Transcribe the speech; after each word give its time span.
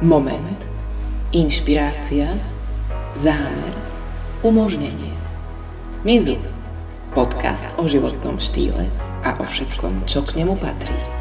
Moment. 0.00 0.64
Inšpirácia. 1.36 2.32
Zámer. 3.12 3.76
Umožnenie. 4.40 5.12
Mizu. 6.08 6.40
Podcast 7.12 7.68
o 7.76 7.84
životnom 7.84 8.40
štýle 8.40 8.88
a 9.28 9.36
o 9.36 9.44
všetkom, 9.44 10.08
čo 10.08 10.24
k 10.24 10.40
nemu 10.40 10.56
patrí. 10.56 11.19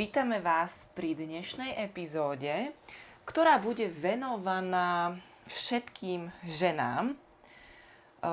Vítame 0.00 0.40
vás 0.40 0.88
pri 0.96 1.12
dnešnej 1.12 1.76
epizóde, 1.76 2.72
ktorá 3.28 3.60
bude 3.60 3.84
venovaná 3.84 5.20
všetkým 5.44 6.32
ženám 6.48 7.12
e, 7.12 7.14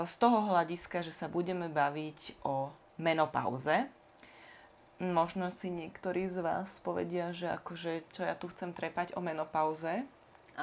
z 0.07 0.13
toho 0.15 0.47
hľadiska, 0.47 1.03
že 1.03 1.11
sa 1.11 1.27
budeme 1.27 1.67
baviť 1.67 2.39
o 2.47 2.71
menopauze. 2.95 3.83
Možno 5.03 5.51
si 5.51 5.67
niektorí 5.67 6.31
z 6.31 6.39
vás 6.39 6.79
povedia, 6.79 7.35
že 7.35 7.51
akože 7.51 8.15
čo 8.15 8.23
ja 8.23 8.39
tu 8.39 8.47
chcem 8.47 8.71
trepať 8.71 9.19
o 9.19 9.19
menopauze, 9.19 10.07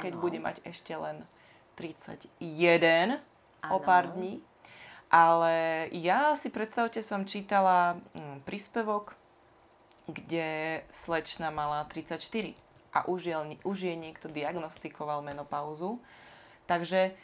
keď 0.00 0.12
Áno. 0.16 0.22
bude 0.24 0.40
mať 0.40 0.64
ešte 0.64 0.96
len 0.96 1.28
31 1.76 3.20
o 3.68 3.76
pár 3.76 4.08
dní. 4.08 4.40
Ale 5.12 5.84
ja 5.92 6.32
si 6.32 6.48
predstavte, 6.48 7.04
som 7.04 7.28
čítala 7.28 8.00
mm, 8.16 8.48
príspevok, 8.48 9.20
kde 10.06 10.80
slečna 10.92 11.48
mala 11.48 11.84
34 11.88 12.20
a 12.94 13.08
už 13.08 13.20
je, 13.26 13.34
už 13.64 13.78
je 13.88 13.94
niekto 13.96 14.30
diagnostikoval 14.30 15.24
menopauzu. 15.24 15.98
Takže 16.68 17.16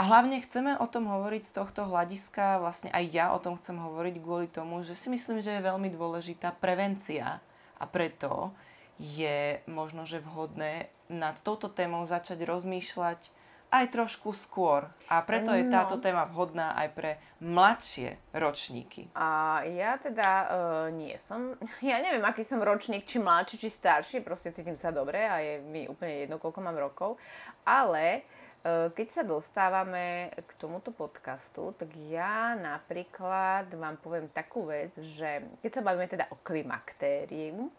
a 0.00 0.02
hlavne 0.08 0.40
chceme 0.40 0.80
o 0.80 0.86
tom 0.88 1.06
hovoriť 1.06 1.42
z 1.46 1.52
tohto 1.52 1.84
hľadiska, 1.84 2.58
vlastne 2.58 2.88
aj 2.90 3.04
ja 3.12 3.26
o 3.30 3.38
tom 3.38 3.60
chcem 3.60 3.76
hovoriť 3.76 4.14
kvôli 4.18 4.48
tomu, 4.48 4.80
že 4.80 4.96
si 4.96 5.12
myslím, 5.12 5.44
že 5.44 5.52
je 5.52 5.68
veľmi 5.68 5.92
dôležitá 5.92 6.56
prevencia 6.56 7.44
a 7.76 7.84
preto 7.84 8.56
je 8.96 9.60
možno, 9.68 10.08
že 10.08 10.24
vhodné 10.24 10.88
nad 11.12 11.36
touto 11.44 11.68
témou 11.68 12.08
začať 12.08 12.40
rozmýšľať 12.48 13.28
aj 13.72 13.88
trošku 13.88 14.36
skôr. 14.36 14.84
A 15.08 15.24
preto 15.24 15.56
je 15.56 15.64
No. 15.64 15.72
táto 15.72 15.96
téma 15.96 16.28
vhodná 16.28 16.76
aj 16.76 16.88
pre 16.92 17.10
mladšie 17.40 18.20
ročníky. 18.36 19.08
A 19.16 19.64
ja 19.64 19.96
teda 19.96 20.28
uh, 20.28 20.48
nie 20.92 21.16
som, 21.16 21.56
ja 21.80 21.96
neviem, 21.98 22.20
aký 22.20 22.44
som 22.44 22.60
ročník, 22.60 23.08
či 23.08 23.16
mladší, 23.16 23.56
či 23.56 23.72
starší, 23.72 24.20
proste 24.20 24.52
cítim 24.52 24.76
sa 24.76 24.92
dobre 24.92 25.24
a 25.24 25.40
je 25.40 25.64
mi 25.64 25.88
úplne 25.88 26.28
jedno, 26.28 26.36
koľko 26.36 26.60
mám 26.60 26.76
rokov. 26.76 27.16
Ale 27.64 28.28
uh, 28.62 28.92
keď 28.92 29.08
sa 29.08 29.22
dostávame 29.24 30.28
k 30.36 30.50
tomuto 30.60 30.92
podcastu, 30.92 31.72
tak 31.80 31.88
ja 32.12 32.52
napríklad 32.52 33.72
vám 33.72 33.96
poviem 34.04 34.28
takú 34.28 34.68
vec, 34.68 34.92
že 35.00 35.48
keď 35.64 35.70
sa 35.72 35.82
bavíme 35.82 36.12
teda 36.12 36.28
o 36.28 36.36
klimaktériu, 36.44 37.72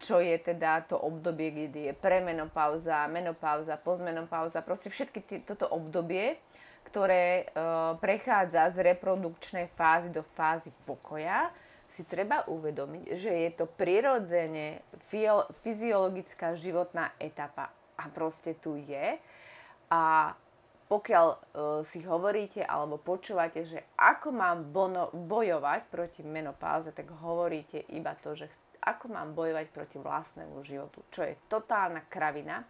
čo 0.00 0.16
je 0.18 0.32
teda 0.40 0.88
to 0.88 0.96
obdobie, 0.96 1.52
kedy 1.52 1.92
je 1.92 1.94
premenopauza, 1.94 3.04
menopauza, 3.12 3.76
postmenopauza, 3.76 4.64
proste 4.64 4.88
všetky 4.88 5.20
tí, 5.28 5.36
toto 5.44 5.68
obdobie, 5.68 6.40
ktoré 6.88 7.44
e, 7.44 7.62
prechádza 8.00 8.72
z 8.72 8.80
reprodukčnej 8.80 9.68
fázy 9.76 10.08
do 10.08 10.24
fázy 10.34 10.72
pokoja, 10.88 11.52
si 11.92 12.06
treba 12.08 12.48
uvedomiť, 12.48 13.04
že 13.18 13.30
je 13.34 13.50
to 13.52 13.66
prirodzene 13.68 14.80
fyziologická 15.60 16.54
životná 16.54 17.12
etapa 17.18 17.68
a 17.98 18.06
proste 18.08 18.56
tu 18.56 18.78
je. 18.78 19.18
A 19.90 20.32
pokiaľ 20.90 21.26
e, 21.30 21.38
si 21.86 22.02
hovoríte 22.02 22.66
alebo 22.66 22.98
počúvate, 22.98 23.62
že 23.62 23.84
ako 23.94 24.34
mám 24.34 24.58
bono, 24.74 25.10
bojovať 25.14 25.86
proti 25.86 26.22
menopauze, 26.26 26.90
tak 26.90 27.10
hovoríte 27.10 27.84
iba 27.94 28.14
to, 28.18 28.34
že 28.34 28.50
ako 28.80 29.12
mám 29.12 29.36
bojovať 29.36 29.66
proti 29.70 29.96
vlastnému 30.00 30.64
životu, 30.64 31.04
čo 31.12 31.24
je 31.24 31.36
totálna 31.52 32.04
kravina. 32.08 32.64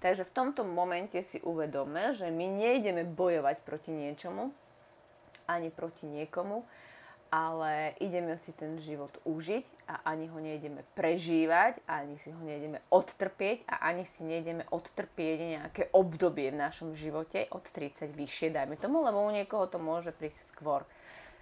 Takže 0.00 0.28
v 0.28 0.34
tomto 0.36 0.62
momente 0.62 1.16
si 1.24 1.40
uvedome, 1.40 2.12
že 2.12 2.28
my 2.28 2.46
nejdeme 2.46 3.08
bojovať 3.08 3.64
proti 3.64 3.90
niečomu, 3.96 4.52
ani 5.48 5.72
proti 5.72 6.04
niekomu, 6.04 6.68
ale 7.32 7.98
ideme 7.98 8.38
si 8.38 8.54
ten 8.54 8.78
život 8.78 9.10
užiť 9.26 9.66
a 9.90 10.06
ani 10.14 10.30
ho 10.30 10.38
nejdeme 10.38 10.86
prežívať, 10.94 11.82
ani 11.88 12.20
si 12.22 12.30
ho 12.30 12.38
nejdeme 12.38 12.78
odtrpieť 12.92 13.66
a 13.66 13.90
ani 13.90 14.06
si 14.06 14.22
nejdeme 14.22 14.68
odtrpieť 14.70 15.38
nejaké 15.58 15.82
obdobie 15.90 16.54
v 16.54 16.60
našom 16.60 16.94
živote 16.94 17.50
od 17.50 17.66
30 17.66 18.14
vyššie, 18.14 18.54
dajme 18.54 18.78
tomu, 18.78 19.02
lebo 19.02 19.26
u 19.26 19.30
niekoho 19.34 19.66
to 19.66 19.82
môže 19.82 20.14
prísť 20.14 20.54
skôr. 20.54 20.86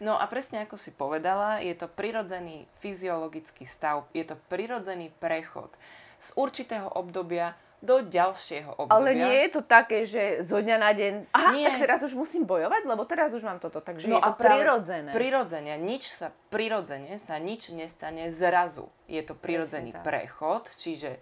No 0.05 0.21
a 0.21 0.29
presne 0.29 0.69
ako 0.69 0.77
si 0.77 0.93
povedala, 0.93 1.65
je 1.65 1.73
to 1.73 1.89
prirodzený 1.89 2.69
fyziologický 2.85 3.65
stav, 3.65 4.05
je 4.13 4.21
to 4.29 4.37
prirodzený 4.53 5.09
prechod 5.17 5.73
z 6.21 6.29
určitého 6.37 6.93
obdobia 6.93 7.57
do 7.85 8.01
ďalšieho 8.01 8.81
obdobia. 8.81 8.97
Ale 8.97 9.11
nie 9.13 9.37
je 9.45 9.51
to 9.57 9.63
také, 9.65 10.09
že 10.09 10.41
zo 10.41 10.61
dňa 10.61 10.77
na 10.81 10.93
deň, 10.97 11.13
aha, 11.37 11.51
Nie. 11.53 11.69
tak 11.69 11.85
teraz 11.85 12.01
už 12.05 12.17
musím 12.17 12.49
bojovať, 12.49 12.89
lebo 12.89 13.05
teraz 13.05 13.37
už 13.37 13.45
mám 13.45 13.61
toto, 13.61 13.85
takže 13.85 14.09
No 14.09 14.21
je 14.21 14.25
to 14.25 14.29
a 14.29 14.37
prirodzené. 14.37 15.11
Prirodzene, 15.13 15.77
nič 15.77 16.09
sa, 16.09 16.33
prirodzene 16.49 17.17
sa 17.21 17.37
nič 17.37 17.73
nestane 17.77 18.33
zrazu. 18.33 18.89
Je 19.05 19.21
to 19.21 19.37
prirodzený 19.37 19.93
prechod, 20.01 20.69
čiže 20.81 21.21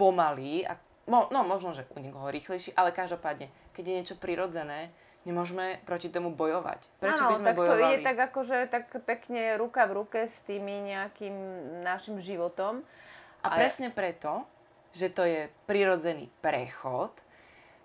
pomalý, 0.00 0.64
a, 0.64 0.80
no 1.08 1.28
možno, 1.44 1.76
že 1.76 1.84
u 1.92 2.00
niekoho 2.00 2.32
rýchlejší, 2.32 2.72
ale 2.72 2.92
každopádne, 2.92 3.52
keď 3.76 3.84
je 3.84 3.94
niečo 4.00 4.16
prirodzené, 4.16 4.88
nemôžeme 5.28 5.84
proti 5.84 6.08
tomu 6.08 6.32
bojovať. 6.32 6.88
Prečo 6.96 7.20
Áno, 7.20 7.30
by 7.30 7.34
sme 7.36 7.48
tak 7.52 7.58
bojovali? 7.60 7.76
to 7.76 7.84
ide 7.84 7.98
tak 8.00 8.18
akože 8.32 8.56
tak 8.72 8.84
pekne 9.04 9.60
ruka 9.60 9.84
v 9.84 9.92
ruke 10.00 10.24
s 10.24 10.40
tými 10.48 10.88
nejakým 10.88 11.36
našim 11.84 12.16
životom. 12.16 12.80
A 13.44 13.54
presne 13.54 13.92
preto, 13.92 14.48
že 14.96 15.12
to 15.12 15.28
je 15.28 15.52
prirodzený 15.68 16.32
prechod, 16.40 17.12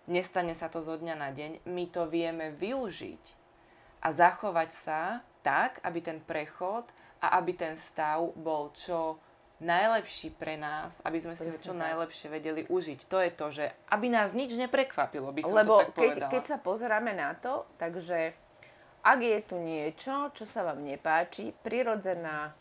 nestane 0.08 0.56
sa 0.56 0.72
to 0.72 0.80
zo 0.80 0.96
dňa 0.96 1.16
na 1.20 1.30
deň, 1.36 1.68
my 1.68 1.86
to 1.92 2.08
vieme 2.08 2.56
využiť 2.56 3.24
a 4.04 4.08
zachovať 4.12 4.70
sa 4.72 5.02
tak, 5.44 5.84
aby 5.84 6.00
ten 6.00 6.20
prechod 6.24 6.88
a 7.20 7.40
aby 7.40 7.56
ten 7.56 7.76
stav 7.76 8.34
bol 8.40 8.72
čo 8.76 9.20
najlepší 9.64 10.36
pre 10.36 10.60
nás, 10.60 11.00
aby 11.08 11.18
sme 11.24 11.34
si 11.40 11.48
ho 11.48 11.58
čo 11.58 11.74
tak. 11.74 11.82
najlepšie 11.90 12.28
vedeli 12.28 12.62
užiť. 12.68 13.00
To 13.08 13.18
je 13.24 13.32
to, 13.32 13.48
že 13.50 13.66
aby 13.90 14.12
nás 14.12 14.36
nič 14.36 14.54
neprekvapilo, 14.60 15.32
by 15.32 15.42
som 15.42 15.56
Lebo 15.56 15.80
to 15.80 15.82
tak 15.82 15.90
keď, 15.96 16.10
povedala. 16.14 16.32
keď 16.36 16.44
sa 16.44 16.58
pozeráme 16.60 17.12
na 17.16 17.32
to, 17.40 17.64
takže 17.80 18.36
ak 19.04 19.20
je 19.20 19.40
tu 19.44 19.56
niečo, 19.60 20.32
čo 20.32 20.48
sa 20.48 20.64
vám 20.64 20.84
nepáči, 20.84 21.52
prirodzená 21.64 22.56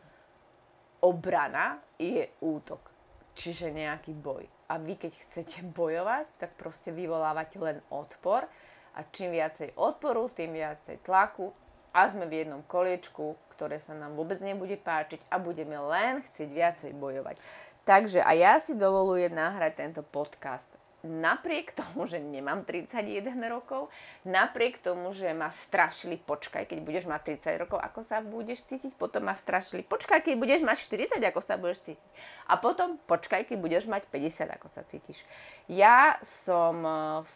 obrana 1.03 1.83
je 1.99 2.27
útok. 2.43 2.91
Čiže 3.35 3.75
nejaký 3.75 4.15
boj. 4.15 4.47
A 4.67 4.79
vy 4.79 4.99
keď 4.99 5.13
chcete 5.27 5.63
bojovať, 5.71 6.27
tak 6.43 6.59
proste 6.59 6.91
vyvolávate 6.91 7.59
len 7.63 7.79
odpor. 7.95 8.47
A 8.93 9.01
čím 9.09 9.33
viacej 9.33 9.79
odporu, 9.79 10.29
tým 10.35 10.53
viacej 10.53 11.01
tlaku. 11.07 11.55
A 11.93 12.09
sme 12.09 12.27
v 12.29 12.45
jednom 12.45 12.65
koliečku, 12.65 13.37
ktoré 13.63 13.79
sa 13.79 13.95
nám 13.95 14.19
vôbec 14.19 14.43
nebude 14.43 14.75
páčiť 14.75 15.23
a 15.31 15.39
budeme 15.39 15.79
len 15.79 16.27
chcieť 16.27 16.51
viacej 16.51 16.91
bojovať. 16.99 17.39
Takže 17.87 18.19
a 18.19 18.35
ja 18.35 18.59
si 18.59 18.75
dovolujem 18.75 19.31
nahrať 19.31 19.79
tento 19.79 20.03
podcast 20.03 20.67
napriek 21.07 21.75
tomu, 21.75 22.07
že 22.11 22.19
nemám 22.19 22.67
31 22.67 23.39
rokov, 23.47 23.87
napriek 24.27 24.83
tomu, 24.83 25.15
že 25.15 25.31
ma 25.31 25.51
strašili, 25.51 26.19
počkaj, 26.19 26.67
keď 26.67 26.79
budeš 26.83 27.05
mať 27.07 27.39
30 27.39 27.63
rokov, 27.63 27.79
ako 27.83 28.07
sa 28.07 28.23
budeš 28.23 28.67
cítiť, 28.67 28.95
potom 28.99 29.27
ma 29.27 29.35
strašili, 29.39 29.83
počkaj, 29.83 30.23
keď 30.27 30.35
budeš 30.39 30.63
mať 30.63 30.79
40, 31.15 31.23
ako 31.23 31.41
sa 31.43 31.55
budeš 31.59 31.87
cítiť. 31.87 32.11
A 32.51 32.59
potom, 32.59 32.99
počkaj, 33.11 33.51
keď 33.51 33.59
budeš 33.59 33.91
mať 33.91 34.07
50, 34.11 34.59
ako 34.59 34.67
sa 34.71 34.83
cítiš. 34.87 35.23
Ja 35.67 36.19
som 36.23 36.83
eh, 36.83 37.27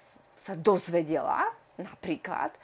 sa 0.47 0.55
dozvedela, 0.55 1.47
napríklad, 1.75 2.55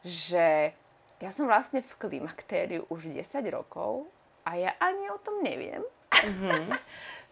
že 0.00 0.72
ja 1.18 1.30
som 1.34 1.50
vlastne 1.50 1.82
v 1.82 1.92
klimaktériu 1.98 2.86
už 2.88 3.10
10 3.10 3.42
rokov 3.50 4.06
a 4.46 4.54
ja 4.54 4.72
ani 4.78 5.10
o 5.10 5.18
tom 5.18 5.42
neviem. 5.42 5.82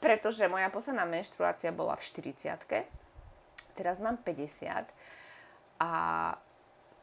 Pretože 0.04 0.50
moja 0.50 0.68
posledná 0.68 1.08
menštruácia 1.08 1.72
bola 1.72 1.96
v 1.96 2.04
40 2.04 3.06
teraz 3.76 4.00
mám 4.00 4.16
50 4.16 4.88
a 5.76 5.90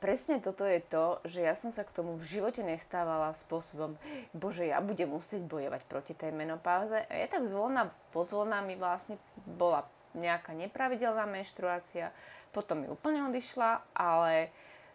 presne 0.02 0.42
toto 0.42 0.66
je 0.66 0.82
to, 0.82 1.22
že 1.30 1.46
ja 1.46 1.54
som 1.54 1.70
sa 1.70 1.86
k 1.86 1.94
tomu 1.94 2.18
v 2.18 2.26
živote 2.26 2.66
nestávala 2.66 3.38
spôsobom, 3.46 3.96
bože, 4.34 4.66
ja 4.66 4.82
budem 4.82 5.14
musieť 5.14 5.46
bojovať 5.46 5.82
proti 5.86 6.18
tej 6.18 6.34
menopauze. 6.34 7.06
A 7.08 7.14
ja 7.14 7.30
tak 7.30 7.46
zvolná, 7.48 7.94
pozvolná 8.12 8.66
mi 8.66 8.74
vlastne 8.74 9.22
bola 9.46 9.86
nejaká 10.18 10.58
nepravidelná 10.58 11.30
menštruácia, 11.30 12.12
potom 12.52 12.84
mi 12.84 12.88
úplne 12.90 13.30
odišla, 13.30 13.96
ale 13.96 14.50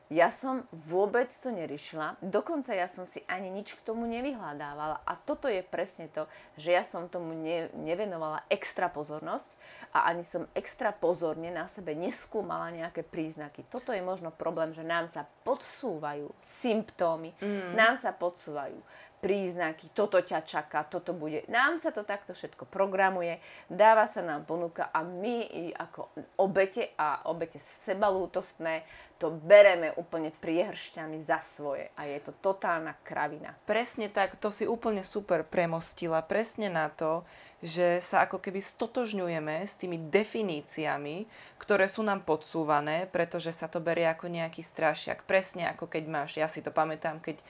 Ja 0.09 0.33
som 0.33 0.65
vôbec 0.73 1.29
to 1.29 1.53
neriešila, 1.53 2.17
dokonca 2.25 2.73
ja 2.73 2.89
som 2.89 3.05
si 3.05 3.21
ani 3.29 3.53
nič 3.53 3.77
k 3.77 3.85
tomu 3.85 4.09
nevyhľadávala. 4.09 5.05
A 5.05 5.13
toto 5.21 5.53
je 5.53 5.61
presne 5.61 6.09
to, 6.09 6.25
že 6.57 6.73
ja 6.73 6.81
som 6.81 7.13
tomu 7.13 7.37
ne, 7.37 7.69
nevenovala 7.77 8.41
extra 8.49 8.89
pozornosť 8.89 9.53
a 9.93 10.09
ani 10.09 10.25
som 10.25 10.49
extra 10.57 10.97
pozorne 10.97 11.53
na 11.53 11.69
sebe 11.69 11.93
neskúmala 11.93 12.73
nejaké 12.73 13.05
príznaky. 13.05 13.69
Toto 13.69 13.93
je 13.93 14.01
možno 14.01 14.33
problém, 14.33 14.73
že 14.73 14.81
nám 14.81 15.13
sa 15.13 15.29
podsúvajú 15.45 16.33
symptómy, 16.41 17.37
mm. 17.37 17.77
nám 17.77 18.01
sa 18.01 18.17
podsúvajú 18.17 18.81
príznaky, 19.19 19.91
toto 19.91 20.23
ťa 20.23 20.47
čaká, 20.47 20.87
toto 20.87 21.11
bude. 21.11 21.43
Nám 21.51 21.83
sa 21.83 21.91
to 21.91 22.07
takto 22.07 22.35
všetko 22.35 22.71
programuje, 22.71 23.43
dáva 23.67 24.07
sa 24.07 24.23
nám 24.23 24.47
ponuka 24.47 24.95
a 24.95 25.03
my 25.03 25.75
ako 25.75 26.15
obete 26.39 26.95
a 26.95 27.27
obete 27.27 27.59
sebalútostné 27.59 28.87
to 29.19 29.35
bereme 29.35 29.91
úplne 29.99 30.31
priehršťami 30.31 31.27
za 31.27 31.43
svoje 31.43 31.91
a 31.99 32.07
je 32.07 32.23
to 32.23 32.31
totálna 32.39 32.95
kravina. 33.03 33.51
Presne 33.67 34.07
tak, 34.07 34.39
to 34.39 34.55
si 34.55 34.63
úplne 34.63 35.03
super 35.03 35.43
premostila, 35.43 36.23
presne 36.23 36.71
na 36.71 36.87
to, 36.87 37.27
že 37.59 37.99
sa 37.99 38.23
ako 38.23 38.39
keby 38.39 38.63
stotožňujeme 38.63 39.67
s 39.67 39.75
tými 39.75 39.99
definíciami, 39.99 41.27
ktoré 41.59 41.91
sú 41.91 42.07
nám 42.07 42.23
podsúvané, 42.23 43.11
pretože 43.11 43.51
sa 43.51 43.67
to 43.67 43.83
berie 43.83 44.07
ako 44.07 44.31
nejaký 44.31 44.63
strašiak. 44.63 45.27
Presne 45.27 45.67
ako 45.67 45.91
keď 45.91 46.05
máš, 46.07 46.39
ja 46.39 46.47
si 46.47 46.63
to 46.63 46.71
pamätám, 46.71 47.19
keď 47.19 47.43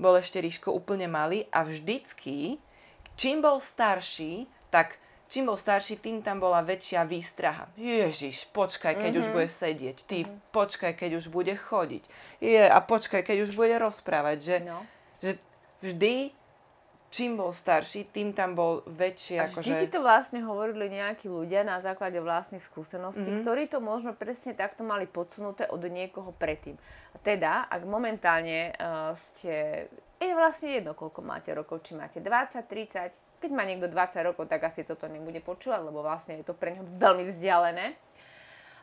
bol 0.00 0.16
ešte 0.16 0.40
Ríško 0.40 0.72
úplne 0.72 1.04
malý 1.06 1.44
a 1.52 1.60
vždycky, 1.60 2.56
čím 3.20 3.44
bol 3.44 3.60
starší, 3.60 4.48
tak 4.72 4.96
čím 5.28 5.52
bol 5.52 5.60
starší, 5.60 6.00
tým 6.00 6.24
tam 6.24 6.40
bola 6.40 6.64
väčšia 6.64 7.04
výstraha. 7.04 7.68
Ježiš, 7.76 8.48
počkaj, 8.50 8.96
keď 8.96 9.12
mm-hmm. 9.12 9.20
už 9.20 9.26
mhm. 9.28 9.34
bude 9.36 9.48
sedieť. 9.52 9.96
Ty, 10.08 10.18
mm-hmm. 10.24 10.40
počkaj, 10.50 10.92
keď 10.96 11.10
už 11.20 11.26
bude 11.28 11.54
chodiť. 11.54 12.02
Je, 12.40 12.64
a 12.64 12.78
počkaj, 12.80 13.22
keď 13.22 13.44
už 13.44 13.52
bude 13.52 13.76
rozprávať. 13.76 14.36
Že, 14.40 14.56
no. 14.64 14.80
že 15.20 15.36
vždy 15.84 16.32
čím 17.10 17.34
bol 17.34 17.50
starší, 17.50 18.14
tým 18.14 18.30
tam 18.30 18.54
bol 18.54 18.86
väčší. 18.86 19.42
A 19.42 19.50
vždy 19.50 19.74
akože... 19.74 19.82
ti 19.82 19.88
to 19.90 20.00
vlastne 20.00 20.40
hovorili 20.46 20.86
nejakí 20.94 21.26
ľudia 21.26 21.66
na 21.66 21.82
základe 21.82 22.22
vlastných 22.22 22.62
skúseností, 22.62 23.26
mm-hmm. 23.26 23.42
ktorí 23.42 23.66
to 23.66 23.82
možno 23.82 24.14
presne 24.14 24.54
takto 24.54 24.86
mali 24.86 25.10
podsunuté 25.10 25.66
od 25.66 25.82
niekoho 25.90 26.30
predtým. 26.38 26.78
Teda, 27.26 27.66
ak 27.66 27.82
momentálne 27.82 28.70
uh, 28.78 29.12
ste, 29.18 29.90
je 30.22 30.32
vlastne 30.38 30.78
jedno, 30.78 30.94
koľko 30.94 31.20
máte 31.26 31.50
rokov, 31.50 31.82
či 31.82 31.98
máte 31.98 32.22
20, 32.22 32.62
30, 32.62 33.42
keď 33.42 33.50
má 33.50 33.66
niekto 33.66 33.90
20 33.90 34.28
rokov, 34.30 34.46
tak 34.46 34.70
asi 34.70 34.86
toto 34.86 35.10
nebude 35.10 35.42
počúvať, 35.42 35.82
lebo 35.82 36.06
vlastne 36.06 36.38
je 36.38 36.46
to 36.46 36.54
pre 36.54 36.78
neho 36.78 36.86
veľmi 37.02 37.26
vzdialené. 37.26 37.98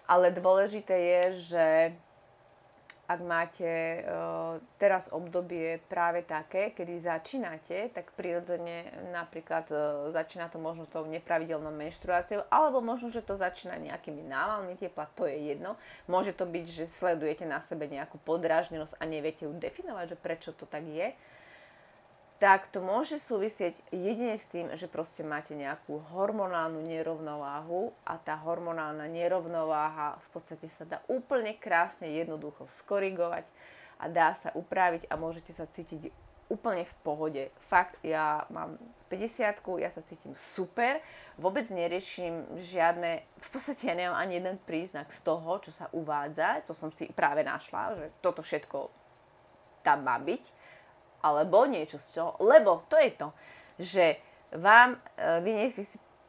Ale 0.07 0.35
dôležité 0.35 0.95
je, 0.95 1.23
že 1.51 1.65
ak 3.07 3.19
máte 3.23 4.03
uh, 4.03 4.59
teraz 4.75 5.07
obdobie 5.15 5.79
práve 5.87 6.27
také, 6.27 6.75
kedy 6.75 6.99
začínate, 6.99 7.87
tak 7.95 8.11
prirodzene 8.19 8.91
napríklad 9.15 9.65
uh, 9.71 9.79
začína 10.11 10.51
to 10.51 10.59
možno 10.59 10.83
tou 10.91 11.07
nepravidelnou 11.07 11.71
menštruáciou, 11.71 12.43
alebo 12.51 12.83
možno, 12.83 13.07
že 13.07 13.23
to 13.23 13.39
začína 13.39 13.79
nejakými 13.79 14.27
návalmi 14.27 14.75
tepla, 14.75 15.07
to 15.15 15.23
je 15.23 15.55
jedno. 15.55 15.79
Môže 16.11 16.35
to 16.35 16.43
byť, 16.43 16.65
že 16.67 16.83
sledujete 16.83 17.47
na 17.47 17.63
sebe 17.63 17.87
nejakú 17.87 18.19
podrážnenosť 18.27 18.99
a 18.99 19.03
neviete 19.07 19.47
ju 19.47 19.55
definovať, 19.55 20.13
že 20.13 20.17
prečo 20.19 20.51
to 20.51 20.67
tak 20.67 20.83
je 20.83 21.15
tak 22.37 22.69
to 22.69 22.85
môže 22.85 23.17
súvisieť 23.17 23.73
jedine 23.89 24.37
s 24.37 24.45
tým, 24.45 24.69
že 24.77 24.85
proste 24.85 25.25
máte 25.25 25.57
nejakú 25.57 25.97
hormonálnu 26.13 26.85
nerovnováhu 26.85 27.89
a 28.05 28.21
tá 28.21 28.37
hormonálna 28.37 29.09
nerovnováha 29.09 30.21
v 30.21 30.27
podstate 30.37 30.69
sa 30.69 30.85
dá 30.85 31.01
úplne 31.09 31.57
krásne 31.57 32.13
jednoducho 32.13 32.69
skorigovať 32.85 33.41
a 33.97 34.05
dá 34.05 34.37
sa 34.37 34.53
upraviť 34.53 35.09
a 35.09 35.17
môžete 35.17 35.49
sa 35.57 35.65
cítiť 35.65 36.13
úplne 36.47 36.85
v 36.85 36.95
pohode. 37.01 37.43
Fakt, 37.67 37.97
ja 38.05 38.45
mám 38.53 38.77
50 39.09 39.81
ja 39.81 39.89
sa 39.89 40.01
cítim 40.05 40.37
super, 40.37 41.01
vôbec 41.41 41.65
neriešim 41.73 42.61
žiadne, 42.61 43.23
v 43.23 43.49
podstate 43.49 43.89
ja 43.89 43.95
nemám 43.97 44.19
ani 44.21 44.39
jeden 44.39 44.57
príznak 44.61 45.09
z 45.09 45.25
toho, 45.25 45.59
čo 45.59 45.71
sa 45.73 45.89
uvádza, 45.89 46.63
to 46.69 46.77
som 46.77 46.93
si 46.93 47.09
práve 47.11 47.41
našla, 47.41 47.97
že 47.97 48.05
toto 48.21 48.45
všetko 48.45 48.93
tam 49.81 50.05
má 50.05 50.19
byť 50.19 50.43
alebo 51.21 51.65
niečo 51.65 51.97
z 51.97 52.07
čoho. 52.17 52.31
Lebo 52.43 52.85
to 52.91 52.97
je 52.97 53.11
to, 53.13 53.27
že 53.77 54.05
vám, 54.53 54.97
e, 55.17 55.41
vy 55.43 55.51
nech 55.53 55.73
si, 55.73 55.83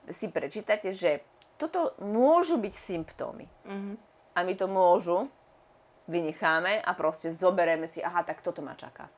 si 0.08 0.26
prečítate, 0.29 0.93
že 0.93 1.23
toto 1.58 1.99
môžu 2.00 2.56
byť 2.56 2.75
symptómy. 2.75 3.46
Mm-hmm. 3.67 3.94
A 4.35 4.38
my 4.46 4.55
to 4.55 4.67
môžu, 4.70 5.26
vynecháme 6.08 6.81
a 6.81 6.90
proste 6.96 7.35
zoberieme 7.37 7.85
si, 7.85 8.00
aha, 8.00 8.25
tak 8.25 8.40
toto 8.40 8.64
ma 8.64 8.73
čaká. 8.79 9.12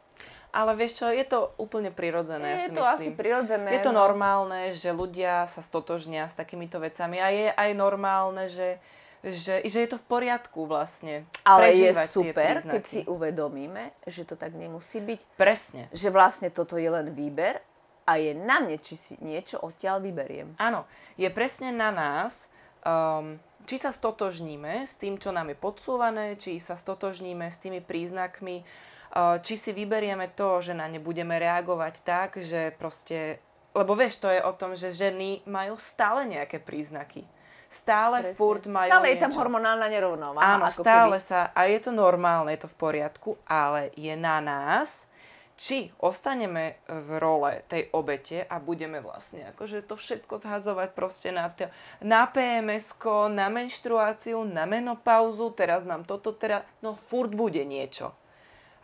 Ale 0.51 0.75
vieš 0.75 0.99
čo, 0.99 1.07
je 1.15 1.23
to 1.23 1.55
úplne 1.63 1.95
prirodzené, 1.95 2.59
je 2.59 2.67
si 2.67 2.71
to 2.75 2.83
myslím. 2.83 2.91
asi 2.99 3.09
prirodzené. 3.15 3.71
Je 3.71 3.87
to 3.87 3.95
no. 3.95 4.03
normálne, 4.03 4.75
že 4.75 4.91
ľudia 4.91 5.47
sa 5.47 5.63
stotožnia 5.63 6.27
s 6.27 6.35
takýmito 6.35 6.83
vecami 6.83 7.23
a 7.23 7.29
je 7.31 7.49
aj 7.55 7.71
normálne, 7.79 8.51
že 8.51 8.83
že, 9.21 9.61
že 9.69 9.79
je 9.85 9.89
to 9.89 10.01
v 10.01 10.07
poriadku 10.09 10.65
vlastne. 10.65 11.29
Ale 11.45 11.77
je 11.77 11.93
super, 12.09 12.65
keď 12.65 12.83
si 12.85 13.01
uvedomíme, 13.05 13.93
že 14.09 14.25
to 14.25 14.33
tak 14.37 14.57
nemusí 14.57 15.01
byť. 15.01 15.21
Presne. 15.37 15.93
Že 15.93 16.09
vlastne 16.09 16.49
toto 16.49 16.81
je 16.81 16.89
len 16.89 17.13
výber 17.13 17.61
a 18.09 18.17
je 18.17 18.33
na 18.33 18.65
mne, 18.65 18.81
či 18.81 18.97
si 18.97 19.15
niečo 19.21 19.61
odtiaľ 19.61 20.01
vyberiem. 20.01 20.57
Áno, 20.57 20.89
je 21.21 21.29
presne 21.29 21.69
na 21.69 21.93
nás, 21.93 22.49
um, 22.81 23.37
či 23.69 23.77
sa 23.77 23.93
stotožníme 23.93 24.89
s 24.89 24.97
tým, 24.97 25.21
čo 25.21 25.37
nám 25.37 25.53
je 25.53 25.57
podsúvané, 25.61 26.41
či 26.41 26.57
sa 26.57 26.81
stotožníme 26.81 27.45
s 27.45 27.61
tými 27.61 27.85
príznakmi, 27.85 28.65
uh, 28.65 29.37
či 29.45 29.61
si 29.61 29.71
vyberieme 29.77 30.33
to, 30.33 30.65
že 30.65 30.73
na 30.73 30.89
ne 30.89 30.97
budeme 30.97 31.37
reagovať 31.37 31.95
tak, 32.03 32.41
že 32.41 32.73
proste... 32.81 33.37
Lebo 33.71 33.95
vieš, 33.95 34.19
to 34.19 34.33
je 34.33 34.43
o 34.43 34.57
tom, 34.57 34.75
že 34.75 34.97
ženy 34.97 35.47
majú 35.47 35.79
stále 35.79 36.27
nejaké 36.27 36.59
príznaky 36.59 37.23
stále 37.71 38.17
Presne. 38.27 38.37
furt 38.37 38.67
majú 38.67 38.91
Stále 38.91 39.15
je 39.15 39.19
tam 39.23 39.33
hormonálna 39.33 39.87
nerovnováha. 39.87 40.59
Áno, 40.59 40.67
ako 40.67 40.83
stále 40.83 41.17
keby. 41.23 41.29
sa, 41.31 41.41
a 41.55 41.61
je 41.71 41.79
to 41.79 41.95
normálne, 41.95 42.51
je 42.51 42.67
to 42.67 42.73
v 42.75 42.77
poriadku, 42.77 43.31
ale 43.47 43.95
je 43.95 44.11
na 44.19 44.43
nás, 44.43 45.07
či 45.55 45.93
ostaneme 46.01 46.81
v 46.89 47.21
role 47.21 47.63
tej 47.69 47.93
obete 47.93 48.43
a 48.49 48.57
budeme 48.57 48.99
vlastne 49.05 49.53
akože 49.53 49.85
to 49.85 49.93
všetko 49.93 50.41
zhazovať 50.41 50.97
proste 50.97 51.31
na, 51.31 51.53
t- 51.53 51.69
na 52.01 52.25
pms 52.25 52.97
na 53.29 53.47
menštruáciu, 53.53 54.41
na 54.49 54.65
menopauzu, 54.65 55.53
teraz 55.53 55.85
mám 55.85 56.09
toto, 56.09 56.33
teraz, 56.33 56.65
no 56.81 56.97
furt 57.07 57.37
bude 57.37 57.63
niečo. 57.63 58.17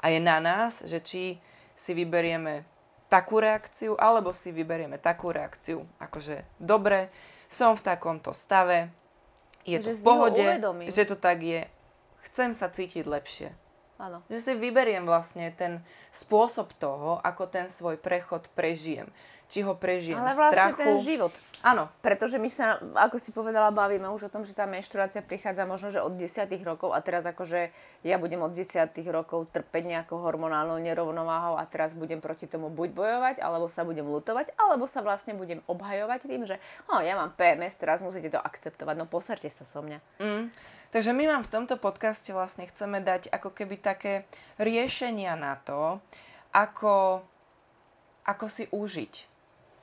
A 0.04 0.12
je 0.12 0.20
na 0.20 0.36
nás, 0.38 0.84
že 0.84 1.00
či 1.00 1.40
si 1.72 1.92
vyberieme 1.96 2.68
takú 3.08 3.40
reakciu, 3.40 3.96
alebo 3.96 4.36
si 4.36 4.52
vyberieme 4.52 5.00
takú 5.00 5.32
reakciu, 5.32 5.81
akože 5.96 6.60
dobre, 6.60 7.08
som 7.46 7.79
v 7.79 7.82
takomto 7.82 8.34
stave, 8.34 8.91
je 9.67 9.79
že 9.82 9.82
to 9.82 9.91
v 9.94 10.03
pohode, 10.03 10.46
že 10.91 11.03
to 11.06 11.17
tak 11.19 11.43
je, 11.43 11.67
chcem 12.31 12.55
sa 12.55 12.70
cítiť 12.70 13.05
lepšie. 13.06 13.50
Áno. 13.96 14.20
Že 14.29 14.38
si 14.38 14.53
vyberiem 14.60 15.08
vlastne 15.08 15.48
ten 15.56 15.81
spôsob 16.12 16.76
toho, 16.76 17.17
ako 17.24 17.48
ten 17.48 17.72
svoj 17.72 17.96
prechod 17.96 18.44
prežijem 18.53 19.08
či 19.46 19.62
ho 19.62 19.79
prežijem 19.79 20.19
Ale 20.19 20.34
vlastne 20.34 20.74
strachu. 20.74 20.81
ten 20.82 20.96
život. 20.98 21.32
Áno. 21.62 21.86
Pretože 22.03 22.38
my 22.38 22.50
sa, 22.50 22.79
ako 22.94 23.17
si 23.19 23.31
povedala, 23.31 23.70
bavíme 23.74 24.06
už 24.10 24.26
o 24.26 24.32
tom, 24.32 24.43
že 24.43 24.55
tá 24.55 24.67
menštruácia 24.67 25.22
prichádza 25.22 25.67
možno, 25.67 25.94
že 25.94 26.03
od 26.03 26.19
10 26.19 26.46
rokov 26.67 26.91
a 26.94 26.98
teraz 27.03 27.22
akože 27.26 27.70
ja 28.03 28.17
budem 28.19 28.43
od 28.43 28.55
10 28.55 28.91
rokov 29.10 29.50
trpeť 29.55 29.82
nejakou 29.86 30.19
hormonálnou 30.19 30.79
nerovnováhou 30.82 31.58
a 31.58 31.65
teraz 31.67 31.94
budem 31.94 32.19
proti 32.19 32.50
tomu 32.50 32.70
buď 32.70 32.88
bojovať, 32.94 33.36
alebo 33.38 33.70
sa 33.70 33.86
budem 33.86 34.06
lutovať, 34.06 34.55
alebo 34.58 34.91
sa 34.91 35.03
vlastne 35.03 35.38
budem 35.38 35.62
obhajovať 35.70 36.20
tým, 36.26 36.43
že 36.46 36.58
oh, 36.91 36.98
ja 37.03 37.15
mám 37.15 37.34
PMS, 37.38 37.79
teraz 37.79 38.03
musíte 38.03 38.31
to 38.31 38.43
akceptovať. 38.43 38.94
No 38.98 39.06
posarte 39.06 39.46
sa 39.46 39.62
so 39.62 39.82
mňa. 39.82 39.98
Mm. 40.22 40.44
Takže 40.94 41.10
my 41.10 41.24
vám 41.26 41.43
v 41.43 41.53
tomto 41.53 41.76
podcaste 41.82 42.31
vlastne 42.31 42.67
chceme 42.70 43.03
dať 43.03 43.31
ako 43.31 43.50
keby 43.50 43.79
také 43.79 44.22
riešenia 44.58 45.34
na 45.34 45.58
to, 45.58 45.98
ako, 46.55 47.26
ako 48.22 48.46
si 48.46 48.70
užiť 48.70 49.35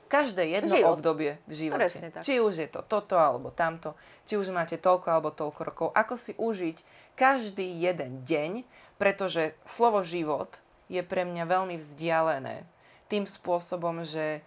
každé 0.06 0.46
jedno 0.46 0.76
Život. 0.76 1.00
obdobie 1.00 1.40
v 1.48 1.52
živote. 1.66 1.90
Či 2.22 2.40
už 2.40 2.54
je 2.64 2.68
to 2.68 2.80
toto 2.84 3.16
alebo 3.16 3.50
tamto, 3.50 3.96
či 4.24 4.38
už 4.38 4.52
máte 4.54 4.78
toľko 4.78 5.06
alebo 5.10 5.30
toľko 5.32 5.60
rokov, 5.64 5.88
ako 5.92 6.14
si 6.14 6.32
užiť 6.36 6.76
každý 7.18 7.82
jeden 7.82 8.22
deň, 8.24 8.66
pretože 9.00 9.54
slovo 9.64 10.02
život 10.06 10.50
je 10.92 11.00
pre 11.00 11.24
mňa 11.24 11.44
veľmi 11.48 11.76
vzdialené 11.80 12.66
tým 13.08 13.24
spôsobom, 13.28 14.04
že, 14.04 14.40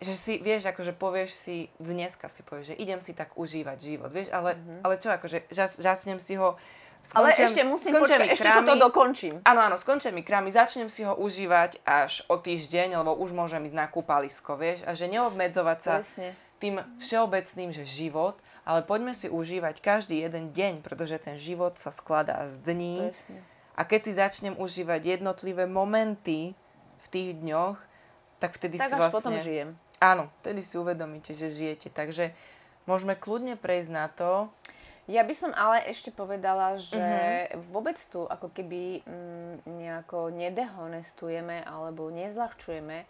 že 0.00 0.14
si, 0.14 0.38
vieš, 0.40 0.68
akože 0.70 0.92
povieš 0.94 1.30
si, 1.34 1.56
dneska 1.80 2.28
si 2.28 2.44
povieš, 2.44 2.74
že 2.74 2.80
idem 2.80 3.00
si 3.02 3.12
tak 3.16 3.34
užívať 3.34 3.78
život, 3.80 4.10
vieš, 4.12 4.30
ale, 4.30 4.56
mm-hmm. 4.56 4.80
ale 4.84 4.94
čo, 5.00 5.08
akože 5.12 5.38
žasnem 5.80 6.20
si 6.20 6.36
ho 6.38 6.56
Skončím, 7.08 7.24
Ale 7.24 7.28
ešte 7.32 7.62
musím 7.64 7.92
počkať, 7.96 8.28
ešte 8.36 8.50
toto 8.52 8.76
dokončím. 8.76 9.40
Áno, 9.40 9.64
áno, 9.64 9.80
skončia 9.80 10.12
mi 10.12 10.20
krámy, 10.20 10.52
začnem 10.52 10.92
si 10.92 11.08
ho 11.08 11.16
užívať 11.16 11.80
až 11.88 12.20
o 12.28 12.36
týždeň, 12.36 13.00
lebo 13.00 13.16
už 13.16 13.32
môžem 13.32 13.64
ísť 13.64 13.76
na 13.80 13.88
kúpalisko, 13.88 14.60
vieš, 14.60 14.84
a 14.84 14.92
že 14.92 15.08
neobmedzovať 15.08 15.78
sa 15.80 15.94
Presne. 16.04 16.36
tým 16.60 16.84
všeobecným, 17.00 17.72
že 17.72 17.88
život, 17.88 18.36
ale 18.68 18.84
poďme 18.84 19.16
si 19.16 19.32
užívať 19.32 19.80
každý 19.80 20.20
jeden 20.20 20.52
deň, 20.52 20.84
pretože 20.84 21.16
ten 21.16 21.40
život 21.40 21.80
sa 21.80 21.88
skladá 21.88 22.44
z 22.44 22.60
dní. 22.60 23.08
Presne. 23.08 23.40
A 23.72 23.80
keď 23.88 24.00
si 24.04 24.12
začnem 24.12 24.54
užívať 24.60 25.16
jednotlivé 25.16 25.64
momenty 25.64 26.52
v 27.00 27.06
tých 27.08 27.40
dňoch, 27.40 27.80
tak 28.36 28.52
vtedy 28.60 28.76
Tak 28.76 28.84
si 28.84 28.94
až 28.94 29.00
vlastne... 29.00 29.16
potom 29.16 29.34
žijem. 29.40 29.68
Áno, 29.96 30.28
vtedy 30.44 30.60
si 30.60 30.76
uvedomíte, 30.76 31.32
že 31.32 31.48
žijete. 31.48 31.88
Takže 31.88 32.36
môžeme 32.84 33.16
kľudne 33.16 33.56
prejsť 33.56 33.90
na 33.90 34.12
to. 34.12 34.52
Ja 35.08 35.24
by 35.24 35.32
som 35.32 35.56
ale 35.56 35.88
ešte 35.88 36.12
povedala, 36.12 36.76
že 36.76 37.00
Mhm. 37.48 37.72
vôbec 37.72 37.96
tu 38.12 38.28
ako 38.28 38.52
keby 38.52 39.00
mm, 39.02 39.54
nejako 39.64 40.28
nedehonestujeme 40.28 41.64
alebo 41.64 42.12
nezľahčujeme 42.12 43.08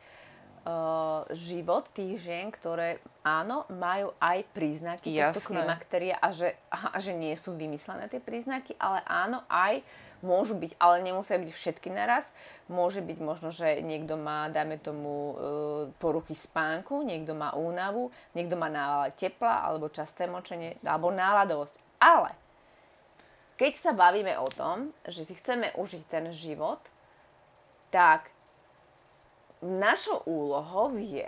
uh, 0.62 1.26
život 1.34 1.90
tých 1.90 2.22
žien, 2.22 2.54
ktoré 2.54 3.02
áno, 3.26 3.66
majú 3.66 4.14
aj 4.20 4.46
príznaky 4.54 5.10
tohto 5.10 5.42
Jasné. 5.42 5.48
klimakteria 5.48 6.16
a 6.22 6.30
že, 6.30 6.54
a 6.70 6.98
že 7.02 7.18
nie 7.18 7.34
sú 7.34 7.58
vymyslené 7.58 8.06
tie 8.06 8.22
príznaky, 8.22 8.78
ale 8.78 9.02
áno, 9.02 9.42
aj 9.50 9.82
môžu 10.20 10.54
byť, 10.54 10.78
ale 10.78 11.02
nemusia 11.02 11.38
byť 11.38 11.50
všetky 11.50 11.88
naraz. 11.90 12.30
Môže 12.66 12.98
byť 13.00 13.18
možno, 13.22 13.50
že 13.50 13.78
niekto 13.82 14.18
má, 14.18 14.50
dajme 14.50 14.82
tomu, 14.82 15.14
e, 15.14 15.34
poruchy 16.02 16.34
spánku, 16.34 17.06
niekto 17.06 17.38
má 17.38 17.54
únavu, 17.54 18.10
niekto 18.34 18.58
má 18.58 18.66
nálada 18.66 19.14
tepla, 19.14 19.62
alebo 19.62 19.86
časté 19.88 20.26
močenie, 20.26 20.74
alebo 20.82 21.14
náladovosť. 21.14 21.87
Ale 21.98 22.34
keď 23.58 23.72
sa 23.74 23.90
bavíme 23.90 24.38
o 24.38 24.46
tom, 24.54 24.94
že 25.02 25.26
si 25.26 25.34
chceme 25.34 25.74
užiť 25.74 26.02
ten 26.06 26.30
život, 26.30 26.78
tak 27.90 28.30
našou 29.58 30.22
úlohou 30.30 30.94
je 30.94 31.26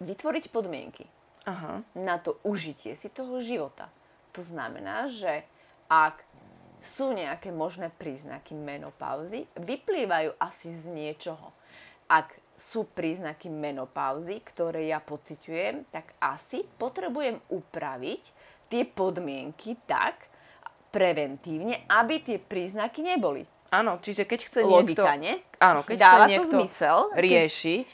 vytvoriť 0.00 0.48
podmienky 0.48 1.04
Aha. 1.44 1.84
na 1.92 2.16
to 2.16 2.40
užitie 2.42 2.96
si 2.96 3.12
toho 3.12 3.38
života. 3.44 3.92
To 4.32 4.40
znamená, 4.40 5.12
že 5.12 5.44
ak 5.92 6.24
sú 6.82 7.12
nejaké 7.12 7.52
možné 7.52 7.92
príznaky 7.94 8.56
menopauzy, 8.56 9.46
vyplývajú 9.54 10.34
asi 10.40 10.72
z 10.72 10.88
niečoho. 10.88 11.52
Ak 12.08 12.32
sú 12.56 12.88
príznaky 12.88 13.52
menopauzy, 13.52 14.40
ktoré 14.42 14.90
ja 14.90 14.98
pociťujem, 14.98 15.92
tak 15.94 16.16
asi 16.18 16.66
potrebujem 16.80 17.38
upraviť 17.52 18.22
tie 18.72 18.88
podmienky 18.88 19.76
tak 19.84 20.32
preventívne, 20.88 21.84
aby 21.88 22.24
tie 22.24 22.38
príznaky 22.40 23.04
neboli. 23.04 23.44
Áno, 23.68 23.96
čiže 24.00 24.28
keď 24.28 24.40
chce 24.48 24.60
Logika, 24.64 25.16
niekto... 25.16 25.24
nie? 25.24 25.34
Áno, 25.56 25.80
keď 25.80 25.96
Dáva 25.96 26.12
chce 26.12 26.20
to 26.20 26.28
niekto 26.28 26.56
zmysel, 26.60 26.98
keď- 27.08 27.20
riešiť 27.20 27.86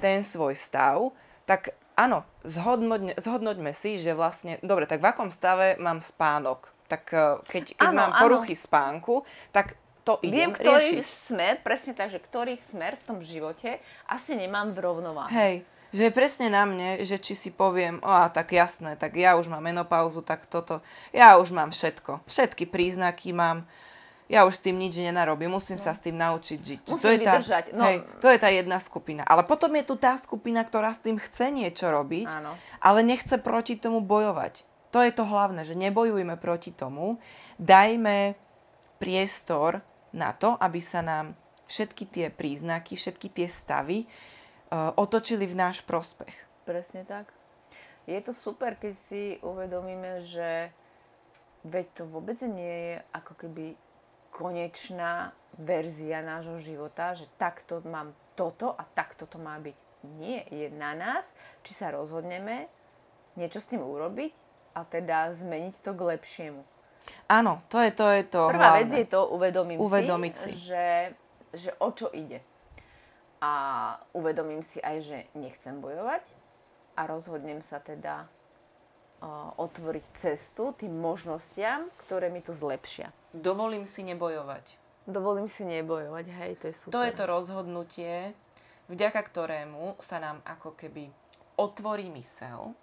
ten 0.00 0.20
svoj 0.20 0.56
stav, 0.56 1.12
tak 1.44 1.72
áno, 1.92 2.24
zhodnoťme, 2.44 3.16
zhodnoťme 3.20 3.72
si, 3.76 4.00
že 4.00 4.16
vlastne... 4.16 4.56
Dobre, 4.64 4.88
tak 4.88 5.04
v 5.04 5.08
akom 5.08 5.28
stave 5.28 5.76
mám 5.76 6.00
spánok? 6.00 6.72
Tak 6.88 7.04
eh, 7.12 7.36
keď, 7.44 7.64
keď 7.76 7.88
Áno, 7.92 7.98
mám 8.00 8.12
áno. 8.16 8.22
poruchy 8.24 8.56
spánku, 8.56 9.24
tak 9.52 9.76
to 10.06 10.22
Viem, 10.22 10.32
idem 10.32 10.50
ktorý 10.54 11.02
riešiť. 11.02 11.04
smer, 11.04 11.54
presne 11.66 11.92
tak, 11.92 12.14
že 12.14 12.22
ktorý 12.22 12.54
smer 12.54 12.94
v 12.94 13.04
tom 13.04 13.18
živote 13.18 13.82
asi 14.06 14.38
nemám 14.38 14.70
v 14.70 14.78
rovnováhe. 14.78 15.34
Hej, 15.34 15.54
že 15.94 16.10
je 16.10 16.12
presne 16.12 16.50
na 16.50 16.66
mne, 16.66 17.02
že 17.06 17.18
či 17.20 17.38
si 17.38 17.50
poviem, 17.54 18.02
a 18.02 18.26
tak 18.30 18.54
jasné, 18.54 18.98
tak 18.98 19.14
ja 19.14 19.38
už 19.38 19.46
mám 19.46 19.62
menopauzu, 19.62 20.22
tak 20.22 20.46
toto, 20.50 20.82
ja 21.14 21.38
už 21.38 21.54
mám 21.54 21.70
všetko. 21.70 22.26
Všetky 22.26 22.66
príznaky 22.66 23.30
mám, 23.30 23.66
ja 24.26 24.42
už 24.42 24.58
s 24.58 24.64
tým 24.66 24.76
nič 24.76 24.98
nenarobím, 24.98 25.54
musím 25.54 25.78
sa 25.78 25.94
s 25.94 26.02
tým 26.02 26.18
naučiť 26.18 26.58
žiť. 26.58 26.80
No. 26.90 26.98
Musím 26.98 27.04
to 27.06 27.10
je 27.14 27.18
tá, 27.22 27.32
vydržať, 27.38 27.64
no. 27.72 27.84
hej, 27.86 27.96
to 28.18 28.28
je 28.30 28.38
tá 28.42 28.48
jedna 28.50 28.78
skupina. 28.82 29.22
Ale 29.22 29.46
potom 29.46 29.70
je 29.78 29.84
tu 29.86 29.94
tá 29.94 30.18
skupina, 30.18 30.66
ktorá 30.66 30.90
s 30.90 31.00
tým 31.02 31.16
chce 31.22 31.54
niečo 31.54 31.86
robiť, 31.86 32.30
Áno. 32.42 32.58
ale 32.82 32.98
nechce 33.06 33.38
proti 33.38 33.78
tomu 33.78 34.02
bojovať. 34.02 34.66
To 34.90 35.02
je 35.02 35.12
to 35.14 35.28
hlavné, 35.28 35.62
že 35.62 35.78
nebojujme 35.78 36.34
proti 36.40 36.74
tomu, 36.74 37.22
dajme 37.60 38.34
priestor 38.96 39.84
na 40.16 40.32
to, 40.32 40.56
aby 40.56 40.80
sa 40.80 41.04
nám 41.04 41.36
všetky 41.66 42.04
tie 42.08 42.26
príznaky, 42.30 42.94
všetky 42.96 43.28
tie 43.30 43.46
stavy 43.50 44.06
otočili 44.72 45.46
v 45.46 45.54
náš 45.54 45.82
prospech. 45.82 46.34
Presne 46.66 47.06
tak. 47.06 47.30
Je 48.06 48.18
to 48.22 48.30
super, 48.34 48.78
keď 48.78 48.94
si 48.94 49.22
uvedomíme, 49.42 50.22
že 50.22 50.70
veď 51.66 51.86
to 51.94 52.02
vôbec 52.06 52.38
nie 52.46 52.94
je 52.94 52.96
ako 53.10 53.32
keby 53.34 53.74
konečná 54.30 55.34
verzia 55.58 56.22
nášho 56.22 56.60
života, 56.60 57.16
že 57.16 57.26
takto 57.40 57.82
mám 57.82 58.14
toto 58.38 58.70
a 58.76 58.84
takto 58.84 59.26
to 59.26 59.40
má 59.40 59.58
byť. 59.58 59.78
Nie, 60.20 60.46
je 60.46 60.70
na 60.70 60.94
nás, 60.94 61.26
či 61.66 61.74
sa 61.74 61.90
rozhodneme 61.90 62.70
niečo 63.34 63.58
s 63.58 63.66
tým 63.66 63.82
urobiť 63.82 64.30
a 64.76 64.84
teda 64.86 65.34
zmeniť 65.34 65.74
to 65.82 65.90
k 65.96 66.00
lepšiemu. 66.14 66.62
Áno, 67.26 67.62
to 67.70 67.80
je 67.80 67.90
to, 67.94 68.06
je 68.12 68.24
to 68.26 68.40
Prvá 68.50 68.76
hlavné. 68.76 68.80
vec 68.86 68.90
je 68.92 69.06
to, 69.08 69.20
Uvedomiť 69.82 70.34
si, 70.36 70.42
si. 70.42 70.50
Že, 70.70 70.86
že 71.54 71.70
o 71.78 71.88
čo 71.90 72.10
ide. 72.12 72.42
A 73.40 73.52
uvedomím 74.16 74.64
si 74.64 74.80
aj, 74.80 74.96
že 75.04 75.18
nechcem 75.36 75.76
bojovať 75.80 76.24
a 76.96 77.04
rozhodnem 77.04 77.60
sa 77.60 77.76
teda 77.76 78.24
uh, 78.24 79.52
otvoriť 79.60 80.04
cestu 80.16 80.72
tým 80.72 80.96
možnostiam, 80.96 81.92
ktoré 82.06 82.32
mi 82.32 82.40
to 82.40 82.56
zlepšia. 82.56 83.12
Dovolím 83.36 83.84
si 83.84 84.00
nebojovať. 84.08 84.64
Dovolím 85.06 85.46
si 85.46 85.62
nebojovať, 85.62 86.26
hej, 86.26 86.52
to 86.58 86.64
je 86.72 86.74
super. 86.74 86.92
To 86.96 87.06
je 87.06 87.12
to 87.14 87.24
rozhodnutie, 87.30 88.14
vďaka 88.90 89.20
ktorému 89.22 90.00
sa 90.02 90.18
nám 90.18 90.42
ako 90.42 90.74
keby 90.74 91.12
otvorí 91.54 92.10
mysel 92.10 92.74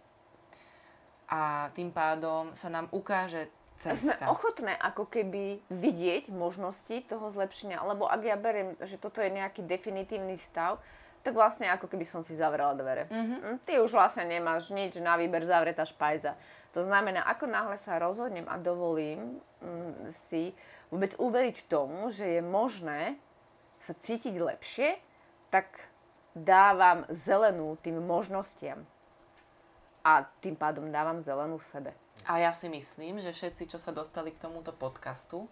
a 1.27 1.73
tým 1.73 1.91
pádom 1.91 2.53
sa 2.53 2.69
nám 2.69 2.87
ukáže 2.93 3.49
Sme 3.81 4.15
cesta. 4.15 4.29
ochotné 4.29 4.75
ako 4.79 5.09
keby 5.09 5.59
vidieť 5.67 6.31
možnosti 6.31 7.03
toho 7.09 7.31
zlepšenia, 7.33 7.83
lebo 7.83 8.07
ak 8.07 8.21
ja 8.23 8.37
beriem, 8.39 8.77
že 8.83 8.95
toto 9.01 9.19
je 9.19 9.33
nejaký 9.33 9.65
definitívny 9.65 10.37
stav, 10.39 10.79
tak 11.23 11.39
vlastne 11.39 11.71
ako 11.71 11.87
keby 11.87 12.03
som 12.03 12.21
si 12.27 12.35
zavrela 12.35 12.75
dvere. 12.75 13.07
Mm-hmm. 13.07 13.63
Ty 13.63 13.79
už 13.79 13.95
vlastne 13.95 14.27
nemáš 14.27 14.75
nič 14.75 14.99
na 14.99 15.15
výber, 15.15 15.47
zavretá 15.47 15.87
špajza. 15.87 16.35
To 16.75 16.83
znamená, 16.83 17.23
ako 17.23 17.47
náhle 17.47 17.79
sa 17.79 17.95
rozhodnem 18.01 18.43
a 18.49 18.59
dovolím 18.59 19.39
mm, 19.63 20.11
si 20.29 20.51
vôbec 20.91 21.15
uveriť 21.15 21.69
tomu, 21.71 22.11
že 22.11 22.37
je 22.37 22.41
možné 22.43 23.15
sa 23.83 23.93
cítiť 23.95 24.35
lepšie, 24.39 24.95
tak 25.51 25.67
dávam 26.33 27.03
zelenú 27.11 27.75
tým 27.83 27.99
možnostiam. 27.99 28.83
A 30.03 30.27
tým 30.43 30.55
pádom 30.55 30.91
dávam 30.91 31.23
zelenú 31.23 31.59
sebe. 31.59 31.95
A 32.27 32.39
ja 32.39 32.51
si 32.55 32.71
myslím, 32.71 33.19
že 33.19 33.35
všetci, 33.35 33.75
čo 33.75 33.79
sa 33.79 33.91
dostali 33.91 34.31
k 34.31 34.41
tomuto 34.41 34.71
podcastu, 34.71 35.47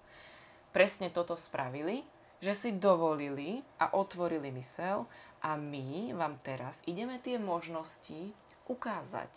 presne 0.72 1.12
toto 1.12 1.36
spravili, 1.36 2.04
že 2.42 2.58
si 2.58 2.70
dovolili 2.74 3.62
a 3.78 3.94
otvorili 3.94 4.50
mysel 4.58 5.06
a 5.46 5.54
my 5.60 6.16
vám 6.18 6.42
teraz 6.42 6.80
ideme 6.90 7.22
tie 7.22 7.38
možnosti 7.38 8.34
ukázať. 8.66 9.30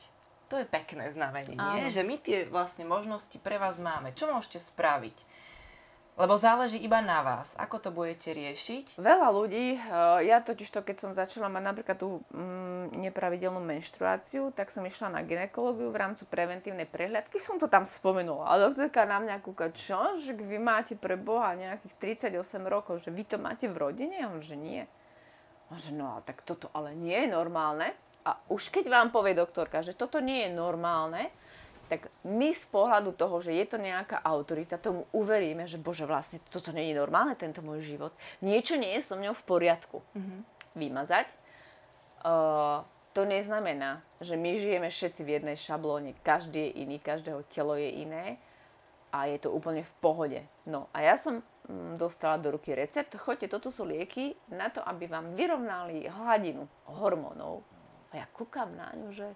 To 0.52 0.60
je 0.60 0.66
pekné 0.68 1.10
znamenie, 1.10 1.56
nie? 1.56 1.90
Že 1.90 2.02
my 2.04 2.16
tie 2.20 2.38
vlastne 2.46 2.84
možnosti 2.84 3.34
pre 3.40 3.56
vás 3.58 3.80
máme. 3.80 4.12
Čo 4.12 4.30
môžete 4.30 4.60
spraviť? 4.60 5.16
Lebo 6.14 6.38
záleží 6.38 6.78
iba 6.78 7.02
na 7.02 7.26
vás, 7.26 7.58
ako 7.58 7.82
to 7.82 7.90
budete 7.90 8.30
riešiť. 8.30 9.02
Veľa 9.02 9.34
ľudí, 9.34 9.74
eh, 9.74 10.30
ja 10.30 10.38
totiž 10.38 10.70
to, 10.70 10.86
keď 10.86 10.96
som 11.02 11.10
začala 11.10 11.50
mať 11.50 11.62
napríklad 11.74 11.98
tú 11.98 12.22
mm, 12.30 12.94
nepravidelnú 13.02 13.58
menštruáciu, 13.58 14.54
tak 14.54 14.70
som 14.70 14.86
išla 14.86 15.10
na 15.10 15.26
ginekológiu 15.26 15.90
v 15.90 15.98
rámci 15.98 16.22
preventívnej 16.22 16.86
prehľadky, 16.86 17.42
som 17.42 17.58
to 17.58 17.66
tam 17.66 17.82
spomenula. 17.82 18.46
A 18.46 18.62
doktorka 18.62 19.02
na 19.02 19.18
mňa 19.18 19.42
kúka, 19.42 19.74
čo, 19.74 20.14
že 20.22 20.38
vy 20.38 20.62
máte 20.62 20.94
pre 20.94 21.18
Boha 21.18 21.58
nejakých 21.58 22.22
38 22.30 22.62
rokov, 22.62 23.02
že 23.02 23.10
vy 23.10 23.26
to 23.26 23.42
máte 23.42 23.66
v 23.66 23.74
rodine? 23.74 24.22
A 24.22 24.30
on, 24.30 24.38
že 24.38 24.54
nie. 24.54 24.86
A 25.66 25.74
že 25.82 25.90
no, 25.90 26.22
tak 26.22 26.46
toto 26.46 26.70
ale 26.78 26.94
nie 26.94 27.26
je 27.26 27.34
normálne. 27.34 27.90
A 28.22 28.38
už 28.54 28.70
keď 28.70 28.86
vám 28.86 29.08
povie 29.10 29.34
doktorka, 29.34 29.82
že 29.82 29.98
toto 29.98 30.22
nie 30.22 30.46
je 30.46 30.50
normálne, 30.54 31.34
tak 31.88 32.08
my 32.24 32.50
z 32.50 32.64
pohľadu 32.72 33.12
toho, 33.14 33.40
že 33.44 33.52
je 33.52 33.64
to 33.68 33.76
nejaká 33.76 34.24
autorita, 34.24 34.80
tomu 34.80 35.04
uveríme, 35.12 35.68
že 35.68 35.76
bože, 35.76 36.08
vlastne 36.08 36.40
toto 36.48 36.72
nie 36.72 36.90
je 36.90 36.98
normálne, 36.98 37.36
tento 37.36 37.60
môj 37.60 37.84
život. 37.84 38.12
Niečo 38.40 38.80
nie 38.80 38.96
je 38.96 39.04
so 39.04 39.14
mňou 39.14 39.36
v 39.36 39.44
poriadku. 39.44 39.98
Mm-hmm. 40.16 40.40
Vymazať. 40.74 41.28
Uh, 42.24 42.82
to 43.14 43.22
neznamená, 43.22 44.02
že 44.18 44.34
my 44.34 44.58
žijeme 44.58 44.88
všetci 44.90 45.22
v 45.22 45.32
jednej 45.38 45.54
šablóne. 45.54 46.18
Každý 46.26 46.58
je 46.58 46.82
iný, 46.82 46.98
každého 46.98 47.46
telo 47.46 47.78
je 47.78 48.02
iné 48.02 48.42
a 49.14 49.30
je 49.30 49.38
to 49.38 49.54
úplne 49.54 49.86
v 49.86 49.92
pohode. 50.02 50.40
No 50.66 50.90
a 50.90 51.06
ja 51.06 51.14
som 51.14 51.38
mm, 51.70 51.94
dostala 51.94 52.42
do 52.42 52.58
ruky 52.58 52.74
recept, 52.74 53.14
choďte, 53.14 53.54
toto 53.54 53.70
sú 53.70 53.86
lieky 53.86 54.34
na 54.50 54.66
to, 54.74 54.82
aby 54.82 55.06
vám 55.06 55.38
vyrovnali 55.38 56.10
hladinu 56.10 56.66
hormónov. 56.90 57.62
A 58.10 58.18
ja 58.18 58.26
kúkam 58.34 58.74
na 58.74 58.90
ňu, 58.98 59.14
že 59.14 59.30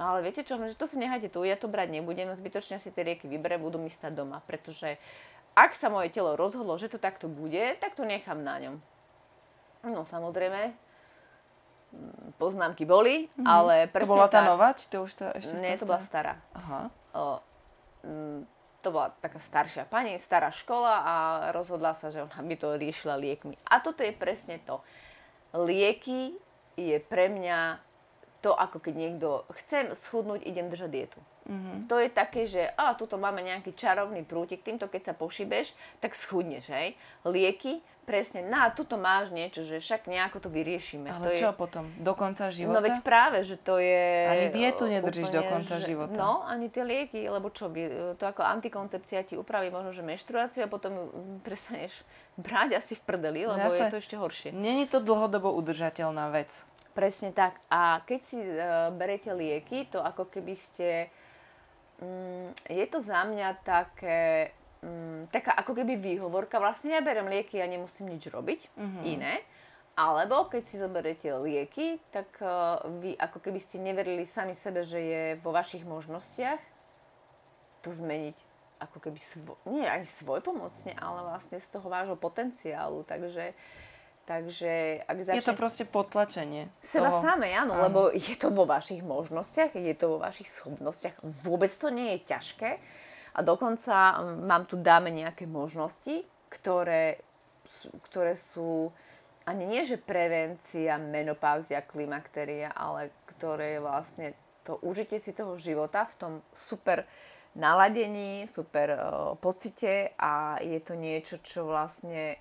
ale 0.00 0.24
viete 0.24 0.40
čo, 0.40 0.56
že 0.56 0.72
to 0.72 0.88
si 0.88 0.96
nechajte 0.96 1.28
tu, 1.28 1.44
ja 1.44 1.60
to 1.60 1.68
brať 1.68 1.92
nebudem, 1.92 2.32
zbytočne 2.32 2.80
si 2.80 2.88
tie 2.88 3.04
rieky 3.04 3.28
vyberem, 3.28 3.60
budú 3.60 3.76
mi 3.76 3.92
stať 3.92 4.16
doma, 4.16 4.40
pretože 4.48 4.96
ak 5.52 5.76
sa 5.76 5.92
moje 5.92 6.08
telo 6.08 6.40
rozhodlo, 6.40 6.80
že 6.80 6.88
to 6.88 6.96
takto 6.96 7.28
bude, 7.28 7.76
tak 7.84 7.92
to 7.92 8.08
nechám 8.08 8.40
na 8.40 8.56
ňom. 8.56 8.74
No 9.84 10.08
samozrejme, 10.08 10.72
mm, 11.92 12.40
poznámky 12.40 12.88
boli, 12.88 13.28
mm-hmm. 13.28 13.44
ale 13.44 13.74
To 13.88 13.92
presne 13.92 14.08
bola 14.08 14.26
tá 14.32 14.40
tak, 14.40 14.48
nová, 14.48 14.68
či 14.72 14.86
to 14.88 15.04
už 15.04 15.12
to 15.12 15.24
ešte 15.36 15.54
Nie, 15.60 15.76
tá 15.76 15.84
to 15.84 15.90
bola 15.92 16.00
stará? 16.08 16.34
Aha. 16.56 16.80
O, 17.12 17.24
mm, 18.08 18.40
to 18.80 18.88
bola 18.88 19.12
taká 19.20 19.36
staršia 19.36 19.84
pani, 19.84 20.16
stará 20.16 20.48
škola 20.48 20.94
a 21.04 21.14
rozhodla 21.52 21.92
sa, 21.92 22.08
že 22.08 22.24
ona 22.24 22.40
by 22.40 22.56
to 22.56 22.80
riešila 22.80 23.20
liekmi. 23.20 23.60
A 23.68 23.84
toto 23.84 24.00
je 24.00 24.16
presne 24.16 24.56
to. 24.64 24.80
Lieky 25.52 26.32
je 26.80 26.96
pre 27.04 27.28
mňa 27.28 27.89
to, 28.40 28.56
ako 28.56 28.80
keď 28.80 28.94
niekto 28.96 29.28
chcem 29.60 29.92
schudnúť, 29.92 30.44
idem 30.44 30.72
držať 30.72 30.90
dietu. 30.90 31.20
Mm-hmm. 31.50 31.76
To 31.90 31.96
je 31.98 32.08
také, 32.12 32.46
že 32.46 32.62
a 32.78 32.94
tuto 32.94 33.18
máme 33.18 33.42
nejaký 33.42 33.74
čarovný 33.74 34.22
prútik, 34.22 34.62
týmto 34.62 34.86
keď 34.86 35.10
sa 35.10 35.14
pošibeš, 35.16 35.74
tak 35.98 36.14
schudneš, 36.14 36.70
hej. 36.70 36.94
Lieky 37.26 37.82
presne, 38.10 38.42
na, 38.42 38.66
tuto 38.74 38.98
máš 38.98 39.30
niečo, 39.30 39.62
že 39.62 39.78
však 39.78 40.10
nejako 40.10 40.42
to 40.42 40.48
vyriešime. 40.50 41.06
Ale 41.14 41.30
to 41.30 41.46
čo 41.46 41.54
je... 41.54 41.58
potom? 41.58 41.86
Do 42.02 42.18
konca 42.18 42.50
života? 42.50 42.74
No 42.74 42.82
veď 42.82 42.96
práve, 43.06 43.38
že 43.46 43.54
to 43.54 43.78
je... 43.78 44.26
Ani 44.26 44.46
dietu 44.50 44.90
nedržíš 44.90 45.30
úplne, 45.30 45.38
do 45.38 45.42
konca 45.46 45.74
že... 45.78 45.86
života. 45.86 46.18
No, 46.18 46.42
ani 46.42 46.66
tie 46.66 46.82
lieky, 46.82 47.30
lebo 47.30 47.54
čo, 47.54 47.70
to 48.18 48.24
ako 48.26 48.42
antikoncepcia 48.42 49.22
ti 49.22 49.38
upraví 49.38 49.70
možno, 49.70 49.94
že 49.94 50.02
menštruáciu 50.02 50.66
a 50.66 50.68
potom 50.68 50.90
ju 50.90 51.04
prestaneš 51.46 52.02
brať 52.34 52.82
asi 52.82 52.98
v 52.98 53.02
prdeli, 53.06 53.46
lebo 53.46 53.70
Zase, 53.70 53.78
je 53.78 53.84
to 53.94 53.98
ešte 54.02 54.16
horšie. 54.18 54.50
Není 54.50 54.90
to 54.90 54.98
dlhodobo 54.98 55.54
udržateľná 55.54 56.34
vec. 56.34 56.66
Presne 57.00 57.32
tak. 57.32 57.56
A 57.72 58.04
keď 58.04 58.20
si 58.28 58.36
uh, 58.36 58.92
berete 58.92 59.32
lieky, 59.32 59.88
to 59.88 60.04
ako 60.04 60.28
keby 60.28 60.52
ste... 60.52 61.08
Um, 61.96 62.52
je 62.68 62.84
to 62.92 63.00
za 63.00 63.24
mňa 63.24 63.64
také 63.64 64.52
mm, 64.84 65.32
taká 65.32 65.56
ako 65.56 65.72
keby 65.72 65.96
výhovorka, 65.96 66.60
vlastne 66.60 66.92
ja 66.92 67.00
berem 67.00 67.32
lieky 67.32 67.56
a 67.56 67.64
nemusím 67.64 68.12
nič 68.12 68.28
robiť 68.28 68.68
mm-hmm. 68.76 69.02
iné. 69.16 69.40
Alebo 69.96 70.44
keď 70.52 70.62
si 70.68 70.76
zoberiete 70.76 71.32
lieky, 71.40 72.04
tak 72.12 72.36
uh, 72.44 72.84
vy 73.00 73.16
ako 73.16 73.40
keby 73.48 73.56
ste 73.56 73.80
neverili 73.80 74.28
sami 74.28 74.52
sebe, 74.52 74.84
že 74.84 75.00
je 75.00 75.22
vo 75.40 75.56
vašich 75.56 75.88
možnostiach 75.88 76.60
to 77.80 77.96
zmeniť 77.96 78.36
ako 78.80 78.96
keby 79.00 79.20
svo- 79.20 79.60
nie 79.68 79.84
ani 79.84 80.08
svoj 80.08 80.40
pomocne, 80.40 80.96
ale 80.96 81.24
vlastne 81.24 81.60
z 81.60 81.68
toho 81.68 81.88
vášho 81.88 82.16
potenciálu. 82.16 83.04
Takže 83.04 83.56
Takže 84.30 85.02
ak 85.10 85.16
začne... 85.26 85.38
Je 85.42 85.48
to 85.50 85.58
proste 85.58 85.82
potlačenie. 85.90 86.70
Seba 86.78 87.10
toho... 87.10 87.18
samé, 87.18 87.50
áno, 87.50 87.74
áno, 87.74 87.82
lebo 87.82 88.00
je 88.14 88.38
to 88.38 88.54
vo 88.54 88.62
vašich 88.62 89.02
možnostiach, 89.02 89.74
je 89.74 89.94
to 89.98 90.06
vo 90.06 90.18
vašich 90.22 90.46
schopnostiach. 90.46 91.18
Vôbec 91.42 91.74
to 91.74 91.90
nie 91.90 92.14
je 92.14 92.30
ťažké. 92.30 92.70
A 93.34 93.38
dokonca 93.42 94.22
mám 94.38 94.70
tu 94.70 94.78
dáme 94.78 95.10
nejaké 95.10 95.50
možnosti, 95.50 96.22
ktoré, 96.46 97.18
ktoré 98.06 98.38
sú 98.38 98.94
ani 99.50 99.66
nie, 99.66 99.82
že 99.82 99.98
prevencia, 99.98 100.94
menopauzia, 100.94 101.82
klimakteria, 101.82 102.70
ale 102.70 103.10
ktoré 103.34 103.78
je 103.78 103.80
vlastne 103.82 104.26
to 104.62 104.78
užite 104.86 105.18
si 105.18 105.34
toho 105.34 105.58
života 105.58 106.06
v 106.06 106.14
tom 106.14 106.32
super 106.54 107.02
naladení, 107.58 108.46
super 108.46 108.94
uh, 108.94 109.00
pocite 109.42 110.14
a 110.14 110.62
je 110.62 110.78
to 110.78 110.94
niečo, 110.94 111.42
čo 111.42 111.66
vlastne 111.66 112.38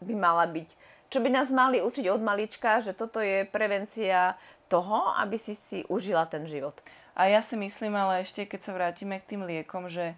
by 0.00 0.14
mala 0.16 0.48
byť, 0.48 0.70
čo 1.08 1.18
by 1.24 1.28
nás 1.32 1.48
mali 1.48 1.80
učiť 1.80 2.06
od 2.12 2.20
malička, 2.20 2.84
že 2.84 2.92
toto 2.92 3.20
je 3.20 3.48
prevencia 3.48 4.36
toho, 4.68 5.16
aby 5.16 5.40
si 5.40 5.56
si 5.56 5.82
užila 5.88 6.28
ten 6.28 6.44
život. 6.44 6.76
A 7.18 7.26
ja 7.26 7.42
si 7.42 7.58
myslím, 7.58 7.98
ale 7.98 8.22
ešte 8.22 8.46
keď 8.46 8.60
sa 8.62 8.72
vrátime 8.76 9.18
k 9.18 9.34
tým 9.34 9.42
liekom, 9.42 9.90
že, 9.90 10.14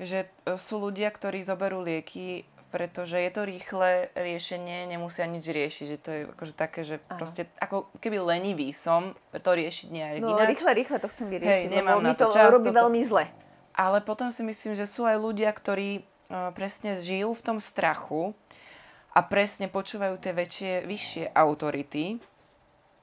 že 0.00 0.30
e, 0.48 0.56
sú 0.56 0.80
ľudia, 0.80 1.12
ktorí 1.12 1.44
zoberú 1.44 1.84
lieky, 1.84 2.48
pretože 2.68 3.20
je 3.20 3.30
to 3.32 3.42
rýchle 3.44 4.12
riešenie, 4.16 4.88
nemusia 4.88 5.28
nič 5.28 5.44
riešiť. 5.44 5.86
Že 5.92 5.98
to 6.00 6.10
je 6.12 6.20
akože 6.32 6.54
také, 6.56 6.80
že 6.84 6.96
Aha. 7.04 7.20
proste 7.20 7.42
ako 7.60 7.92
keby 8.00 8.20
lenivý 8.24 8.72
som 8.72 9.12
to 9.32 9.50
riešiť 9.52 9.88
nejak 9.92 10.14
no, 10.24 10.36
ináč. 10.36 10.56
rýchle, 10.56 10.70
rýchle 10.72 10.98
to 11.00 11.08
chcem 11.12 11.26
vyriešiť, 11.32 11.68
Hej, 11.68 11.72
nemám 11.72 12.00
lebo 12.00 12.08
mi 12.08 12.14
to, 12.16 12.28
to 12.28 12.32
čas, 12.32 12.48
robí 12.48 12.70
toto... 12.72 12.80
veľmi 12.80 13.00
zle. 13.04 13.24
Ale 13.78 13.98
potom 14.00 14.28
si 14.32 14.40
myslím, 14.40 14.72
že 14.72 14.88
sú 14.88 15.04
aj 15.04 15.16
ľudia, 15.20 15.52
ktorí 15.52 16.02
uh, 16.02 16.50
presne 16.56 16.96
žijú 16.96 17.30
v 17.36 17.42
tom 17.44 17.58
strachu 17.60 18.32
a 19.14 19.20
presne 19.24 19.66
počúvajú 19.72 20.20
tie 20.20 20.32
väčšie, 20.36 20.72
vyššie 20.84 21.24
autority 21.32 22.20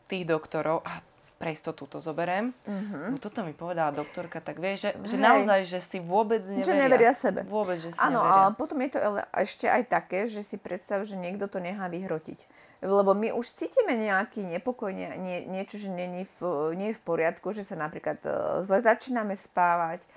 tých 0.06 0.24
doktorov. 0.26 0.86
A 0.86 1.02
pre 1.36 1.52
istotu 1.52 1.84
to 1.84 2.00
zoberiem. 2.00 2.56
Uh-huh. 2.64 3.12
No 3.12 3.18
toto 3.20 3.44
mi 3.44 3.52
povedala 3.52 3.92
doktorka, 3.92 4.40
tak 4.40 4.56
vieš, 4.56 4.88
že, 4.88 4.92
že 5.04 5.18
naozaj, 5.20 5.68
že 5.68 5.80
si 5.84 6.00
vôbec 6.00 6.40
neveria. 6.48 6.64
Že 6.64 6.76
neveria 6.80 7.14
sebe. 7.14 7.44
Vôbec, 7.44 7.76
že 7.76 7.92
si 7.92 8.00
Áno, 8.00 8.24
neveria. 8.24 8.48
a 8.48 8.56
potom 8.56 8.80
je 8.80 8.90
to 8.96 9.00
ešte 9.36 9.68
aj 9.68 9.84
také, 9.92 10.20
že 10.32 10.42
si 10.48 10.56
predstav, 10.56 11.04
že 11.04 11.20
niekto 11.20 11.52
to 11.52 11.60
nechá 11.60 11.92
vyhrotiť. 11.92 12.40
Lebo 12.80 13.12
my 13.12 13.36
už 13.36 13.52
cítime 13.52 14.00
nejaký 14.00 14.48
nepokoj, 14.48 14.96
nie, 14.96 15.12
nie, 15.20 15.44
niečo, 15.44 15.76
že 15.76 15.92
nie, 15.92 16.08
nie, 16.08 16.26
v, 16.40 16.72
nie 16.80 16.96
je 16.96 17.00
v 17.00 17.04
poriadku, 17.04 17.52
že 17.52 17.68
sa 17.68 17.76
napríklad 17.76 18.20
uh, 18.24 18.64
zle 18.64 18.80
začíname 18.80 19.36
spávať, 19.36 20.08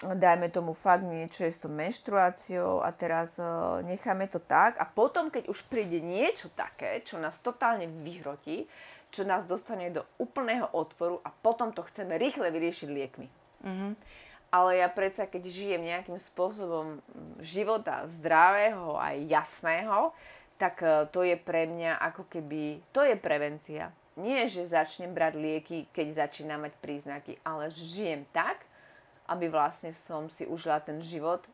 dajme 0.00 0.48
tomu 0.48 0.72
fakt 0.72 1.04
niečo 1.04 1.44
je 1.44 1.52
s 1.52 1.60
tou 1.60 1.68
menštruáciou 1.68 2.80
a 2.80 2.88
teraz 2.88 3.36
uh, 3.36 3.84
necháme 3.84 4.32
to 4.32 4.40
tak 4.40 4.80
a 4.80 4.88
potom, 4.88 5.28
keď 5.28 5.52
už 5.52 5.68
príde 5.68 6.00
niečo 6.00 6.48
také, 6.56 7.04
čo 7.04 7.20
nás 7.20 7.36
totálne 7.44 7.84
vyhrotí, 7.84 8.64
čo 9.12 9.28
nás 9.28 9.44
dostane 9.44 9.92
do 9.92 10.06
úplného 10.16 10.72
odporu 10.72 11.20
a 11.20 11.28
potom 11.28 11.74
to 11.76 11.84
chceme 11.92 12.16
rýchle 12.16 12.48
vyriešiť 12.48 12.88
liekmi. 12.88 13.28
Mm-hmm. 13.60 13.92
Ale 14.50 14.82
ja 14.82 14.88
predsa, 14.90 15.30
keď 15.30 15.46
žijem 15.46 15.82
nejakým 15.86 16.18
spôsobom 16.18 16.98
života 17.38 18.08
zdravého 18.18 18.98
a 18.98 19.14
jasného, 19.14 20.10
tak 20.58 20.82
e, 20.82 21.06
to 21.14 21.22
je 21.22 21.38
pre 21.38 21.70
mňa 21.70 22.02
ako 22.10 22.26
keby, 22.26 22.82
to 22.90 23.06
je 23.06 23.14
prevencia. 23.14 23.94
Nie, 24.18 24.50
že 24.50 24.66
začnem 24.66 25.14
brať 25.14 25.38
lieky, 25.38 25.78
keď 25.94 26.26
začínam 26.26 26.66
mať 26.66 26.74
príznaky, 26.82 27.38
ale 27.46 27.70
žijem 27.70 28.26
tak, 28.34 28.66
aby 29.30 29.46
vlastne 29.46 29.94
som 29.94 30.26
si 30.26 30.42
užila 30.42 30.82
ten 30.82 30.98
život 30.98 31.46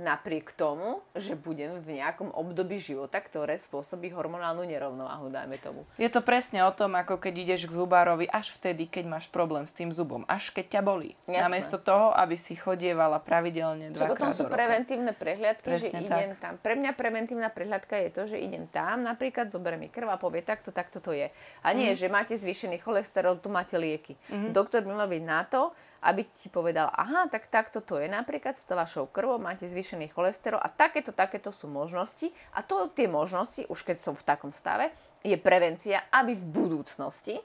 napriek 0.00 0.56
tomu, 0.56 1.04
že 1.12 1.36
budem 1.36 1.76
v 1.84 2.00
nejakom 2.00 2.32
období 2.32 2.80
života, 2.80 3.20
ktoré 3.20 3.60
spôsobí 3.60 4.08
hormonálnu 4.08 4.64
nerovnováhu, 4.64 5.28
dajme 5.28 5.60
tomu. 5.60 5.84
Je 6.00 6.08
to 6.08 6.24
presne 6.24 6.64
o 6.64 6.72
tom, 6.72 6.96
ako 6.96 7.20
keď 7.20 7.34
ideš 7.44 7.68
k 7.68 7.76
zubárovi 7.76 8.24
až 8.32 8.56
vtedy, 8.56 8.88
keď 8.88 9.04
máš 9.04 9.26
problém 9.28 9.68
s 9.68 9.76
tým 9.76 9.92
zubom, 9.92 10.24
až 10.24 10.48
keď 10.48 10.80
ťa 10.80 10.82
bolí. 10.82 11.12
Jasné. 11.28 11.44
Namiesto 11.44 11.76
toho, 11.76 12.16
aby 12.16 12.40
si 12.40 12.56
chodievala 12.56 13.20
pravidelne 13.20 13.92
dvakrát 13.92 14.16
potom 14.16 14.32
sú 14.32 14.48
preventívne 14.48 15.12
prehliadky, 15.12 15.68
presne 15.68 16.00
že 16.00 16.08
idem 16.08 16.32
tak. 16.36 16.40
tam. 16.40 16.52
Pre 16.64 16.74
mňa 16.80 16.90
preventívna 16.96 17.48
prehliadka 17.52 17.94
je 18.00 18.10
to, 18.16 18.22
že 18.32 18.40
idem 18.40 18.64
tam, 18.72 19.04
napríklad 19.04 19.52
zoberiem 19.52 19.84
mi 19.84 19.88
krv 19.92 20.08
a 20.08 20.16
povie 20.16 20.40
takto, 20.40 20.72
takto 20.72 21.04
to 21.04 21.12
je. 21.12 21.28
A 21.60 21.68
nie, 21.76 21.92
mm. 21.92 21.98
že 22.00 22.08
máte 22.08 22.32
zvýšený 22.40 22.80
cholesterol, 22.80 23.36
tu 23.44 23.52
máte 23.52 23.76
lieky. 23.76 24.16
Mm. 24.32 24.56
Doktor 24.56 24.80
by 24.88 25.04
mal 25.04 25.08
byť 25.08 25.24
na 25.24 25.44
to, 25.44 25.76
aby 26.02 26.26
ti 26.26 26.50
povedal, 26.50 26.90
aha, 26.90 27.30
tak 27.30 27.46
takto 27.46 27.78
to 27.78 28.02
je 28.02 28.10
napríklad 28.10 28.58
s 28.58 28.66
vašou 28.66 29.06
krvou, 29.06 29.38
máte 29.38 29.70
zvýšený 29.70 30.10
cholesterol 30.10 30.58
a 30.58 30.66
takéto, 30.66 31.14
takéto 31.14 31.54
sú 31.54 31.70
možnosti 31.70 32.34
a 32.50 32.66
to 32.66 32.90
tie 32.90 33.06
možnosti, 33.06 33.62
už 33.70 33.86
keď 33.86 33.96
som 34.02 34.14
v 34.18 34.26
takom 34.26 34.50
stave, 34.50 34.90
je 35.22 35.38
prevencia, 35.38 36.02
aby 36.10 36.34
v 36.34 36.44
budúcnosti 36.50 37.38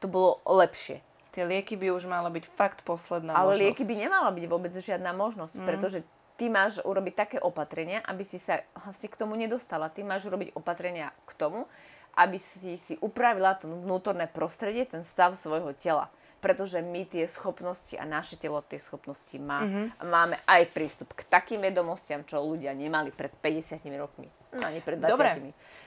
to 0.00 0.08
bolo 0.08 0.40
lepšie. 0.48 1.04
Tie 1.36 1.44
lieky 1.44 1.76
by 1.76 1.92
už 1.92 2.08
mala 2.08 2.32
byť 2.32 2.44
fakt 2.56 2.80
posledná 2.84 3.36
Ale 3.36 3.56
možnosť. 3.56 3.60
lieky 3.60 3.84
by 3.84 3.94
nemala 3.96 4.30
byť 4.32 4.44
vôbec 4.48 4.72
žiadna 4.72 5.12
možnosť, 5.12 5.54
mm. 5.60 5.64
pretože 5.68 5.98
ty 6.40 6.48
máš 6.48 6.80
urobiť 6.80 7.14
také 7.14 7.36
opatrenia, 7.40 8.00
aby 8.08 8.24
si 8.24 8.40
sa 8.40 8.64
vlastne 8.72 9.08
k 9.08 9.16
tomu 9.20 9.36
nedostala. 9.36 9.92
Ty 9.92 10.04
máš 10.04 10.28
urobiť 10.28 10.56
opatrenia 10.56 11.12
k 11.28 11.32
tomu, 11.36 11.68
aby 12.16 12.36
si 12.36 12.76
si 12.76 13.00
upravila 13.00 13.56
to 13.56 13.68
vnútorné 13.68 14.28
prostredie, 14.28 14.84
ten 14.84 15.04
stav 15.04 15.36
svojho 15.36 15.72
tela 15.76 16.12
pretože 16.42 16.82
my 16.82 17.06
tie 17.06 17.30
schopnosti 17.30 17.94
a 17.94 18.02
naše 18.02 18.34
telo 18.34 18.58
tie 18.66 18.82
schopnosti 18.82 19.38
má. 19.38 19.62
Mm-hmm. 19.62 19.86
Máme 20.10 20.36
aj 20.42 20.62
prístup 20.74 21.14
k 21.14 21.22
takým 21.30 21.62
vedomostiam, 21.62 22.26
čo 22.26 22.42
ľudia 22.42 22.74
nemali 22.74 23.14
pred 23.14 23.30
50 23.30 23.78
rokmi. 23.94 24.26
No 24.58 24.66
ani 24.66 24.82
pred 24.82 24.98
20. 24.98 25.14
Dobre, 25.14 25.30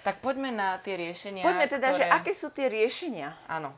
tak 0.08 0.24
poďme 0.24 0.56
na 0.56 0.80
tie 0.80 0.96
riešenia. 0.96 1.44
Poďme 1.44 1.68
teda, 1.68 1.88
ktoré... 1.92 2.00
že 2.00 2.06
aké 2.08 2.32
sú 2.32 2.48
tie 2.56 2.72
riešenia? 2.72 3.36
Áno. 3.52 3.76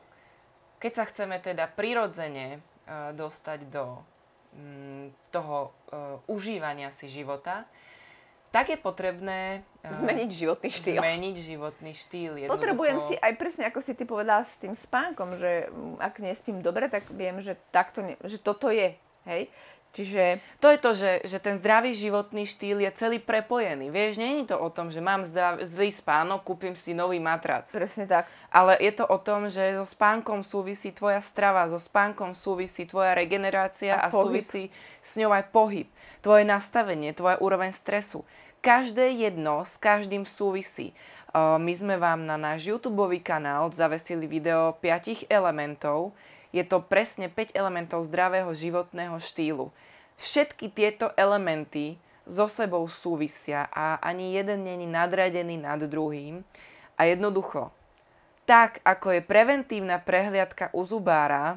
Keď 0.78 0.92
sa 0.94 1.04
chceme 1.10 1.42
teda 1.42 1.66
prirodzene 1.66 2.62
uh, 2.62 3.10
dostať 3.10 3.66
do 3.66 3.98
um, 4.54 5.10
toho 5.34 5.74
uh, 5.90 6.30
užívania 6.30 6.94
si 6.94 7.10
života, 7.10 7.66
tak 8.48 8.72
je 8.72 8.78
potrebné... 8.80 9.62
Uh, 9.84 9.92
zmeniť 9.92 10.30
životný 10.32 10.68
štýl. 10.72 11.00
Zmeniť 11.00 11.36
životný 11.40 11.92
štýl. 11.92 12.32
Jednoducho. 12.40 12.54
Potrebujem 12.56 12.98
si 13.04 13.14
aj 13.20 13.32
presne, 13.36 13.68
ako 13.68 13.80
si 13.84 13.92
ty 13.92 14.04
povedala 14.08 14.44
s 14.44 14.56
tým 14.56 14.72
spánkom, 14.72 15.36
že 15.36 15.68
mm, 15.68 16.00
ak 16.00 16.14
nespím 16.24 16.64
dobre, 16.64 16.88
tak 16.88 17.08
viem, 17.12 17.40
že, 17.44 17.56
takto 17.70 18.00
ne, 18.04 18.16
že 18.24 18.40
toto 18.40 18.72
je. 18.72 18.96
Hej? 19.28 19.52
Čiže... 19.98 20.38
To 20.62 20.70
je 20.70 20.78
to, 20.78 20.90
že, 20.94 21.12
že 21.26 21.42
ten 21.42 21.58
zdravý 21.58 21.98
životný 21.98 22.46
štýl 22.46 22.86
je 22.86 22.90
celý 22.94 23.18
prepojený. 23.18 23.90
Vieš, 23.90 24.22
nie 24.22 24.46
je 24.46 24.54
to 24.54 24.56
o 24.62 24.70
tom, 24.70 24.94
že 24.94 25.02
mám 25.02 25.26
zdrav, 25.26 25.58
zlý 25.66 25.90
spánok, 25.90 26.46
kúpim 26.46 26.78
si 26.78 26.94
nový 26.94 27.18
matrac. 27.18 27.66
Presne 27.66 28.06
tak. 28.06 28.30
Ale 28.54 28.78
je 28.78 28.94
to 28.94 29.02
o 29.10 29.18
tom, 29.18 29.50
že 29.50 29.74
so 29.74 29.82
spánkom 29.82 30.46
súvisí 30.46 30.94
tvoja 30.94 31.18
strava, 31.18 31.66
so 31.66 31.82
spánkom 31.82 32.30
súvisí 32.38 32.86
tvoja 32.86 33.18
regenerácia 33.18 33.98
a, 33.98 34.06
a 34.06 34.14
súvisí 34.14 34.70
s 35.02 35.18
ňou 35.18 35.34
aj 35.34 35.50
pohyb. 35.50 35.90
Tvoje 36.22 36.46
nastavenie, 36.46 37.10
tvoja 37.10 37.42
úroveň 37.42 37.74
stresu. 37.74 38.22
Každé 38.62 39.18
jedno 39.18 39.66
s 39.66 39.74
každým 39.74 40.22
súvisí. 40.22 40.94
My 41.34 41.72
sme 41.76 41.98
vám 41.98 42.24
na 42.24 42.38
náš 42.38 42.70
YouTube 42.70 43.04
kanál 43.20 43.70
zavesili 43.74 44.30
video 44.30 44.78
5 44.80 45.26
elementov, 45.26 46.14
je 46.52 46.64
to 46.64 46.80
presne 46.80 47.28
5 47.28 47.52
elementov 47.52 48.08
zdravého 48.08 48.50
životného 48.52 49.16
štýlu. 49.20 49.70
všetky 50.18 50.72
tieto 50.74 51.14
elementy 51.14 52.00
so 52.28 52.50
sebou 52.50 52.84
súvisia 52.90 53.70
a 53.72 53.96
ani 54.02 54.36
jeden 54.36 54.68
není 54.68 54.84
nadradený 54.84 55.56
nad 55.56 55.80
druhým. 55.80 56.44
A 56.98 57.08
jednoducho, 57.08 57.72
tak 58.44 58.84
ako 58.84 59.16
je 59.16 59.20
preventívna 59.24 59.96
prehliadka 60.02 60.68
u 60.76 60.84
zubára, 60.84 61.56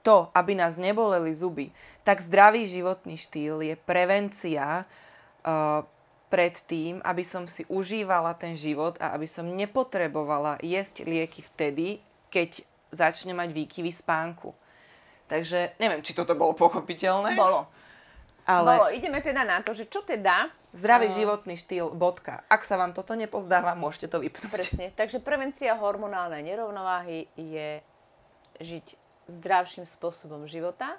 to, 0.00 0.32
aby 0.32 0.56
nás 0.56 0.80
neboleli 0.80 1.34
zuby, 1.34 1.72
tak 2.04 2.24
zdravý 2.24 2.64
životný 2.64 3.20
štýl 3.20 3.60
je 3.60 3.76
prevencia 3.76 4.84
uh, 4.84 5.84
pred 6.32 6.56
tým, 6.64 7.04
aby 7.04 7.20
som 7.26 7.44
si 7.44 7.66
užívala 7.68 8.32
ten 8.38 8.56
život 8.56 8.96
a 9.02 9.12
aby 9.12 9.26
som 9.28 9.44
nepotrebovala 9.44 10.62
jesť 10.62 11.04
lieky 11.04 11.44
vtedy, 11.44 12.00
keď 12.32 12.64
začne 12.90 13.32
mať 13.32 13.54
výkyvy 13.54 13.90
spánku. 13.90 14.54
Takže 15.26 15.78
neviem, 15.78 16.02
či 16.02 16.10
toto 16.10 16.34
bolo 16.34 16.58
pochopiteľné. 16.58 17.38
Bolo. 17.38 17.70
Ale 18.42 18.66
Bolo. 18.66 18.86
Ideme 18.90 19.22
teda 19.22 19.46
na 19.46 19.62
to, 19.62 19.70
že 19.70 19.86
čo 19.86 20.02
teda... 20.02 20.50
zdravý 20.74 21.06
a- 21.06 21.14
životný 21.14 21.54
štýl, 21.54 21.94
bodka. 21.94 22.42
Ak 22.50 22.66
sa 22.66 22.74
vám 22.74 22.90
toto 22.90 23.14
nepozdáva, 23.14 23.78
môžete 23.78 24.10
to 24.10 24.18
vypnúť. 24.18 24.50
Presne. 24.50 24.86
Takže 24.98 25.22
prevencia 25.22 25.70
hormonálnej 25.78 26.42
nerovnováhy 26.42 27.30
je 27.38 27.78
žiť 28.58 28.86
zdravším 29.30 29.86
spôsobom 29.86 30.50
života. 30.50 30.98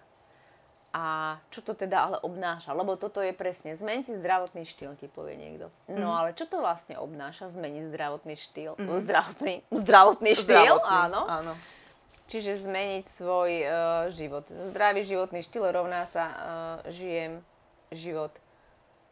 A 0.92 1.40
čo 1.52 1.64
to 1.64 1.72
teda 1.72 2.04
ale 2.04 2.18
obnáša? 2.20 2.76
Lebo 2.76 3.00
toto 3.00 3.24
je 3.24 3.32
presne, 3.32 3.80
zmente 3.80 4.12
zdravotný 4.12 4.68
štýl, 4.68 5.00
ti 5.00 5.08
povie 5.08 5.40
niekto. 5.40 5.72
No 5.88 6.12
ale 6.12 6.36
čo 6.36 6.44
to 6.44 6.60
vlastne 6.60 7.00
obnáša, 7.00 7.48
zmeniť 7.48 7.96
zdravotný 7.96 8.36
štýl? 8.36 8.76
Zdravotný, 9.00 9.64
zdravotný 9.72 10.32
štýl, 10.36 10.76
Zdravotný, 10.76 11.00
áno. 11.08 11.22
áno. 11.32 11.54
Čiže 12.32 12.64
zmeniť 12.64 13.06
svoj 13.12 13.52
uh, 13.62 13.72
život. 14.16 14.48
Zdravý 14.48 15.04
životný 15.04 15.44
štýl 15.44 15.68
rovná 15.68 16.08
sa 16.08 16.26
uh, 16.32 16.38
žijem 16.88 17.44
život 17.92 18.32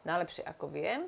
najlepšie 0.04 0.40
ako 0.48 0.72
viem 0.72 1.04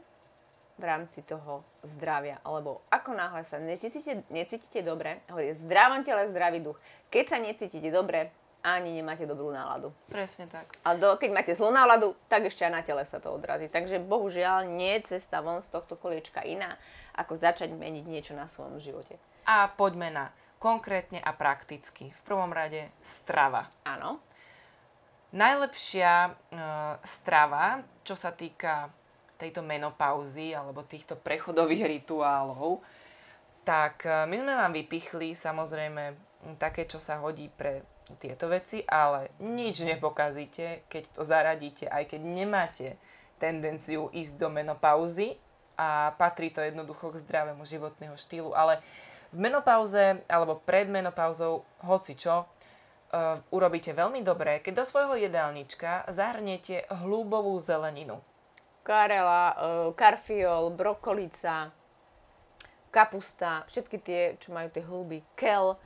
v 0.77 0.85
rámci 0.85 1.25
toho 1.25 1.65
zdravia. 1.85 2.41
Alebo 2.45 2.85
ako 2.89 3.17
náhle 3.17 3.45
sa 3.49 3.61
necítite, 3.61 4.25
necítite 4.29 4.85
dobre, 4.85 5.25
hovorí 5.33 5.57
zdravom 5.57 6.05
tele, 6.05 6.29
zdravý 6.33 6.61
duch. 6.65 6.79
Keď 7.13 7.25
sa 7.29 7.39
necítite 7.41 7.89
dobre, 7.93 8.33
ani 8.63 8.95
nemáte 8.95 9.27
dobrú 9.27 9.51
náladu. 9.51 9.91
Presne 10.07 10.47
tak. 10.47 10.71
A 10.87 10.95
do, 10.95 11.19
keď 11.19 11.31
máte 11.35 11.53
zlú 11.59 11.75
náladu, 11.75 12.15
tak 12.31 12.47
ešte 12.47 12.63
aj 12.63 12.73
na 12.73 12.83
tele 12.87 13.03
sa 13.03 13.19
to 13.19 13.35
odrazí. 13.35 13.67
Takže 13.67 13.99
bohužiaľ 13.99 14.71
nie 14.71 15.03
je 15.03 15.19
cesta 15.19 15.43
von 15.43 15.59
z 15.67 15.69
tohto 15.69 15.99
koliečka 15.99 16.47
iná, 16.47 16.79
ako 17.19 17.43
začať 17.43 17.75
meniť 17.75 18.05
niečo 18.07 18.33
na 18.39 18.47
svojom 18.47 18.79
živote. 18.79 19.19
A 19.51 19.67
poďme 19.67 20.15
na 20.15 20.25
konkrétne 20.63 21.19
a 21.19 21.35
prakticky. 21.35 22.15
V 22.15 22.21
prvom 22.23 22.55
rade 22.55 22.95
strava. 23.03 23.67
Áno. 23.83 24.23
Najlepšia 25.35 26.13
e, 26.29 26.31
strava, 27.03 27.83
čo 28.07 28.15
sa 28.15 28.31
týka 28.31 28.95
tejto 29.35 29.67
menopauzy 29.67 30.55
alebo 30.55 30.87
týchto 30.87 31.19
prechodových 31.19 31.99
rituálov, 31.99 32.79
tak 33.67 34.07
e, 34.07 34.31
my 34.31 34.37
sme 34.39 34.55
vám 34.55 34.71
vypichli 34.71 35.35
samozrejme 35.35 36.15
také, 36.63 36.87
čo 36.87 37.03
sa 37.03 37.19
hodí 37.19 37.51
pre 37.51 37.83
tieto 38.23 38.47
veci, 38.47 38.87
ale 38.87 39.35
nič 39.43 39.83
nepokazíte, 39.83 40.87
keď 40.87 41.03
to 41.11 41.23
zaradíte, 41.27 41.91
aj 41.91 42.07
keď 42.15 42.21
nemáte 42.23 42.89
tendenciu 43.43 44.15
ísť 44.15 44.39
do 44.39 44.49
menopauzy 44.53 45.35
a 45.75 46.15
patrí 46.15 46.55
to 46.55 46.63
jednoducho 46.63 47.11
k 47.11 47.23
zdravému 47.25 47.67
životného 47.67 48.15
štýlu, 48.15 48.55
ale 48.55 48.79
v 49.33 49.39
menopauze 49.41 50.23
alebo 50.29 50.61
pred 50.61 50.87
menopauzou 50.93 51.65
hoci 51.89 52.15
čo, 52.15 52.45
uh, 52.45 53.41
urobíte 53.53 53.97
veľmi 53.97 54.21
dobre, 54.21 54.61
keď 54.61 54.83
do 54.83 54.85
svojho 54.85 55.17
jedálnička 55.17 56.09
zahrniete 56.13 56.85
hlúbovú 57.03 57.57
zeleninu. 57.61 58.21
karela, 58.83 59.55
uh, 59.55 59.91
karfiol, 59.95 60.75
brokolica, 60.75 61.71
kapusta, 62.91 63.63
všetky 63.71 63.97
tie, 64.03 64.23
čo 64.43 64.51
majú 64.51 64.69
tie 64.75 64.83
hluby, 64.83 65.19
kel, 65.39 65.79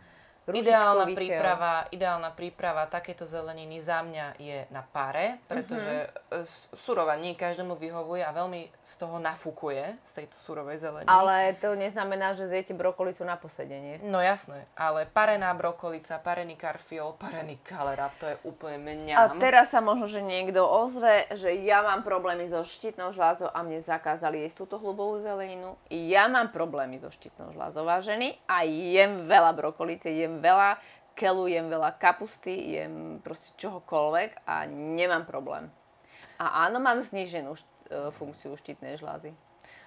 Ideálna 0.46 1.10
príprava, 1.10 1.90
ideálna 1.90 2.30
príprava 2.30 2.86
takéto 2.86 3.26
zeleniny 3.26 3.82
za 3.82 4.06
mňa 4.06 4.26
je 4.38 4.58
na 4.70 4.86
pare, 4.86 5.42
pretože 5.50 6.10
uh 6.30 6.44
surová 6.76 7.16
nie 7.18 7.34
každému 7.34 7.78
vyhovuje 7.78 8.22
a 8.22 8.30
veľmi 8.30 8.68
z 8.86 8.94
toho 8.98 9.18
nafúkuje, 9.18 9.98
z 10.04 10.12
tejto 10.22 10.36
surovej 10.38 10.78
zeleniny. 10.78 11.10
Ale 11.10 11.56
to 11.58 11.74
neznamená, 11.74 12.38
že 12.38 12.46
zjete 12.46 12.76
brokolicu 12.76 13.26
na 13.26 13.34
posedenie. 13.34 13.98
No 14.06 14.22
jasné, 14.22 14.68
ale 14.78 15.08
parená 15.10 15.50
brokolica, 15.54 16.20
parený 16.22 16.54
karfiol, 16.54 17.18
parený 17.18 17.58
kalerab, 17.66 18.14
to 18.22 18.30
je 18.30 18.36
úplne 18.46 18.78
A 19.16 19.32
mňam. 19.32 19.42
teraz 19.42 19.74
sa 19.74 19.82
možno, 19.82 20.06
že 20.06 20.22
niekto 20.22 20.62
ozve, 20.62 21.26
že 21.34 21.50
ja 21.66 21.82
mám 21.82 22.06
problémy 22.06 22.46
so 22.46 22.62
štítnou 22.62 23.10
žľazou 23.10 23.50
a 23.50 23.58
mne 23.66 23.82
zakázali 23.82 24.46
jesť 24.46 24.66
túto 24.66 24.76
hlubovú 24.78 25.18
zeleninu. 25.22 25.74
Ja 25.90 26.30
mám 26.30 26.54
problémy 26.54 27.02
so 27.02 27.10
štítnou 27.10 27.50
žľazou, 27.54 27.86
vážený, 27.86 28.38
a 28.46 28.62
jem 28.66 29.26
veľa 29.26 29.50
brokolice, 29.56 30.10
jem 30.12 30.35
veľa 30.40 30.80
kelu, 31.16 31.48
jem 31.48 31.66
veľa 31.72 31.96
kapusty, 31.96 32.76
jem 32.76 33.24
proste 33.24 33.56
čohokoľvek 33.56 34.44
a 34.44 34.68
nemám 34.68 35.24
problém. 35.24 35.72
A 36.36 36.68
áno, 36.68 36.76
mám 36.76 37.00
zníženú 37.00 37.56
št- 37.56 37.88
e, 37.88 38.12
funkciu 38.12 38.52
štítnej 38.52 39.00
žľazy. 39.00 39.32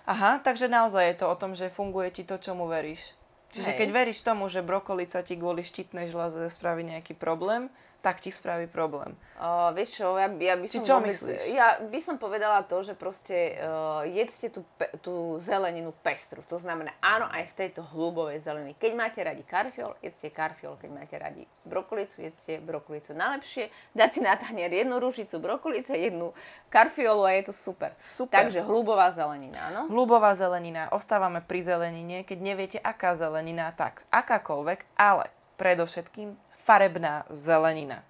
Aha, 0.09 0.41
takže 0.41 0.65
naozaj 0.65 1.13
je 1.13 1.15
to 1.21 1.25
o 1.29 1.38
tom, 1.38 1.53
že 1.53 1.69
funguje 1.69 2.09
ti 2.09 2.25
to, 2.25 2.41
čomu 2.41 2.65
veríš. 2.65 3.13
Čiže 3.53 3.73
Hej. 3.73 3.77
keď 3.77 3.89
veríš 3.93 4.19
tomu, 4.25 4.49
že 4.49 4.65
brokolica 4.65 5.21
ti 5.21 5.38
kvôli 5.38 5.62
štítnej 5.62 6.09
žľaze 6.09 6.49
spraví 6.49 6.81
nejaký 6.85 7.13
problém, 7.13 7.69
tak 7.99 8.23
ti 8.23 8.31
spraví 8.31 8.71
problém. 8.71 9.12
Uh, 9.39 9.71
vieš 9.75 9.99
čo, 9.99 10.15
ja, 10.15 10.27
ja 10.31 10.55
by 10.55 10.67
Či 10.67 10.79
som 10.79 10.88
čo 10.88 10.95
vôbec, 10.99 11.15
myslíš? 11.15 11.39
Ja 11.51 11.79
by 11.83 11.99
som 11.99 12.15
povedala 12.15 12.63
to, 12.63 12.79
že 12.83 12.95
proste 12.95 13.59
uh, 13.59 14.03
jedzte 14.07 14.51
tú, 14.51 14.63
pe- 14.79 14.91
tú 14.99 15.39
zeleninu 15.43 15.91
pestru. 15.99 16.43
To 16.47 16.59
znamená, 16.59 16.95
áno, 16.99 17.27
aj 17.27 17.51
z 17.51 17.67
tejto 17.67 17.83
hlubovej 17.91 18.43
zeleniny. 18.43 18.75
Keď 18.79 18.91
máte 18.95 19.19
radi 19.19 19.43
karfiol, 19.43 19.95
jedzte 19.99 20.31
karfiol. 20.31 20.79
Keď 20.79 20.89
máte 20.91 21.15
radi 21.15 21.43
brokolicu, 21.67 22.23
jedzte 22.23 22.59
brokolicu. 22.63 23.15
Najlepšie 23.15 23.71
dať 23.95 24.09
si 24.12 24.19
na 24.23 24.35
tanier 24.39 24.71
jednu 24.71 24.99
ružicu 24.99 25.39
brokolice, 25.39 25.95
jednu 25.95 26.31
karfiolu 26.71 27.27
a 27.27 27.35
je 27.35 27.51
to 27.51 27.53
super. 27.55 27.95
Super. 27.99 28.47
Takže 28.47 28.63
hlubová 28.63 29.12
zelenina, 29.12 29.71
áno? 29.71 29.91
Hlubová 29.91 30.35
zelenina, 30.39 30.88
ostávame 30.91 31.43
pri 31.43 31.63
zelenine, 31.63 32.23
keď 32.23 32.39
neviete, 32.39 32.77
aká 32.79 33.15
zelenina, 33.19 33.71
tak 33.75 34.03
akákoľvek, 34.12 34.99
ale 34.99 35.31
predovšetkým 35.59 36.48
farebná 36.69 37.25
zelenina. 37.34 38.05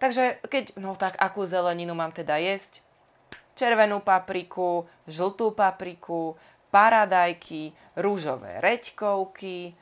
Takže 0.00 0.40
keď, 0.48 0.80
no 0.80 0.96
tak 0.96 1.20
akú 1.20 1.44
zeleninu 1.44 1.92
mám 1.92 2.08
teda 2.08 2.40
jesť? 2.40 2.80
Červenú 3.52 4.00
papriku, 4.00 4.88
žltú 5.04 5.52
papriku, 5.52 6.40
paradajky, 6.72 7.76
rúžové 8.00 8.64
reďkovky, 8.64 9.76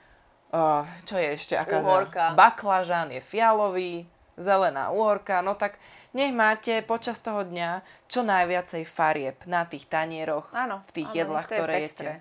uh, 0.50 0.82
čo 1.06 1.14
je 1.22 1.28
ešte? 1.38 1.54
Aká 1.54 1.78
Uhorka. 1.78 2.34
Baklažán 2.34 3.14
je 3.14 3.22
fialový, 3.22 4.10
zelená 4.34 4.90
uhorka, 4.90 5.42
no 5.42 5.54
tak 5.54 5.76
nech 6.14 6.32
máte 6.32 6.80
počas 6.86 7.20
toho 7.20 7.44
dňa 7.44 7.82
čo 8.08 8.24
najviacej 8.24 8.82
farieb 8.86 9.36
na 9.44 9.66
tých 9.68 9.90
tanieroch, 9.90 10.48
Áno, 10.54 10.80
v 10.88 10.90
tých 11.02 11.10
áno, 11.12 11.18
jedlách, 11.20 11.46
je 11.46 11.54
ktoré 11.54 11.74
pestré. 11.78 11.86
jete. 11.86 12.12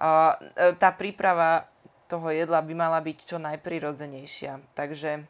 E, 0.00 0.72
tá 0.80 0.90
príprava 0.96 1.68
toho 2.10 2.26
jedla 2.34 2.58
by 2.58 2.74
mala 2.74 2.98
byť 2.98 3.18
čo 3.22 3.38
najprirodzenejšia. 3.38 4.74
Takže 4.74 5.22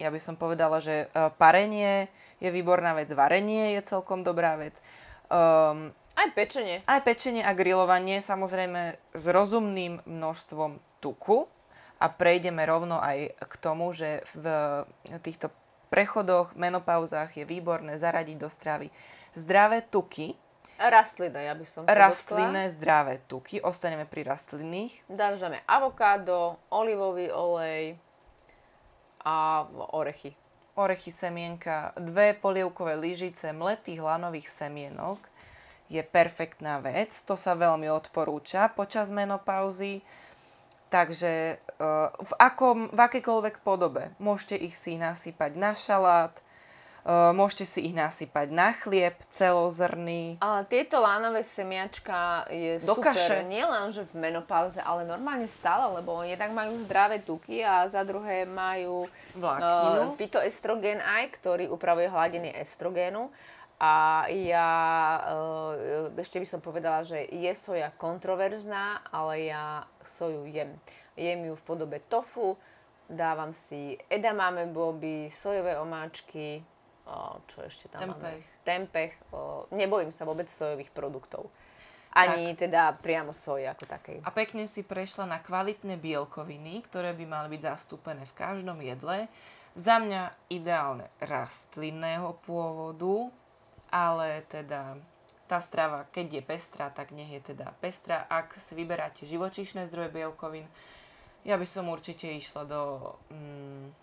ja 0.00 0.08
by 0.08 0.16
som 0.16 0.40
povedala, 0.40 0.80
že 0.80 1.06
e, 1.12 1.30
parenie 1.36 2.08
je 2.40 2.48
výborná 2.48 2.96
vec, 2.96 3.12
varenie 3.12 3.76
je 3.76 3.84
celkom 3.84 4.24
dobrá 4.24 4.56
vec. 4.56 4.80
Um, 5.28 5.92
Aj 6.16 6.28
pečenie. 6.32 6.80
aj 6.84 7.00
pečenie 7.04 7.44
a 7.44 7.52
grilovanie 7.52 8.24
samozrejme 8.24 8.96
s 9.14 9.24
rozumným 9.28 10.02
množstvom 10.04 10.80
tuku 10.98 11.46
a 12.02 12.06
prejdeme 12.10 12.64
rovno 12.66 12.98
aj 12.98 13.36
k 13.36 13.54
tomu, 13.62 13.94
že 13.94 14.26
v 14.34 14.44
týchto 15.22 15.54
prechodoch, 15.92 16.56
menopauzách 16.58 17.36
je 17.36 17.44
výborné 17.46 18.00
zaradiť 18.00 18.36
do 18.40 18.48
stravy 18.48 18.88
zdravé 19.36 19.82
tuky, 19.88 20.36
Rastlina, 20.78 21.40
ja 21.44 21.54
by 21.54 21.66
som 21.68 21.82
rastlinné 21.84 22.72
zdravé 22.74 23.22
tuky, 23.28 23.62
ostaneme 23.62 24.08
pri 24.08 24.26
rastlinných, 24.26 25.04
Dážeme 25.06 25.62
avokádo, 25.68 26.58
olivový 26.72 27.30
olej 27.30 27.98
a 29.22 29.66
orechy. 29.94 30.34
orechy 30.74 31.12
semienka, 31.14 31.94
dve 31.94 32.34
polievkové 32.34 32.98
lyžice 32.98 33.52
mletých 33.54 34.02
lanových 34.02 34.48
semienok 34.50 35.20
je 35.92 36.00
perfektná 36.00 36.80
vec. 36.80 37.12
To 37.28 37.36
sa 37.36 37.52
veľmi 37.52 37.86
odporúča 37.92 38.72
počas 38.72 39.12
menopauzy. 39.12 40.00
Takže 40.92 41.32
e, 41.32 41.56
v, 42.08 42.32
akom, 42.36 42.92
v 42.92 43.00
akékoľvek 43.00 43.64
podobe 43.64 44.12
môžete 44.20 44.60
ich 44.60 44.76
si 44.76 45.00
nasypať 45.00 45.56
na 45.56 45.72
šalát, 45.72 46.36
môžete 47.06 47.66
si 47.66 47.90
ich 47.90 47.94
nasypať 47.94 48.54
na 48.54 48.70
chlieb, 48.70 49.18
celozrný. 49.34 50.38
Ale 50.38 50.62
tieto 50.70 51.02
lánové 51.02 51.42
semiačka 51.42 52.46
je 52.46 52.78
Do 52.78 52.94
super, 52.94 53.10
kaše. 53.14 53.42
nie 53.42 53.62
len 53.62 53.90
že 53.90 54.06
v 54.06 54.22
menopauze, 54.22 54.78
ale 54.78 55.02
normálne 55.02 55.50
stále, 55.50 55.98
lebo 55.98 56.22
jednak 56.22 56.54
majú 56.54 56.78
zdravé 56.86 57.18
tuky 57.18 57.66
a 57.66 57.90
za 57.90 58.06
druhé 58.06 58.46
majú 58.46 59.10
Vlákninu. 59.34 60.14
uh, 60.14 60.16
fitoestrogen 60.18 61.02
aj, 61.02 61.34
ktorý 61.42 61.66
upravuje 61.74 62.06
hladiny 62.06 62.54
estrogénu. 62.54 63.34
A 63.82 64.30
ja 64.30 64.70
uh, 65.26 66.14
ešte 66.14 66.38
by 66.38 66.46
som 66.46 66.62
povedala, 66.62 67.02
že 67.02 67.18
je 67.26 67.50
soja 67.58 67.90
kontroverzná, 67.98 69.02
ale 69.10 69.50
ja 69.50 69.90
soju 70.06 70.46
jem. 70.46 70.78
Jem 71.18 71.50
ju 71.50 71.58
v 71.58 71.66
podobe 71.66 71.98
tofu, 72.06 72.54
dávam 73.10 73.50
si 73.50 73.98
edamame 74.06 74.70
boby, 74.70 75.26
sojové 75.26 75.74
omáčky, 75.82 76.62
čo 77.50 77.66
ešte 77.66 77.90
tam 77.90 78.14
máme? 78.14 78.14
Tempeh. 78.14 78.44
Tempeh. 78.62 79.12
O, 79.34 79.66
nebojím 79.74 80.14
sa 80.14 80.22
vôbec 80.22 80.46
sojových 80.46 80.94
produktov. 80.94 81.50
Ani 82.12 82.52
teda 82.52 82.92
priamo 83.00 83.32
soje 83.32 83.64
ako 83.64 83.88
takej. 83.88 84.20
A 84.20 84.30
pekne 84.30 84.68
si 84.68 84.84
prešla 84.84 85.24
na 85.24 85.40
kvalitné 85.40 85.96
bielkoviny, 85.96 86.84
ktoré 86.84 87.16
by 87.16 87.24
mali 87.24 87.48
byť 87.56 87.62
zastúpené 87.72 88.28
v 88.28 88.36
každom 88.36 88.84
jedle. 88.84 89.32
Za 89.72 89.96
mňa 89.96 90.52
ideálne 90.52 91.08
rastlinného 91.24 92.36
pôvodu, 92.44 93.32
ale 93.88 94.44
teda 94.52 95.00
tá 95.48 95.58
strava, 95.64 96.04
keď 96.12 96.40
je 96.40 96.42
pestrá, 96.44 96.92
tak 96.92 97.16
nech 97.16 97.32
je 97.32 97.56
teda 97.56 97.72
pestrá. 97.80 98.28
Ak 98.28 98.60
si 98.60 98.76
vyberáte 98.76 99.24
živočíšne 99.24 99.88
zdroje 99.88 100.12
bielkovín, 100.12 100.68
ja 101.48 101.56
by 101.56 101.64
som 101.64 101.88
určite 101.88 102.28
išla 102.28 102.68
do 102.68 102.80
mm, 103.32 104.01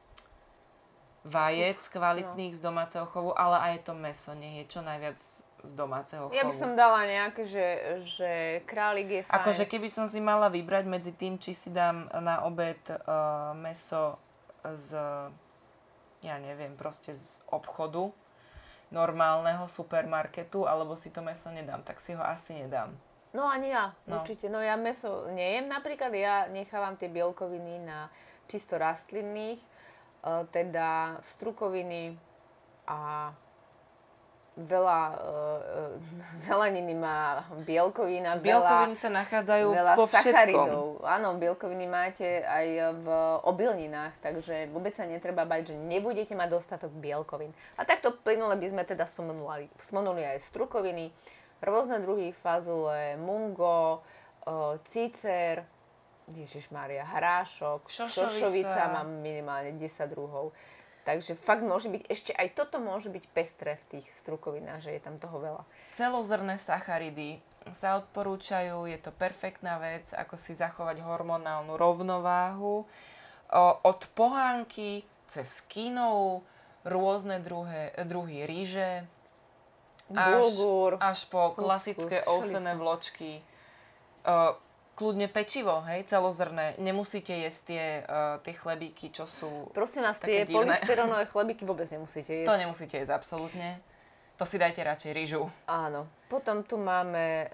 vajec 1.28 1.80
kvalitných 1.90 2.56
z 2.56 2.62
domáceho 2.64 3.06
chovu, 3.06 3.36
ale 3.36 3.76
aj 3.76 3.90
to 3.90 3.94
meso 3.94 4.32
nech 4.32 4.64
je 4.64 4.66
čo 4.72 4.80
najviac 4.80 5.20
z 5.60 5.72
domáceho 5.76 6.32
chovu. 6.32 6.38
Ja 6.40 6.48
by 6.48 6.56
som 6.56 6.72
dala 6.80 7.04
nejaké, 7.04 7.44
že, 7.44 7.66
že 8.08 8.32
králik 8.64 9.08
je 9.12 9.22
fajn. 9.28 9.36
Akože 9.36 9.64
keby 9.68 9.92
som 9.92 10.08
si 10.08 10.24
mala 10.24 10.48
vybrať 10.48 10.86
medzi 10.88 11.12
tým, 11.12 11.36
či 11.36 11.52
si 11.52 11.70
dám 11.76 12.08
na 12.24 12.48
obed 12.48 12.80
uh, 12.88 13.52
meso 13.60 14.16
z, 14.64 14.96
ja 16.24 16.36
neviem, 16.40 16.80
proste 16.80 17.12
z 17.12 17.44
obchodu, 17.52 18.12
normálneho 18.90 19.68
supermarketu, 19.70 20.66
alebo 20.66 20.96
si 20.98 21.12
to 21.12 21.22
meso 21.22 21.52
nedám, 21.52 21.84
tak 21.84 22.00
si 22.02 22.16
ho 22.16 22.24
asi 22.24 22.56
nedám. 22.66 22.96
No 23.36 23.46
ani 23.46 23.70
ja, 23.70 23.94
No. 24.10 24.24
určite. 24.24 24.50
No 24.50 24.58
ja 24.58 24.74
meso 24.74 25.30
nejem 25.30 25.70
napríklad, 25.70 26.10
ja 26.18 26.50
nechávam 26.50 26.98
tie 26.98 27.06
bielkoviny 27.06 27.86
na 27.86 28.10
čisto 28.50 28.82
rastlinných, 28.82 29.62
teda 30.52 31.20
strukoviny 31.24 32.18
a 32.90 33.32
veľa 34.60 35.00
e, 35.00 35.16
e, 35.16 35.36
zeleniny 36.48 36.94
má 36.98 37.48
bielkovina, 37.64 38.36
Bielkoviny 38.36 38.96
veľa, 38.96 39.04
sa 39.08 39.10
nachádzajú 39.14 39.68
veľa 39.72 39.94
vo 39.96 40.06
sacharidov. 40.10 40.86
Áno, 41.08 41.40
bielkoviny 41.40 41.86
máte 41.88 42.44
aj 42.44 42.68
v 43.00 43.08
obilninách, 43.48 44.20
takže 44.20 44.68
vôbec 44.76 44.92
sa 44.92 45.08
netreba 45.08 45.48
bať, 45.48 45.72
že 45.72 45.76
nebudete 45.80 46.36
mať 46.36 46.50
dostatok 46.60 46.92
bielkovín. 46.92 47.56
A 47.80 47.88
takto 47.88 48.12
plynule 48.12 48.60
by 48.60 48.68
sme 48.68 48.84
teda 48.84 49.08
spomenuli, 49.08 49.72
spomenuli 49.88 50.36
aj 50.36 50.44
strukoviny, 50.44 51.16
rôzne 51.64 52.04
druhy 52.04 52.36
fazule, 52.36 53.16
mungo, 53.16 54.04
e, 54.44 54.76
cícer, 56.30 56.46
Ježišmária, 56.46 57.04
hrášok, 57.04 57.90
Šošovica. 57.90 58.30
šošovica 58.30 58.84
mám 58.94 59.10
minimálne 59.22 59.74
10 59.74 60.14
druhov. 60.14 60.54
Takže 61.08 61.34
fakt 61.34 61.66
môže 61.66 61.90
byť, 61.90 62.06
ešte 62.06 62.32
aj 62.38 62.54
toto 62.54 62.78
môže 62.78 63.10
byť 63.10 63.26
pestré 63.34 63.82
v 63.82 63.98
tých 63.98 64.06
strukovinách, 64.14 64.84
že 64.84 64.94
je 64.94 65.02
tam 65.02 65.18
toho 65.18 65.42
veľa. 65.42 65.64
Celozrné 65.98 66.60
sacharidy 66.62 67.42
sa 67.74 67.98
odporúčajú, 67.98 68.86
je 68.86 69.00
to 69.02 69.10
perfektná 69.16 69.82
vec, 69.82 70.06
ako 70.14 70.38
si 70.38 70.54
zachovať 70.54 71.02
hormonálnu 71.02 71.74
rovnováhu. 71.80 72.86
O, 72.86 73.64
od 73.82 74.02
pohánky 74.14 75.02
cez 75.26 75.66
kinou, 75.66 76.46
rôzne 76.86 77.42
druhé, 77.42 77.96
druhy 78.06 78.46
ríže, 78.46 79.08
až, 80.14 80.34
Bulgur, 80.42 80.98
až 81.02 81.26
po 81.30 81.54
klasické 81.58 82.22
všeliso. 82.22 82.78
vločky. 82.78 83.32
Kľudne 85.00 85.32
pečivo, 85.32 85.80
hej, 85.88 86.04
celozrné. 86.12 86.76
Nemusíte 86.76 87.32
jesť 87.32 87.60
tie, 87.72 87.86
uh, 88.04 88.44
tie 88.44 88.52
chlebíky, 88.52 89.16
čo 89.16 89.24
sú... 89.24 89.72
Prosím 89.72 90.04
vás, 90.04 90.20
tie 90.20 90.44
divné. 90.44 90.76
polystyronové 90.76 91.24
chlebíky 91.32 91.64
vôbec 91.64 91.88
nemusíte 91.88 92.44
jesť. 92.44 92.52
To 92.52 92.60
nemusíte 92.60 92.96
jesť 93.00 93.16
absolútne. 93.16 93.80
To 94.36 94.44
si 94.44 94.60
dajte 94.60 94.84
radšej 94.84 95.12
rýžu. 95.16 95.48
Áno. 95.68 96.08
Potom 96.32 96.64
tu 96.64 96.80
máme 96.80 97.44
e, 97.44 97.48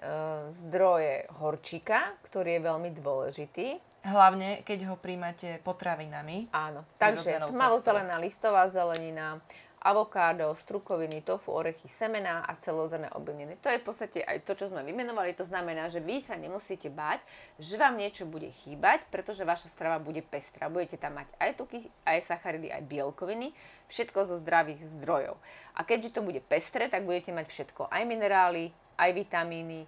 zdroje 0.54 1.26
horčíka, 1.42 2.14
ktorý 2.26 2.58
je 2.58 2.60
veľmi 2.62 2.90
dôležitý. 2.94 3.66
Hlavne, 4.06 4.62
keď 4.62 4.94
ho 4.94 4.94
príjmate 4.94 5.58
potravinami. 5.66 6.46
Áno. 6.54 6.86
Takže 6.94 7.50
tmavozelená 7.50 8.22
listová 8.22 8.70
zelenina, 8.70 9.42
avokádo, 9.86 10.50
strukoviny, 10.58 11.22
tofu, 11.22 11.54
orechy, 11.54 11.86
semená 11.86 12.42
a 12.42 12.58
celozrné 12.58 13.06
obilniny. 13.14 13.54
To 13.62 13.70
je 13.70 13.78
v 13.78 13.86
podstate 13.86 14.18
aj 14.26 14.42
to, 14.42 14.58
čo 14.58 14.66
sme 14.66 14.82
vymenovali. 14.82 15.30
To 15.38 15.46
znamená, 15.46 15.86
že 15.86 16.02
vy 16.02 16.18
sa 16.18 16.34
nemusíte 16.34 16.90
báť, 16.90 17.22
že 17.62 17.78
vám 17.78 17.94
niečo 17.94 18.26
bude 18.26 18.50
chýbať, 18.50 19.06
pretože 19.14 19.46
vaša 19.46 19.70
strava 19.70 20.02
bude 20.02 20.26
pestrá. 20.26 20.66
Budete 20.66 20.98
tam 20.98 21.22
mať 21.22 21.30
aj 21.38 21.50
tuky, 21.54 21.86
aj 22.02 22.18
sacharidy, 22.26 22.74
aj 22.74 22.82
bielkoviny, 22.82 23.54
všetko 23.86 24.26
zo 24.26 24.36
zdravých 24.42 24.82
zdrojov. 24.98 25.38
A 25.78 25.86
keďže 25.86 26.18
to 26.18 26.26
bude 26.26 26.42
pestré, 26.50 26.90
tak 26.90 27.06
budete 27.06 27.30
mať 27.30 27.46
všetko, 27.46 27.86
aj 27.86 28.02
minerály, 28.02 28.74
aj 28.98 29.10
vitamíny, 29.14 29.86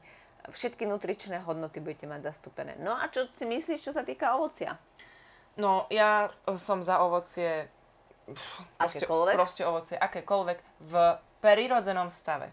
všetky 0.53 0.87
nutričné 0.87 1.43
hodnoty 1.43 1.83
budete 1.83 2.07
mať 2.07 2.31
zastúpené. 2.31 2.79
No 2.79 2.95
a 2.95 3.11
čo 3.11 3.27
si 3.35 3.45
myslíš, 3.45 3.91
čo 3.91 3.93
sa 3.93 4.07
týka 4.07 4.39
ovocia? 4.39 4.79
No, 5.59 5.91
ja 5.91 6.31
som 6.55 6.87
za 6.87 7.03
ovocie... 7.03 7.67
Proste, 8.77 9.05
Akékoľvek? 9.05 9.35
proste 9.35 9.63
ovocie, 9.65 9.97
akékoľvek, 9.97 10.59
v 10.85 10.95
prirodzenom 11.41 12.13
stave. 12.13 12.53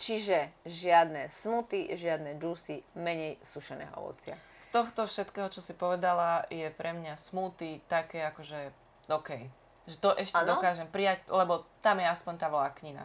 Čiže 0.00 0.48
žiadne 0.64 1.28
smuty, 1.28 1.92
žiadne 1.92 2.40
juicy, 2.40 2.80
menej 2.96 3.36
sušeného 3.44 3.92
ovocia. 4.00 4.32
Z 4.60 4.72
tohto 4.72 5.04
všetkého, 5.04 5.52
čo 5.52 5.60
si 5.60 5.76
povedala, 5.76 6.48
je 6.48 6.72
pre 6.72 6.96
mňa 6.96 7.20
smoothie 7.20 7.84
také 7.84 8.24
akože 8.24 8.72
OK. 9.12 9.44
Že 9.84 9.96
to 10.00 10.10
ešte 10.16 10.40
Áno? 10.40 10.56
dokážem 10.56 10.88
prijať, 10.88 11.20
lebo 11.28 11.68
tam 11.84 12.00
je 12.00 12.08
aspoň 12.08 12.34
tá 12.40 12.48
vláknina. 12.48 13.04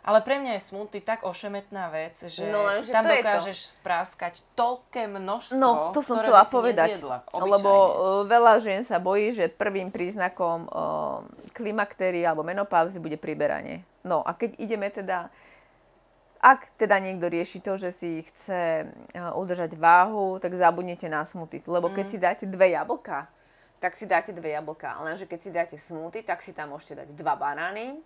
Ale 0.00 0.24
pre 0.24 0.36
mňa 0.36 0.56
je 0.56 0.62
smoothie 0.64 1.00
tak 1.00 1.22
ošemetná 1.22 1.92
vec, 1.92 2.16
že, 2.24 2.48
No 2.48 2.64
lenže 2.64 2.88
tam 2.88 3.04
to 3.04 3.12
je 3.12 3.20
to. 3.20 3.24
dokážeš 3.26 3.58
spráskať 3.76 4.40
toľké 4.54 5.04
množstvo, 5.04 5.60
No, 5.60 5.92
to 5.92 6.00
som 6.00 6.16
chcela 6.18 6.42
povedať, 6.42 6.96
nezjedla, 6.96 7.28
lebo 7.30 7.70
uh, 7.70 7.88
veľa 8.24 8.58
žien 8.58 8.80
sa 8.80 8.96
bojí, 8.96 9.28
že 9.30 9.52
prvým 9.52 9.92
príznakom 9.92 10.66
uh, 10.66 11.20
klimaktérie 11.52 12.24
alebo 12.24 12.40
menopauzy 12.40 12.96
bude 12.96 13.14
priberanie. 13.14 13.84
No 14.00 14.24
a 14.24 14.32
keď 14.32 14.56
ideme 14.56 14.88
teda, 14.88 15.28
ak 16.40 16.72
teda 16.80 16.96
niekto 16.96 17.28
rieši 17.28 17.60
to, 17.60 17.76
že 17.76 17.92
si 17.92 18.24
chce 18.24 18.88
uh, 18.88 19.36
udržať 19.36 19.76
váhu, 19.76 20.40
tak 20.40 20.56
zabudnete 20.56 21.04
na 21.06 21.28
smuty. 21.28 21.60
Lebo 21.68 21.92
keď 21.92 22.04
Mm. 22.08 22.12
si 22.12 22.16
dáte 22.16 22.44
dve 22.48 22.72
jablka, 22.72 23.28
tak 23.76 23.92
si 23.96 24.08
dáte 24.08 24.32
dve 24.32 24.56
jablka. 24.56 24.96
Lenže 25.04 25.28
keď 25.28 25.38
si 25.38 25.50
dáte 25.52 25.76
smuty, 25.76 26.24
tak 26.24 26.40
si 26.40 26.56
tam 26.56 26.72
môžete 26.72 27.04
dať 27.04 27.08
dva 27.12 27.36
banány, 27.36 28.00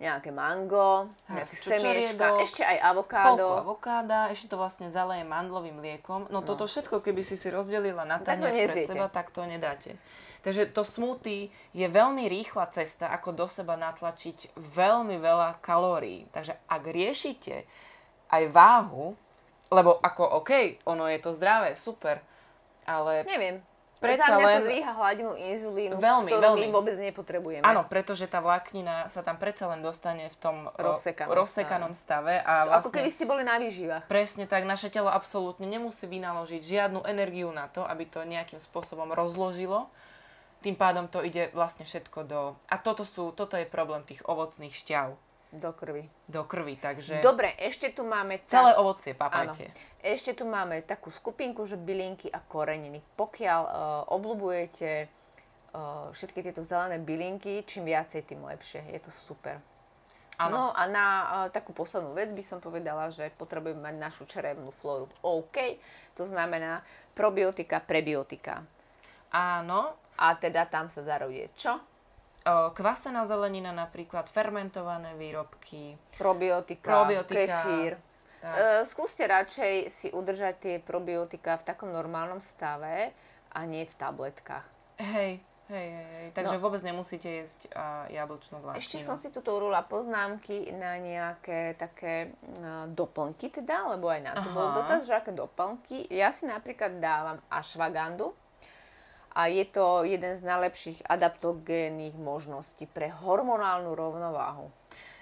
nejaké 0.00 0.32
mango, 0.32 1.12
nejaké 1.28 1.54
semiečka, 1.60 2.40
ešte 2.40 2.64
aj 2.64 2.76
Polku 2.80 2.88
avokádo. 2.88 3.46
avokáda, 3.60 4.18
ešte 4.32 4.48
to 4.48 4.56
vlastne 4.56 4.88
zaleje 4.88 5.28
mandlovým 5.28 5.76
liekom. 5.76 6.24
No, 6.32 6.40
toto 6.40 6.64
všetko, 6.64 7.04
keby 7.04 7.20
si 7.20 7.36
si 7.36 7.52
rozdelila 7.52 8.08
na 8.08 8.16
tanier 8.16 8.64
pred 8.64 8.88
seba, 8.88 9.12
tak 9.12 9.28
to 9.28 9.44
nedáte. 9.44 10.00
Takže 10.40 10.72
to 10.72 10.88
smoothie 10.88 11.52
je 11.76 11.84
veľmi 11.84 12.24
rýchla 12.32 12.72
cesta, 12.72 13.12
ako 13.12 13.36
do 13.36 13.44
seba 13.44 13.76
natlačiť 13.76 14.56
veľmi 14.56 15.20
veľa 15.20 15.60
kalórií. 15.60 16.24
Takže 16.32 16.56
ak 16.64 16.82
riešite 16.88 17.68
aj 18.32 18.48
váhu, 18.48 19.12
lebo 19.68 20.00
ako 20.00 20.40
OK, 20.40 20.80
ono 20.88 21.12
je 21.12 21.20
to 21.20 21.36
zdravé, 21.36 21.76
super, 21.76 22.24
ale 22.88 23.28
Neviem. 23.28 23.60
Predsa 24.00 24.24
Za 24.26 24.36
mňa 24.36 24.40
to 24.40 24.48
len- 24.48 24.64
dvíha 24.64 24.92
hladinu 24.96 25.32
inzulínu, 25.36 25.94
Veľmi, 26.00 26.30
ktorú 26.32 26.56
veľmi. 26.56 26.60
my 26.64 26.68
vôbec 26.72 26.96
nepotrebujeme. 26.96 27.60
áno, 27.60 27.84
pretože 27.84 28.24
tá 28.24 28.40
vláknina 28.40 29.12
sa 29.12 29.20
tam 29.20 29.36
predsa 29.36 29.68
len 29.68 29.84
dostane 29.84 30.32
v 30.32 30.36
tom 30.40 30.56
Rozsekanom 30.72 31.36
rozsekanom 31.36 31.92
stave. 31.92 32.40
A 32.40 32.64
To 32.64 32.68
vlastne, 32.72 32.80
Ako 32.80 32.96
keby 32.96 33.10
ste 33.12 33.24
boli 33.28 33.44
na 33.44 33.60
výživách. 33.60 34.08
Presne 34.08 34.48
tak, 34.48 34.64
naše 34.64 34.88
telo 34.88 35.12
absolútne 35.12 35.68
nemusí 35.68 36.08
vynaložiť 36.08 36.64
žiadnu 36.64 37.04
energiu 37.04 37.52
na 37.52 37.68
to, 37.68 37.84
aby 37.84 38.08
to 38.08 38.24
nejakým 38.24 38.56
spôsobom 38.58 39.12
rozložilo. 39.12 39.92
Tým 40.60 40.76
pádom 40.76 41.04
to 41.04 41.20
ide 41.20 41.52
vlastne 41.52 41.84
všetko 41.84 42.24
do... 42.24 42.40
A 42.68 42.76
toto, 42.76 43.04
sú, 43.04 43.32
toto 43.32 43.56
je 43.56 43.64
problém 43.64 44.00
tých 44.02 44.24
ovocných 44.24 44.72
šťav 44.72 45.12
Do 45.50 45.74
krvi. 45.74 46.06
do 46.30 46.46
krvi, 46.46 46.78
takže 46.78 47.18
Dobre, 47.18 47.58
ešte 47.58 47.90
tu 47.90 48.06
máme... 48.06 48.38
tá- 48.46 48.62
celé 48.62 48.72
ovocie 48.78 49.18
Áno. 49.18 49.20
papajte. 49.26 49.66
Ešte 49.98 50.32
tu 50.38 50.46
máme 50.46 50.80
takú 50.86 51.10
skupinku, 51.10 51.66
že 51.66 51.74
bylinky 51.74 52.30
a 52.30 52.38
koreniny. 52.38 53.02
Pokiaľ 53.18 53.60
uh, 53.66 53.72
obľúbujete 54.14 55.10
uh, 55.74 56.08
všetky 56.14 56.46
tieto 56.46 56.62
zelené 56.62 57.02
bylinky, 57.02 57.66
čím 57.66 57.90
viacej, 57.90 58.30
tým 58.30 58.46
lepšie. 58.46 58.80
Je 58.94 59.00
to 59.02 59.10
super. 59.10 59.58
Áno. 60.40 60.54
No 60.54 60.62
a 60.72 60.82
na 60.88 61.06
uh, 61.06 61.26
takú 61.52 61.76
poslednú 61.76 62.16
vec 62.16 62.32
by 62.32 62.40
som 62.46 62.64
povedala, 62.64 63.12
že 63.12 63.28
potrebujeme 63.36 63.82
mať 63.82 63.96
našu 64.00 64.24
čerevnú 64.24 64.72
flóru 64.80 65.10
OK, 65.20 65.76
to 66.16 66.24
znamená 66.24 66.80
probiotika, 67.12 67.82
prebiotika. 67.82 68.64
Áno, 69.34 69.98
A 70.20 70.36
teda 70.36 70.68
tam 70.68 70.92
sa 70.92 71.00
zarodie 71.00 71.48
čo? 71.56 71.80
Kvasená 72.44 73.26
zelenina 73.26 73.70
napríklad, 73.70 74.28
fermentované 74.28 75.12
výrobky. 75.14 75.96
Probiotika, 76.16 76.88
Probiotika. 76.88 77.44
kefír. 77.44 77.92
Tak. 78.40 78.54
E, 78.56 78.62
skúste 78.88 79.28
radšej 79.28 79.74
si 79.92 80.08
udržať 80.08 80.54
tie 80.56 80.74
probiotika 80.80 81.60
v 81.60 81.66
takom 81.68 81.92
normálnom 81.92 82.40
stave 82.40 83.12
a 83.52 83.58
nie 83.68 83.84
v 83.84 83.94
tabletkách. 84.00 84.64
Hej, 84.96 85.44
hej, 85.68 85.86
hej, 85.92 86.06
hej. 86.16 86.26
Takže 86.32 86.56
No. 86.56 86.62
vôbec 86.64 86.80
nemusíte 86.80 87.28
jesť 87.28 87.68
a, 87.76 88.08
jablčnú 88.08 88.64
vláštinu. 88.64 88.80
Ešte 88.80 88.98
som 89.04 89.20
si 89.20 89.28
tu 89.28 89.44
urula 89.44 89.84
poznámky 89.84 90.72
na 90.72 90.96
nejaké 90.96 91.76
také 91.76 92.32
uh, 92.32 92.88
doplnky 92.88 93.52
teda, 93.52 93.92
lebo 93.92 94.08
aj 94.08 94.20
na 94.24 94.32
to 94.40 94.48
bol 94.56 94.72
Aha. 94.72 94.76
dotaz, 94.80 95.04
že 95.04 95.12
aké 95.12 95.36
doplnky. 95.36 96.08
Ja 96.08 96.32
si 96.32 96.48
napríklad 96.48 96.96
dávam 96.96 97.36
ashwagandu 97.52 98.32
a 99.40 99.48
je 99.48 99.64
to 99.64 100.04
jeden 100.04 100.36
z 100.36 100.44
najlepších 100.44 101.08
adaptogénnych 101.08 102.12
možností 102.20 102.84
pre 102.84 103.08
hormonálnu 103.08 103.96
rovnováhu. 103.96 104.68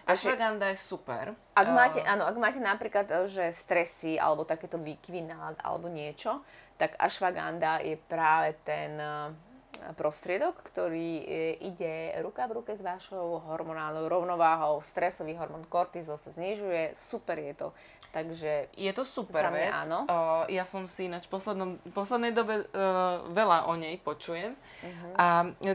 Ashwagandha 0.08 0.72
je 0.72 0.80
super. 0.80 1.36
ak 1.52 1.68
máte, 1.68 2.00
áno, 2.00 2.24
ak 2.24 2.36
máte 2.40 2.58
napríklad, 2.58 3.06
e, 3.12 3.28
že 3.28 3.52
stresy 3.52 4.16
alebo 4.16 4.48
takéto 4.48 4.80
nálad 4.80 5.60
alebo 5.60 5.92
niečo, 5.92 6.40
tak 6.80 6.96
ashwagandha 6.96 7.84
je 7.84 8.00
práve 8.08 8.56
ten 8.64 8.96
e, 8.96 9.36
prostriedok, 9.96 10.58
ktorý 10.60 11.22
e, 11.22 11.24
ide 11.64 12.14
ruka 12.22 12.46
v 12.46 12.62
ruke 12.62 12.72
s 12.74 12.82
vašou 12.82 13.42
hormonálnou 13.48 14.06
rovnováhou. 14.10 14.82
Stresový 14.82 15.38
hormón 15.38 15.66
kortizol 15.66 16.18
sa 16.18 16.30
znižuje, 16.34 16.94
super 16.98 17.38
je 17.38 17.54
to. 17.54 17.68
Takže 18.08 18.72
Je 18.72 18.88
to 18.96 19.04
super 19.04 19.44
Za 19.44 19.52
mňa 19.52 19.60
vec. 19.68 19.74
áno. 19.84 19.98
Uh, 20.08 20.44
ja 20.48 20.64
som 20.64 20.88
si 20.88 21.12
ináč 21.12 21.28
v 21.28 21.36
poslednom, 21.36 21.70
poslednej 21.92 22.32
dobe 22.32 22.64
uh, 22.64 23.20
veľa 23.28 23.68
o 23.68 23.76
nej 23.76 24.00
počujem. 24.00 24.56
Mhm. 24.80 25.08
A 25.20 25.26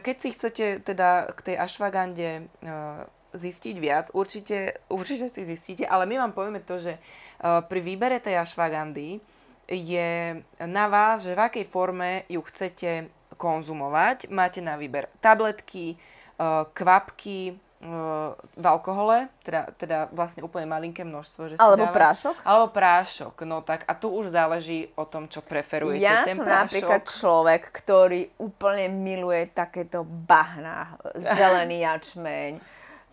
keď 0.01 0.15
si 0.17 0.29
chcete 0.33 0.65
teda 0.81 1.29
k 1.29 1.39
tej 1.53 1.55
ashwagande 1.61 2.49
uh, 2.65 3.05
zistiť 3.37 3.75
viac, 3.77 4.05
určite, 4.17 4.81
určite 4.89 5.29
si 5.29 5.45
zistíte, 5.45 5.85
ale 5.85 6.09
my 6.09 6.25
vám 6.25 6.33
povieme 6.33 6.61
to, 6.61 6.81
že 6.81 6.97
uh, 6.97 7.61
pri 7.65 7.81
výbere 7.85 8.17
tej 8.17 8.41
ashwagandy 8.41 9.21
je 9.69 10.43
na 10.59 10.85
vás, 10.91 11.23
že 11.23 11.37
v 11.37 11.43
akej 11.47 11.65
forme 11.69 12.27
ju 12.27 12.41
chcete 12.43 13.07
konzumovať. 13.35 14.29
Máte 14.29 14.61
na 14.61 14.77
výber 14.77 15.09
tabletky, 15.19 15.97
uh, 16.37 16.65
kvapky, 16.71 17.53
uh, 17.83 18.31
v 18.37 18.65
alkohole, 18.65 19.27
teda, 19.43 19.75
teda 19.75 19.97
vlastne 20.15 20.41
úplne 20.41 20.65
malinké 20.65 21.03
množstvo. 21.03 21.41
Že 21.51 21.55
Alebo 21.59 21.85
dáva- 21.89 21.95
prášok? 21.95 22.35
Alebo 22.41 22.67
prášok, 22.71 23.35
no 23.43 23.59
tak 23.59 23.83
a 23.85 23.93
tu 23.93 24.07
už 24.09 24.31
záleží 24.31 24.87
o 24.95 25.03
tom, 25.03 25.27
čo 25.27 25.43
preferujete. 25.43 26.03
ja 26.03 26.23
Ten 26.23 26.39
som 26.39 26.47
prášok, 26.47 26.59
napríklad 26.63 27.01
človek, 27.05 27.61
ktorý 27.69 28.21
úplne 28.39 28.87
miluje 28.87 29.51
takéto 29.51 30.01
bahná, 30.07 30.95
zelený 31.15 31.83
jačmeň, 31.83 32.51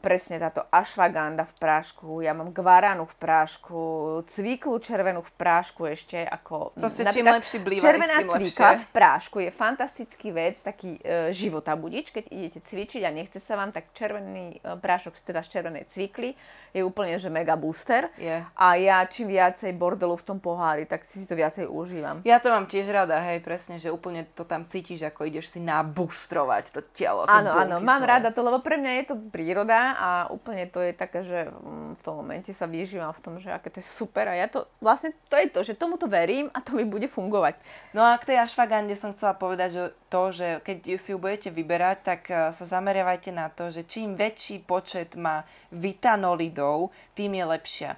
presne 0.01 0.41
táto 0.41 0.65
ashwaganda 0.73 1.45
v 1.45 1.55
prášku, 1.61 2.25
ja 2.25 2.33
mám 2.33 2.51
guaranu 2.57 3.05
v 3.05 3.15
prášku, 3.21 3.79
cviklu 4.25 4.81
červenú 4.81 5.21
v 5.21 5.33
prášku 5.37 5.85
ešte 5.85 6.25
ako... 6.25 6.73
Proste 6.75 7.05
čím 7.13 7.29
lepší 7.29 7.61
blívaný, 7.61 7.85
Červená 7.85 8.17
lepšie. 8.25 8.81
v 8.81 8.87
prášku 8.91 9.37
je 9.45 9.51
fantastický 9.53 10.33
vec, 10.33 10.57
taký 10.65 10.97
e, 11.05 11.29
života 11.31 11.77
budič, 11.77 12.11
keď 12.11 12.25
idete 12.33 12.61
cvičiť 12.65 13.05
a 13.05 13.11
nechce 13.13 13.37
sa 13.37 13.61
vám, 13.61 13.77
tak 13.77 13.93
červený 13.93 14.59
e, 14.59 14.81
prášok 14.81 15.21
teda 15.21 15.45
z 15.45 15.49
červenej 15.61 15.85
cvikly 15.87 16.33
je 16.71 16.83
úplne, 16.87 17.19
že 17.19 17.29
mega 17.29 17.59
booster. 17.59 18.09
Je. 18.15 18.47
A 18.55 18.67
ja 18.79 19.03
čím 19.05 19.35
viacej 19.35 19.75
bordelu 19.75 20.15
v 20.15 20.25
tom 20.25 20.39
pohári, 20.39 20.87
tak 20.87 21.03
si 21.03 21.27
to 21.27 21.35
viacej 21.35 21.67
užívam. 21.67 22.23
Ja 22.23 22.39
to 22.39 22.49
mám 22.51 22.71
tiež 22.71 22.87
rada, 22.95 23.19
hej, 23.21 23.43
presne, 23.43 23.83
že 23.83 23.91
úplne 23.91 24.25
to 24.39 24.47
tam 24.47 24.65
cítiš, 24.65 25.03
ako 25.11 25.27
ideš 25.27 25.53
si 25.53 25.61
nabustrovať 25.61 26.65
to 26.71 26.81
telo. 26.95 27.27
Áno, 27.27 27.51
áno, 27.51 27.83
mám 27.83 28.07
rada 28.07 28.31
to, 28.31 28.41
lebo 28.41 28.63
pre 28.63 28.79
mňa 28.79 28.93
je 29.03 29.05
to 29.11 29.15
príroda 29.35 29.90
a 29.95 30.11
úplne 30.31 30.67
to 30.71 30.79
je 30.83 30.93
také, 30.95 31.27
že 31.27 31.49
mm, 31.51 31.99
v 31.99 32.03
tom 32.03 32.21
momente 32.21 32.51
sa 32.55 32.69
vyžívam 32.71 33.11
v 33.11 33.23
tom, 33.23 33.35
že 33.39 33.51
aké 33.51 33.71
to 33.71 33.83
je 33.83 33.87
super 33.87 34.29
a 34.31 34.35
ja 34.35 34.47
to, 34.47 34.69
vlastne 34.79 35.11
to 35.27 35.37
je 35.37 35.47
to, 35.51 35.61
že 35.67 35.79
tomuto 35.79 36.07
verím 36.07 36.53
a 36.55 36.63
to 36.63 36.75
mi 36.75 36.87
bude 36.87 37.11
fungovať. 37.11 37.59
No 37.97 38.07
a 38.07 38.19
k 38.19 38.35
tej 38.35 38.39
ashwagande 38.43 38.95
som 38.95 39.11
chcela 39.17 39.35
povedať, 39.35 39.69
že 39.73 39.85
to, 40.07 40.23
že 40.31 40.49
keď 40.63 40.79
si 40.99 41.11
ju 41.15 41.19
budete 41.19 41.49
vyberať, 41.51 41.97
tak 42.03 42.21
eh, 42.31 42.51
sa 42.51 42.65
zameriavajte 42.67 43.31
na 43.35 43.51
to, 43.51 43.71
že 43.73 43.87
čím 43.87 44.15
väčší 44.15 44.63
počet 44.63 45.19
má 45.19 45.43
vitanolidov, 45.75 46.95
tým 47.15 47.39
je 47.39 47.45
lepšia. 47.47 47.91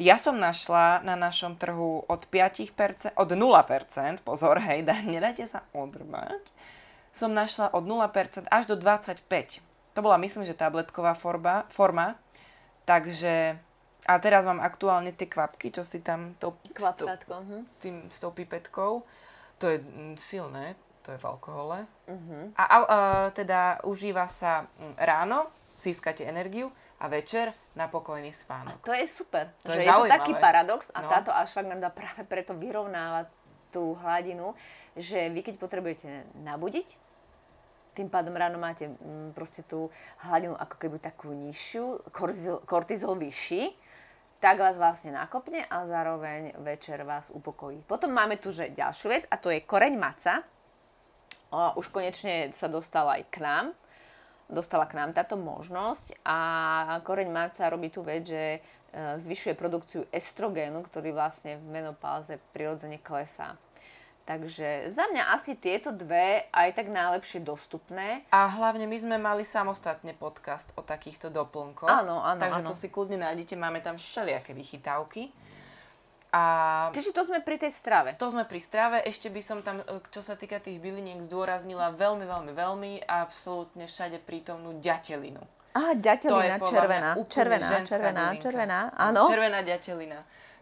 Ja 0.00 0.16
som 0.16 0.40
našla 0.40 1.04
na 1.04 1.12
našom 1.12 1.60
trhu 1.60 2.08
od 2.08 2.22
5%, 2.24 3.12
od 3.20 3.28
0%, 3.28 4.24
pozor, 4.24 4.56
hej, 4.64 4.80
nedajte 5.14 5.44
sa 5.44 5.60
odrbať, 5.76 6.40
som 7.12 7.34
našla 7.34 7.74
od 7.76 7.84
0% 7.84 8.48
až 8.48 8.64
do 8.70 8.76
25%. 8.80 9.69
To 10.00 10.08
bola, 10.08 10.16
myslím, 10.16 10.48
že 10.48 10.56
tabletková 10.56 11.12
forma, 11.12 11.68
forma, 11.68 12.16
takže... 12.88 13.60
A 14.08 14.16
teraz 14.16 14.48
mám 14.48 14.64
aktuálne 14.64 15.12
tie 15.12 15.28
kvapky, 15.28 15.68
čo 15.68 15.84
si 15.84 16.00
tam 16.00 16.32
tou- 16.40 16.56
Kvapkátko. 16.72 17.44
Hm. 17.44 17.62
tým, 17.84 17.96
s 18.08 18.16
tou 18.16 18.32
pipetkou. 18.32 19.04
To 19.60 19.64
je 19.68 19.76
mm, 19.76 20.16
silné, 20.16 20.72
to 21.04 21.12
je 21.12 21.20
v 21.20 21.26
alkohole. 21.28 21.84
Mhm. 22.08 22.56
A, 22.56 22.64
a, 22.64 22.76
a 22.80 22.98
teda 23.36 23.84
užíva 23.84 24.24
sa 24.32 24.64
mm, 24.80 24.96
ráno, 24.96 25.52
získate 25.76 26.24
energiu 26.24 26.72
a 26.96 27.12
večer 27.12 27.52
na 27.76 27.92
pokojný 27.92 28.32
A 28.32 28.36
spánok. 28.40 28.80
to 28.80 28.96
je 28.96 29.04
super. 29.04 29.52
To 29.68 29.76
že 29.76 29.84
je 29.84 29.88
je, 29.88 29.92
to 29.92 30.08
taký 30.08 30.32
paradox 30.32 30.88
a 30.96 31.04
No. 31.04 31.12
táto 31.12 31.28
ashwagandha 31.28 31.92
práve 31.92 32.24
preto 32.24 32.56
vyrovnáva 32.56 33.28
tú 33.68 34.00
hladinu, 34.00 34.56
že 34.96 35.28
vy 35.28 35.44
keď 35.44 35.60
potrebujete 35.60 36.24
nabudiť, 36.40 36.88
tým 38.00 38.08
pádom 38.08 38.32
ráno 38.32 38.56
máte 38.56 38.88
mm, 38.88 39.36
proste 39.36 39.60
tú 39.68 39.92
hladinu 40.24 40.56
ako 40.56 40.76
keby 40.80 40.96
takú 40.96 41.36
nižšiu, 41.36 42.08
kortizol, 42.08 42.64
kortizol 42.64 43.12
vyšší, 43.20 43.76
tak 44.40 44.56
vás 44.56 44.80
vlastne 44.80 45.12
nakopne 45.12 45.68
a 45.68 45.84
zároveň 45.84 46.56
večer 46.64 47.04
vás 47.04 47.28
upokojí. 47.28 47.84
Potom 47.84 48.08
máme 48.16 48.40
tu 48.40 48.56
že 48.56 48.72
ďalšiu 48.72 49.06
vec 49.12 49.24
a 49.28 49.36
to 49.36 49.52
je 49.52 49.60
koreň 49.60 50.00
maca. 50.00 50.40
O, 51.52 51.76
už 51.76 51.92
konečne 51.92 52.48
sa 52.56 52.64
dostala 52.72 53.20
aj 53.20 53.28
k 53.28 53.44
nám. 53.44 53.76
Dostala 54.48 54.88
k 54.88 54.96
nám 54.96 55.12
táto 55.12 55.36
možnosť 55.36 56.24
a 56.24 56.38
koreň 57.04 57.28
maca 57.28 57.68
robí 57.68 57.92
tú 57.92 58.00
vec, 58.00 58.26
že 58.26 58.58
e, 58.58 58.60
zvyšuje 59.20 59.54
produkciu 59.54 60.08
estrogénu, 60.10 60.82
ktorý 60.88 61.14
vlastne 61.14 61.60
v 61.60 61.70
menopauze 61.70 62.40
prirodzene 62.56 62.98
klesá. 62.98 63.60
Takže 64.30 64.94
za 64.94 65.10
mňa 65.10 65.34
asi 65.34 65.58
tieto 65.58 65.90
dve 65.90 66.46
aj 66.54 66.78
tak 66.78 66.86
najlepšie 66.86 67.42
dostupné. 67.42 68.22
A 68.30 68.46
hlavne 68.46 68.86
my 68.86 68.94
sme 68.94 69.18
mali 69.18 69.42
samostatne 69.42 70.14
podcast 70.14 70.70
o 70.78 70.86
takýchto 70.86 71.34
doplnkoch. 71.34 71.90
Áno, 71.90 72.22
áno, 72.22 72.38
Takže 72.38 72.62
áno. 72.62 72.70
to 72.70 72.78
si 72.78 72.86
kľudne 72.94 73.18
nájdete, 73.18 73.58
máme 73.58 73.82
tam 73.82 73.98
všelijaké 73.98 74.54
vychytávky. 74.54 75.34
A 76.30 76.42
Čiže 76.94 77.10
to 77.10 77.26
sme 77.26 77.42
pri 77.42 77.58
tej 77.58 77.74
strave. 77.74 78.14
to 78.14 78.30
sme 78.30 78.46
pri 78.46 78.62
strave. 78.62 79.02
Ešte 79.02 79.34
by 79.34 79.42
som 79.42 79.66
tam, 79.66 79.82
e, 79.82 79.98
čo 80.14 80.22
sa 80.22 80.38
týka 80.38 80.62
tých 80.62 80.78
byliniek, 80.78 81.26
zdôraznila 81.26 81.90
veľmi, 81.90 82.22
veľmi, 82.22 82.52
veľmi 82.54 82.92
absolútne 83.10 83.90
všade 83.90 84.22
prítomnú 84.22 84.78
ďatelinu. 84.78 85.42
Á, 85.74 85.90
To 85.90 85.90
je 85.90 86.02
ďatelina 86.06 86.56
červená, 86.62 87.10
mňa 87.18 87.26
červená, 87.26 87.68
červená, 87.82 88.24
bylinka. 88.30 88.42
červená, 88.46 88.78
áno. 88.94 89.26
Červená 89.26 89.58
ďatelina. 89.66 90.18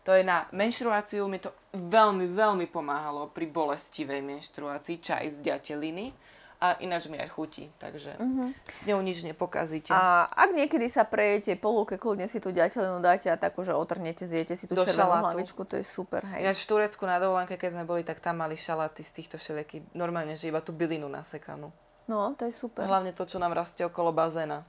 To 0.09 0.17
je 0.17 0.25
na 0.25 0.49
menštruáciu, 0.57 1.29
mi 1.29 1.37
to 1.37 1.53
veľmi, 1.77 2.33
veľmi 2.33 2.65
pomáhalo 2.73 3.29
pri 3.29 3.45
bolestivej 3.45 4.25
menštruácii, 4.25 5.05
čaj 5.05 5.29
z 5.37 5.39
ďateliny. 5.45 6.17
A 6.59 6.75
ináč 6.83 7.07
mi 7.07 7.21
aj 7.21 7.31
chutí, 7.39 7.71
takže 7.79 8.19
s 8.67 8.83
ňou 8.89 8.99
nič 8.99 9.23
nepokazíte. 9.23 9.95
A 9.95 10.27
ak 10.27 10.57
niekedy 10.59 10.91
sa 10.91 11.07
prejete 11.07 11.55
po 11.55 11.71
lúke, 11.71 11.95
kľudne 12.01 12.27
si 12.27 12.43
tú 12.43 12.51
ďatelinu 12.51 12.99
dáte 12.99 13.31
a 13.31 13.39
takú, 13.39 13.63
že 13.63 13.71
otrhnete, 13.71 14.27
zjete 14.27 14.59
si 14.59 14.67
tú 14.67 14.75
Do 14.75 14.83
červenú 14.83 15.07
šalátu. 15.07 15.25
hlavičku, 15.39 15.63
to 15.63 15.79
je 15.79 15.87
super, 15.87 16.27
hej. 16.35 16.43
Ináč 16.43 16.67
v 16.67 16.75
Turecku 16.75 17.07
na 17.07 17.23
dovolenke, 17.23 17.55
keď 17.55 17.79
sme 17.79 17.85
boli, 17.87 18.03
tak 18.03 18.19
tam 18.19 18.43
mali 18.43 18.59
šaláty 18.59 19.07
z 19.07 19.13
týchto 19.23 19.37
všelijakých, 19.39 19.95
normálne, 19.95 20.35
že 20.35 20.51
iba 20.51 20.59
tú 20.59 20.75
bylinu 20.75 21.07
nasekanú. 21.07 21.71
No, 22.11 22.35
to 22.35 22.49
je 22.49 22.55
super. 22.57 22.91
Hlavne 22.91 23.15
to, 23.15 23.23
čo 23.23 23.39
nám 23.39 23.55
rastie 23.55 23.87
okolo 23.87 24.11
bazéna. 24.11 24.67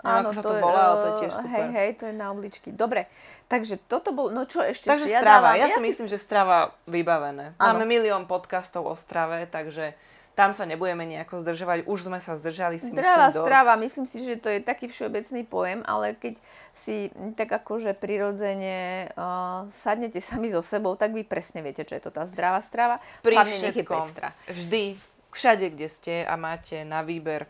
Áno, 0.00 0.32
to 0.32 0.50
volá, 0.56 0.82
ale 0.82 0.96
to 0.96 1.06
je 1.06 1.14
tiež 1.24 1.32
eh, 1.32 1.40
super. 1.44 1.52
Hej, 1.52 1.66
hej, 1.72 1.90
to 1.96 2.04
je 2.08 2.14
na 2.16 2.26
obličky. 2.32 2.68
Dobre, 2.72 3.04
takže 3.46 3.76
toto 3.76 4.10
bol, 4.10 4.32
no 4.32 4.48
čo 4.48 4.64
ešte 4.64 4.88
Takže 4.88 5.06
si 5.06 5.12
strava. 5.12 5.52
dávam- 5.52 5.60
Ja, 5.60 5.68
si 5.68 5.80
myslím, 5.80 6.08
že 6.08 6.16
strava 6.16 6.72
vybavené. 6.88 7.52
Áno. 7.56 7.76
Máme 7.76 7.84
milión 7.84 8.24
podcastov 8.24 8.88
o 8.88 8.96
strave, 8.96 9.44
takže 9.46 9.92
tam 10.32 10.56
sa 10.56 10.64
nebudeme 10.64 11.04
nejako 11.04 11.44
zdržovať. 11.44 11.84
Už 11.84 12.08
sme 12.08 12.16
sa 12.16 12.32
zdržali 12.32 12.80
si 12.80 12.88
Zdravá 12.88 13.28
myslím 13.28 13.36
dosť. 13.36 13.44
strava, 13.44 13.72
myslím 13.76 14.06
si, 14.08 14.16
že 14.24 14.40
to 14.40 14.48
je 14.48 14.64
taký 14.64 14.88
všeobecný 14.88 15.42
pojem, 15.44 15.84
ale 15.84 16.16
keď 16.16 16.40
si 16.72 17.12
tak 17.36 17.52
akože 17.52 17.92
prirodzene 17.92 19.10
uh, 19.10 19.68
sadnete 19.68 20.16
sami 20.22 20.48
so 20.48 20.64
sebou, 20.64 20.96
tak 20.96 21.12
vy 21.12 21.28
presne 21.28 21.60
viete, 21.60 21.84
čo 21.84 21.92
je 21.92 22.02
to 22.02 22.08
tá 22.08 22.24
zdravá 22.24 22.64
strava. 22.64 23.04
Pri 23.20 23.36
Hlavne 23.36 23.52
je 23.52 23.68
všetkom. 23.68 24.06
Vždy 24.48 24.82
všade, 25.28 25.66
kde 25.70 25.88
ste 25.92 26.14
a 26.24 26.34
máte 26.34 26.82
na 26.82 27.04
výber 27.04 27.44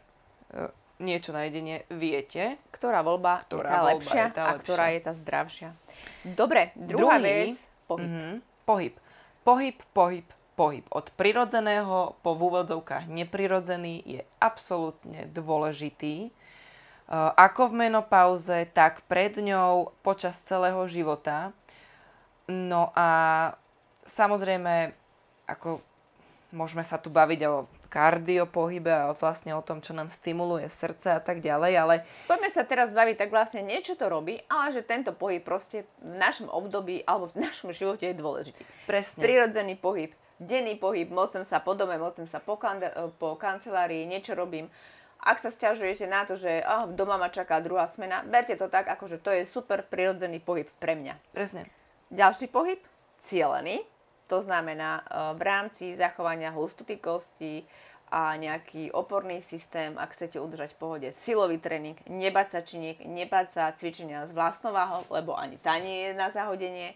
e, 0.50 0.68
niečo 1.00 1.32
na 1.32 1.48
jedenie, 1.48 1.82
viete. 1.88 2.60
Ktorá 2.70 3.00
voľba 3.00 3.42
Ktorá 3.48 3.64
je 3.64 3.72
tá 3.72 3.80
voľba 3.80 3.90
lepšia 3.96 4.22
je 4.22 4.30
tá 4.30 4.42
a 4.44 4.48
lepšia. 4.52 4.62
ktorá 4.62 4.84
je 4.92 5.00
tá 5.00 5.12
zdravšia. 5.16 5.70
Dobre, 6.22 6.62
druhá 6.76 7.16
Druhý, 7.16 7.56
vec, 7.56 7.56
pohyb. 7.88 8.04
Mhm, 8.06 8.30
pohyb. 8.68 8.94
Pohyb, 9.40 9.76
pohyb, 9.96 10.26
pohyb. 10.52 10.84
Od 10.92 11.06
prirodzeného 11.16 12.20
po 12.20 12.30
v 12.36 12.40
úvodzovkách 12.44 13.08
neprirodzený 13.08 14.04
je 14.04 14.20
absolútne 14.36 15.24
dôležitý. 15.32 16.28
E, 16.28 16.30
Ako 17.16 17.72
v 17.72 17.88
menopauze, 17.88 18.68
tak 18.76 19.00
pred 19.08 19.32
ňou 19.40 19.96
počas 20.04 20.36
celého 20.44 20.84
života. 20.86 21.56
No 22.46 22.92
a 22.92 23.08
samozrejme, 24.04 24.92
ako 25.48 25.80
môžeme 26.50 26.82
sa 26.82 26.98
tu 26.98 27.10
baviť 27.10 27.40
o 27.46 27.66
kardiopohybe 27.90 28.90
a 28.90 29.10
vlastne 29.14 29.54
o 29.54 29.62
tom, 29.62 29.82
čo 29.82 29.94
nám 29.94 30.10
stimuluje 30.10 30.66
srdce 30.70 31.18
a 31.18 31.20
tak 31.22 31.42
ďalej, 31.42 31.72
ale 31.74 31.94
Poďme 32.30 32.50
sa 32.50 32.62
teraz 32.62 32.94
baviť, 32.94 33.16
tak 33.18 33.30
vlastne 33.34 33.66
niečo 33.66 33.98
to 33.98 34.06
robí, 34.06 34.38
ale 34.46 34.70
že 34.70 34.86
tento 34.86 35.10
pohyb 35.10 35.42
proste 35.42 35.86
v 35.98 36.14
našom 36.14 36.46
období 36.50 37.02
alebo 37.06 37.30
v 37.34 37.42
našom 37.46 37.74
živote 37.74 38.10
je 38.10 38.14
dôležitý. 38.14 38.62
presne. 38.86 39.20
Prirodzený 39.22 39.74
pohyb, 39.78 40.14
denný 40.38 40.78
pohyb, 40.78 41.10
mocem 41.10 41.42
sa 41.42 41.58
po 41.58 41.74
dome, 41.74 41.98
mocem 41.98 42.26
sa 42.30 42.38
po, 42.38 42.54
kande- 42.58 42.94
po 43.18 43.34
kancelárii, 43.34 44.06
niečo 44.06 44.38
robím. 44.38 44.70
Ak 45.20 45.36
sa 45.36 45.52
stiažujete 45.52 46.08
na 46.08 46.24
to, 46.24 46.32
že 46.40 46.64
oh, 46.64 46.88
doma 46.88 47.20
ma 47.20 47.28
čaká 47.28 47.60
druhá 47.60 47.84
smena, 47.92 48.24
berte 48.24 48.56
to 48.56 48.72
tak, 48.72 48.88
ako 48.88 49.04
že 49.04 49.18
to 49.20 49.28
je 49.34 49.44
super 49.44 49.84
prirodzený 49.84 50.40
pohyb 50.40 50.64
pre 50.80 50.96
mňa. 50.96 51.36
Presne. 51.36 51.68
Ďalší 52.08 52.48
pohyb, 52.48 52.80
cielený, 53.20 53.84
to 54.30 54.38
znamená 54.46 55.02
e, 55.02 55.34
v 55.34 55.42
rámci 55.42 55.98
zachovania 55.98 56.54
hustoty 56.54 57.02
kosti 57.02 57.66
a 58.10 58.38
nejaký 58.38 58.90
oporný 58.94 59.42
systém, 59.42 59.94
ak 59.98 60.14
chcete 60.14 60.38
udržať 60.38 60.74
v 60.74 60.80
pohode 60.82 61.08
silový 61.14 61.58
tréning, 61.58 61.98
nebať 62.06 62.46
sa 62.54 62.60
činiek, 62.62 63.02
nebať 63.02 63.46
sa 63.50 63.74
cvičenia 63.74 64.26
s 64.26 64.34
vlastnou 64.34 64.74
lebo 65.10 65.34
ani 65.34 65.58
tá 65.58 65.78
nie 65.78 66.10
je 66.10 66.12
na 66.14 66.30
zahodenie. 66.30 66.94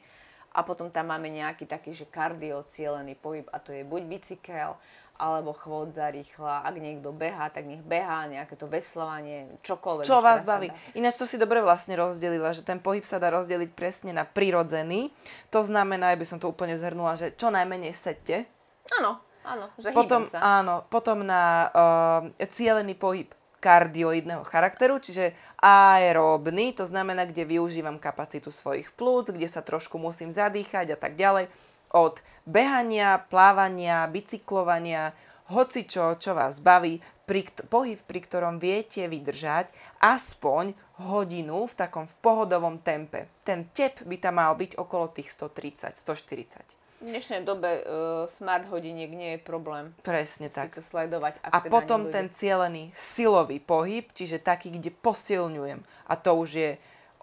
A 0.54 0.62
potom 0.62 0.86
tam 0.86 1.10
máme 1.10 1.26
nejaký 1.34 1.66
taký, 1.66 1.90
že 1.98 2.06
kardio 2.06 2.62
cielený 2.70 3.18
pohyb 3.18 3.42
a 3.50 3.58
to 3.58 3.74
je 3.74 3.82
buď 3.82 4.02
bicykel, 4.06 4.78
alebo 5.14 5.54
chôdza 5.54 6.10
rýchla. 6.10 6.66
Ak 6.66 6.74
niekto 6.74 7.14
behá, 7.14 7.46
tak 7.48 7.64
nech 7.70 7.82
behá, 7.86 8.26
nejaké 8.26 8.58
to 8.58 8.66
veslovanie, 8.66 9.46
čokoľvek. 9.62 10.04
Čo 10.06 10.18
vás 10.18 10.42
baví. 10.42 10.74
dá. 10.74 10.98
Ináč 10.98 11.14
to 11.22 11.26
si 11.26 11.38
dobre 11.38 11.62
vlastne 11.62 11.94
rozdelila, 11.94 12.50
že 12.50 12.66
ten 12.66 12.82
pohyb 12.82 13.06
sa 13.06 13.22
dá 13.22 13.30
rozdeliť 13.30 13.70
presne 13.72 14.10
na 14.10 14.26
prirodzený. 14.26 15.14
To 15.54 15.62
znamená, 15.62 16.12
aby 16.12 16.26
som 16.26 16.42
to 16.42 16.50
úplne 16.50 16.74
zhrnula, 16.74 17.14
že 17.14 17.30
čo 17.38 17.54
najmenej 17.54 17.94
sedte. 17.94 18.50
Áno, 18.98 19.22
áno, 19.46 19.70
že 19.78 19.94
Potom, 19.94 20.26
sa. 20.26 20.60
áno, 20.60 20.82
potom 20.90 21.22
na 21.22 21.70
uh, 21.72 22.46
cielený 22.50 22.98
pohyb 22.98 23.30
kardioidného 23.64 24.44
charakteru, 24.44 25.00
čiže 25.00 25.32
aeróbny, 25.64 26.76
to 26.76 26.84
znamená, 26.84 27.24
kde 27.24 27.48
využívam 27.48 27.96
kapacitu 27.96 28.52
svojich 28.52 28.92
plúc, 28.92 29.32
kde 29.32 29.48
sa 29.48 29.64
trošku 29.64 29.96
musím 29.96 30.28
zadýchať 30.28 30.92
a 30.92 30.98
tak 31.00 31.16
ďalej. 31.16 31.48
Od 31.94 32.18
behania, 32.42 33.22
plávania, 33.22 34.10
bicyklovania, 34.10 35.14
hoci 35.54 35.86
čo, 35.86 36.18
vás 36.34 36.58
baví, 36.58 36.98
pri, 37.24 37.48
pohyb, 37.72 38.00
pri 38.04 38.20
ktorom 38.20 38.60
viete 38.60 39.04
vydržať 39.08 39.72
aspoň 40.00 40.76
hodinu 41.08 41.64
v 41.64 41.74
takom 41.74 42.04
v 42.04 42.16
pohodovom 42.20 42.80
tempe. 42.84 43.32
Ten 43.42 43.68
tep 43.72 44.04
by 44.04 44.16
tam 44.20 44.36
mal 44.40 44.52
byť 44.54 44.76
okolo 44.76 45.08
tých 45.10 45.32
130, 45.32 45.96
140. 45.96 46.84
V 47.04 47.12
dnešnej 47.12 47.44
dobe 47.44 47.84
uh, 47.84 48.24
smart 48.32 48.64
hodiniek 48.72 49.12
nie 49.12 49.36
je 49.36 49.40
problém 49.42 49.92
Presne 50.00 50.48
si 50.48 50.56
tak. 50.56 50.72
to 50.72 50.80
sledovať. 50.80 51.36
A 51.44 51.60
teda 51.60 51.68
potom 51.68 52.08
nedojde. 52.08 52.14
ten 52.16 52.26
cielený 52.32 52.84
silový 52.96 53.60
pohyb, 53.60 54.08
čiže 54.12 54.40
taký, 54.40 54.72
kde 54.72 54.88
posilňujem. 54.88 55.84
A 56.08 56.12
to 56.16 56.32
už 56.32 56.50
je 56.56 56.70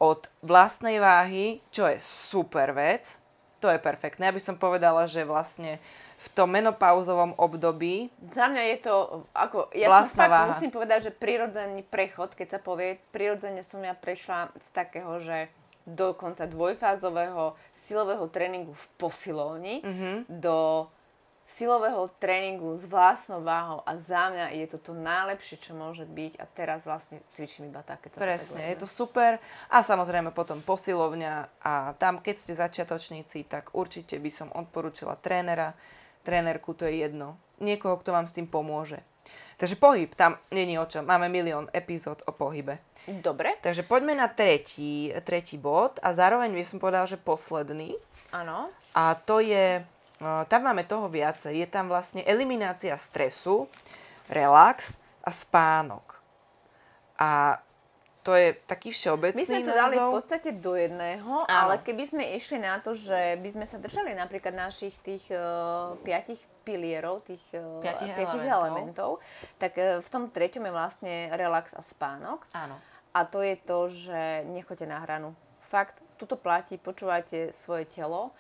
od 0.02 0.30
vlastnej 0.42 0.98
váhy, 0.98 1.62
čo 1.74 1.90
je 1.90 1.98
super 2.02 2.74
vec. 2.74 3.21
To 3.62 3.68
je 3.68 3.78
perfektné. 3.78 4.26
Ja 4.26 4.34
by 4.34 4.42
som 4.42 4.56
povedala, 4.56 5.06
že 5.06 5.22
vlastne 5.24 5.78
v 6.18 6.28
tom 6.32 6.50
menopauzovom 6.50 7.34
období, 7.36 8.10
Za 8.20 8.46
mňa 8.46 8.64
je 8.68 8.78
to, 8.80 8.94
ako, 9.32 9.70
ja 9.72 9.90
som 10.02 10.18
fakt 10.20 10.30
váha. 10.30 10.50
musím 10.52 10.70
povedať, 10.70 11.00
že 11.04 11.12
prirodzený 11.14 11.82
prechod, 11.84 12.30
keď 12.32 12.48
sa 12.48 12.60
povie, 12.60 12.98
prirodzene 13.10 13.62
som 13.62 13.80
ja 13.80 13.94
prešla 13.94 14.50
z 14.52 14.70
takého, 14.72 15.18
že 15.18 15.50
dokonca 15.84 16.46
dvojfázového 16.46 17.54
silového 17.72 18.26
tréningu 18.28 18.72
v 18.72 18.86
posilovni 18.98 19.76
Mhm. 19.82 20.30
do 20.32 20.86
silového 21.58 22.08
tréningu 22.18 22.74
s 22.80 22.88
vlastnou 22.88 23.44
váhou 23.44 23.84
a 23.84 24.00
za 24.00 24.32
mňa 24.32 24.56
je 24.56 24.66
to 24.72 24.78
to 24.80 24.92
najlepšie, 24.96 25.60
čo 25.60 25.76
môže 25.76 26.08
byť 26.08 26.40
a 26.40 26.46
teraz 26.48 26.88
vlastne 26.88 27.20
cvičím 27.30 27.68
iba 27.70 27.84
tak, 27.84 28.08
keď 28.08 28.12
sa 28.16 28.20
presne, 28.20 28.62
je 28.72 28.78
to 28.80 28.88
super. 28.88 29.38
A 29.68 29.84
samozrejme 29.84 30.32
potom 30.32 30.64
posilovňa 30.64 31.62
a 31.62 31.94
tam, 32.00 32.24
keď 32.24 32.36
ste 32.40 32.54
začiatočníci, 32.56 33.46
tak 33.46 33.76
určite 33.76 34.16
by 34.18 34.32
som 34.32 34.48
odporúčila 34.56 35.20
trénera, 35.20 35.76
trénerku, 36.24 36.72
to 36.72 36.88
je 36.88 37.04
jedno. 37.04 37.36
Niekoho, 37.62 38.00
kto 38.00 38.16
vám 38.16 38.26
s 38.26 38.34
tým 38.34 38.50
pomôže. 38.50 39.04
Takže 39.62 39.78
pohyb, 39.78 40.10
tam 40.18 40.42
není 40.50 40.74
o 40.82 40.90
čom. 40.90 41.06
Máme 41.06 41.30
milión 41.30 41.70
epizód 41.70 42.26
o 42.26 42.34
pohybe. 42.34 42.82
Dobre, 43.06 43.58
Takže 43.62 43.86
poďme 43.86 44.18
na 44.18 44.26
tretí, 44.30 45.14
tretí 45.26 45.58
bod 45.58 46.02
a 46.02 46.14
zároveň 46.14 46.54
by 46.54 46.66
som 46.66 46.78
povedala, 46.82 47.06
že 47.06 47.22
posledný. 47.22 47.94
áno. 48.34 48.70
A 48.92 49.16
to 49.16 49.40
je, 49.40 49.80
tam 50.46 50.62
máme 50.64 50.84
toho 50.84 51.08
viacej. 51.08 51.54
Je 51.56 51.68
tam 51.68 51.90
vlastne 51.90 52.22
eliminácia 52.24 52.94
stresu, 52.94 53.66
relax 54.28 54.96
a 55.22 55.30
spánok. 55.30 56.22
A 57.18 57.62
to 58.22 58.38
je 58.38 58.54
taký 58.70 58.94
všeobecný 58.94 59.42
My 59.42 59.50
sme 59.50 59.66
to 59.66 59.74
dali 59.74 59.98
v 59.98 60.06
názov. 60.06 60.14
podstate 60.14 60.50
do 60.54 60.78
jedného, 60.78 61.42
Áno. 61.42 61.50
ale 61.50 61.82
keby 61.82 62.06
sme 62.06 62.24
išli 62.38 62.62
na 62.62 62.78
to, 62.78 62.94
že 62.94 63.42
by 63.42 63.50
sme 63.50 63.66
sa 63.66 63.82
držali 63.82 64.14
napríklad 64.14 64.54
našich 64.54 64.94
tých 65.02 65.26
uh, 65.34 65.98
piatich 66.06 66.38
pilierov, 66.62 67.26
tých 67.26 67.42
uh, 67.58 67.82
Piatich 67.82 68.14
piatich 68.14 68.46
elementov. 68.46 68.62
elementov, 68.62 69.10
tak 69.58 69.74
uh, 69.74 70.06
v 70.06 70.10
tom 70.14 70.30
treťom 70.30 70.70
je 70.70 70.74
vlastne 70.74 71.14
relax 71.34 71.74
a 71.74 71.82
spánok. 71.82 72.46
Áno. 72.54 72.78
A 73.10 73.26
to 73.26 73.42
je 73.42 73.58
to, 73.58 73.90
že 73.90 74.22
nechoďte 74.46 74.86
na 74.86 75.02
hranu. 75.02 75.34
Fakt, 75.74 75.98
tuto 76.22 76.38
platí, 76.38 76.78
počúvajte 76.78 77.58
svoje 77.58 77.90
telo. 77.90 78.38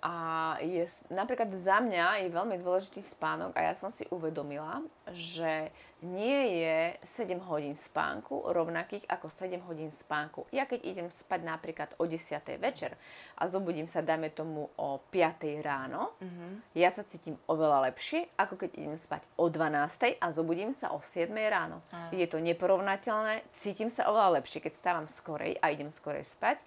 A 0.00 0.14
je, 0.60 0.80
napríklad 1.08 1.50
za 1.52 1.78
mňa 1.78 2.22
je 2.22 2.28
veľmi 2.30 2.56
dôležitý 2.58 3.00
spánok 3.00 3.54
a 3.54 3.66
ja 3.66 3.74
som 3.74 3.90
si 3.90 4.06
uvedomila, 4.08 4.78
že 5.10 5.74
nie 5.98 6.62
je 6.62 6.78
7 7.26 7.42
hodín 7.42 7.74
spánku 7.74 8.46
rovnakých 8.46 9.02
ako 9.10 9.26
7 9.26 9.58
hodín 9.66 9.90
spánku. 9.90 10.46
Ja 10.48 10.62
keď 10.62 10.86
idem 10.86 11.08
spať 11.10 11.42
napríklad 11.42 11.90
o 11.98 12.06
10. 12.06 12.38
večer 12.56 12.94
a 13.34 13.50
zobudím 13.50 13.90
sa, 13.90 13.98
dajme 13.98 14.30
tomu 14.30 14.70
o 14.78 15.02
5. 15.10 15.58
ráno, 15.58 16.14
Mhm. 16.22 16.78
ja 16.78 16.94
sa 16.94 17.02
cítim 17.02 17.34
oveľa 17.44 17.90
lepšie, 17.90 18.30
ako 18.38 18.54
keď 18.56 18.70
idem 18.78 18.94
spať 18.94 19.26
o 19.34 19.50
12. 19.50 20.14
a 20.22 20.30
zobudím 20.30 20.70
sa 20.70 20.94
o 20.94 21.02
7. 21.02 21.50
ráno. 21.50 21.82
Áno. 21.90 22.14
Je 22.14 22.26
to 22.30 22.38
neporovnateľné, 22.38 23.42
cítim 23.58 23.90
sa 23.90 24.06
oveľa 24.06 24.38
lepšie, 24.38 24.62
keď 24.62 24.72
stávam 24.72 25.06
skorej 25.10 25.58
a 25.58 25.74
idem 25.74 25.90
skorej 25.90 26.22
spať. 26.22 26.62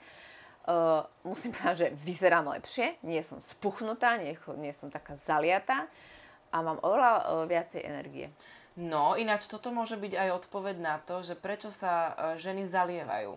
Uh, 0.61 1.01
musím 1.25 1.57
povedať, 1.57 1.77
že 1.77 1.87
vyzerám 2.05 2.45
lepšie, 2.53 3.01
nie 3.01 3.25
som 3.25 3.41
spuchnutá, 3.41 4.21
nie, 4.21 4.37
nie 4.61 4.73
som 4.77 4.93
taká 4.93 5.17
zaliatá 5.17 5.89
a 6.53 6.57
mám 6.61 6.77
oveľa 6.85 7.11
uh, 7.17 7.23
viacej 7.49 7.81
energie. 7.81 8.29
No, 8.79 9.19
ináč 9.19 9.51
toto 9.51 9.67
môže 9.73 9.99
byť 9.99 10.13
aj 10.15 10.29
odpoveď 10.43 10.75
na 10.79 10.95
to, 11.03 11.19
že 11.19 11.35
prečo 11.35 11.75
sa 11.75 11.91
e, 11.91 12.11
ženy 12.39 12.63
zalievajú. 12.63 13.35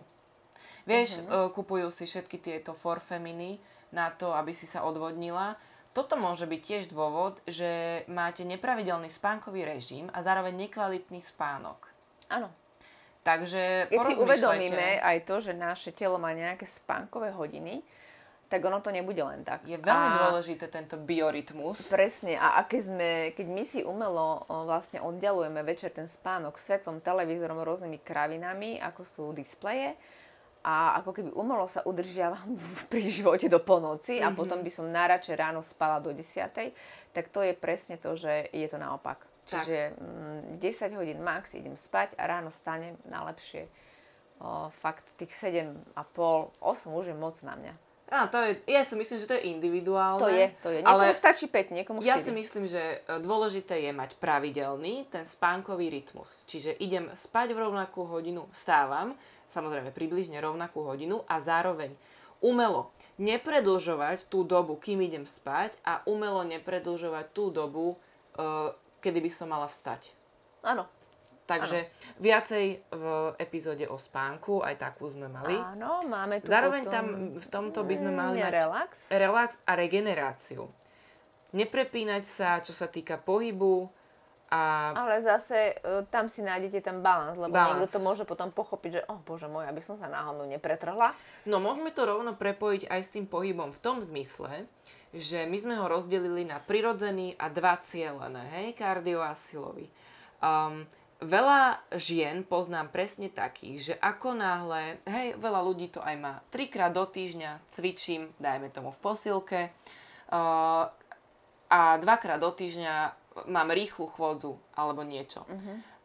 Vieš, 0.87 1.27
uh 1.27 1.51
kupujú 1.51 1.91
si 1.91 2.07
všetky 2.07 2.39
tieto 2.39 2.71
forfeminy 2.71 3.59
na 3.91 4.13
to, 4.13 4.31
aby 4.31 4.55
si 4.55 4.69
sa 4.69 4.85
odvodnila. 4.85 5.57
Toto 5.91 6.15
môže 6.15 6.45
byť 6.45 6.61
tiež 6.61 6.83
dôvod, 6.91 7.41
že 7.49 8.03
máte 8.07 8.45
nepravidelný 8.45 9.09
spánkový 9.09 9.65
režim 9.65 10.07
a 10.13 10.21
zároveň 10.21 10.67
nekvalitný 10.67 11.19
spánok. 11.19 11.89
Áno. 12.29 12.53
Takže 13.25 13.89
Keď 13.89 13.99
si 14.05 14.13
uvedomíme 14.21 15.01
aj 15.01 15.17
to, 15.25 15.41
že 15.41 15.57
naše 15.57 15.89
telo 15.89 16.21
má 16.21 16.29
nejaké 16.37 16.69
spánkové 16.69 17.33
hodiny, 17.33 17.81
tak 18.45 18.61
ono 18.61 18.77
to 18.77 18.93
nebude 18.93 19.17
len 19.17 19.41
tak. 19.41 19.65
Je 19.65 19.81
veľmi 19.81 20.09
A- 20.13 20.29
dôležité 20.29 20.69
tento 20.69 21.01
biorytmus. 21.01 21.89
Presne. 21.89 22.37
A, 22.37 22.61
a 22.61 22.69
keď, 22.69 22.81
sme, 22.85 23.09
keď 23.33 23.47
my 23.49 23.63
si 23.65 23.81
umelo 23.81 24.45
o, 24.45 24.69
vlastne 24.69 25.01
oddialujeme 25.01 25.65
večer 25.65 25.89
ten 25.89 26.05
spánok 26.05 26.61
svetlom, 26.61 27.01
televízorom, 27.01 27.65
rôznymi 27.65 27.97
kravinami, 28.05 28.77
ako 28.77 29.01
sú 29.09 29.23
displeje, 29.33 29.97
a 30.65 30.97
ako 31.01 31.13
keby 31.13 31.29
umelo 31.33 31.65
sa 31.69 31.85
udržiavam 31.85 32.57
pri 32.93 33.01
živote 33.09 33.45
do 33.49 33.61
polnoci 33.61 34.17
a 34.17 34.33
potom 34.33 34.65
by 34.65 34.69
som 34.73 34.89
najradšej 34.89 35.37
ráno 35.37 35.61
spala 35.61 36.01
do 36.01 36.09
10, 36.09 36.73
tak 37.13 37.25
to 37.29 37.45
je 37.45 37.53
presne 37.53 38.01
to, 38.01 38.17
že 38.17 38.49
je 38.49 38.65
to 38.65 38.77
naopak. 38.81 39.21
Tak. 39.45 39.65
Čiže 39.65 39.93
mm, 39.97 40.41
10 40.57 40.99
hodín 40.99 41.19
max 41.21 41.53
idem 41.53 41.77
spať 41.77 42.17
a 42.17 42.25
ráno 42.25 42.49
stanem 42.49 42.97
najlepšie. 43.05 43.69
O, 44.41 44.73
fakt 44.81 45.05
tých 45.15 45.31
7,5, 45.31 45.95
8 46.59 46.91
už 46.91 47.05
je 47.13 47.15
moc 47.15 47.37
na 47.45 47.55
mňa. 47.55 47.73
Á, 48.05 48.29
to 48.29 48.37
je, 48.37 48.61
ja 48.69 48.85
si 48.85 48.93
myslím, 48.93 49.17
že 49.17 49.25
to 49.25 49.33
je 49.33 49.49
individuálne. 49.49 50.21
To 50.21 50.29
je, 50.29 50.45
to 50.61 50.69
je. 50.69 50.79
Niekomu 50.85 51.09
ale 51.09 51.17
stačí 51.17 51.49
5, 51.49 51.73
niekomu 51.73 51.99
4. 52.05 52.09
ja 52.13 52.17
si 52.21 52.29
myslím, 52.29 52.69
že 52.69 53.01
e, 53.01 53.17
dôležité 53.17 53.81
je 53.81 53.89
mať 53.89 54.13
pravidelný 54.21 55.09
ten 55.09 55.25
spánkový 55.25 55.89
rytmus. 55.89 56.45
Čiže 56.45 56.77
idem 56.77 57.09
spať 57.17 57.57
v 57.57 57.65
rovnakú 57.65 58.05
hodinu, 58.05 58.45
vstávam, 58.53 59.17
samozrejme 59.49 59.89
približne 59.89 60.37
rovnakú 60.37 60.85
hodinu 60.85 61.25
a 61.25 61.41
zároveň 61.41 61.97
umelo 62.45 62.93
nepredlžovať 63.17 64.29
tú 64.29 64.45
dobu, 64.45 64.77
kým 64.77 65.01
idem 65.01 65.25
spať 65.25 65.81
a 65.81 66.05
umelo 66.05 66.45
nepredlžovať 66.45 67.25
tú 67.33 67.49
dobu, 67.49 67.97
e, 68.37 68.77
kedy 69.05 69.21
by 69.21 69.29
som 69.29 69.47
mala 69.47 69.69
vstať. 69.69 70.09
Áno. 70.61 70.89
Takže 71.45 71.85
viacej 72.17 72.65
v 72.89 73.05
epizóde 73.37 73.85
o 73.85 74.01
spánku, 74.01 74.65
aj 74.65 74.81
takú 74.81 75.05
sme 75.05 75.29
mali. 75.29 75.53
Áno, 75.53 76.01
máme 76.01 76.41
tu 76.41 76.49
Zároveň 76.49 76.83
potom... 76.83 76.93
tam 76.97 77.05
v 77.37 77.47
tomto 77.47 77.85
by 77.85 77.95
sme 77.95 78.11
mali 78.11 78.41
Mm, 78.41 78.43
mať 78.43 78.53
relax. 78.57 78.89
relax 79.13 79.49
a 79.61 79.77
regeneráciu. 79.77 80.65
Neprepínať 81.53 82.23
sa, 82.25 82.59
čo 82.59 82.73
sa 82.73 82.89
týka 82.89 83.15
pohybu 83.15 83.87
a 84.45 84.93
Ale 84.93 85.21
zase 85.21 85.73
e, 85.73 86.01
tam 86.09 86.27
si 86.27 86.41
nájdete 86.41 86.77
ten 86.79 86.99
balans, 86.99 87.33
lebo 87.33 87.49
Balans. 87.49 87.81
niekto 87.81 87.93
to 87.93 88.01
môže 88.01 88.23
potom 88.25 88.49
pochopiť, 88.49 88.91
že 88.91 89.01
oh 89.05 89.17
bože 89.17 89.45
môj, 89.45 89.65
aby 89.65 89.81
som 89.81 89.95
sa 89.95 90.05
náhodou 90.05 90.45
nepretrhla. 90.45 91.13
No 91.45 91.57
môžeme 91.57 91.89
to 91.89 92.03
rovno 92.03 92.33
prepojiť 92.33 92.85
aj 92.85 93.01
s 93.01 93.09
tým 93.09 93.25
pohybom 93.25 93.69
v 93.69 93.79
tom 93.79 94.01
zmysle, 94.01 94.65
že 95.15 95.47
my 95.47 95.57
sme 95.57 95.75
ho 95.79 95.87
rozdelili 95.87 96.43
na 96.43 96.59
prirodzený 96.59 97.39
a 97.39 97.47
dva 97.47 97.79
cielené, 97.79 98.43
hej, 98.59 98.67
kardio 98.75 99.23
a 99.23 99.31
silový. 99.33 99.87
Um, 100.43 100.83
veľa 101.23 101.79
žien 101.95 102.43
poznám 102.43 102.91
presne 102.91 103.31
takých, 103.31 103.77
že 103.79 103.93
ako 104.03 104.35
náhle, 104.35 104.99
hej, 105.07 105.39
veľa 105.39 105.63
ľudí 105.63 105.87
to 105.89 106.03
aj 106.03 106.15
má, 106.19 106.33
trikrát 106.51 106.91
do 106.91 107.07
týždňa 107.07 107.63
cvičím, 107.71 108.35
dajme 108.37 108.67
tomu 108.69 108.91
v 108.91 108.99
posilke, 108.99 109.61
uh, 110.35 110.91
a 111.65 111.79
dvakrát 111.97 112.37
do 112.37 112.51
týždňa 112.53 112.95
mám 113.49 113.73
rýchlu 113.73 114.05
chôdzu 114.05 114.55
alebo 114.77 115.01
niečo. 115.01 115.43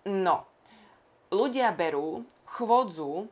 No, 0.09 0.49
ľudia 1.31 1.71
berú 1.77 2.25
chôdzu, 2.49 3.29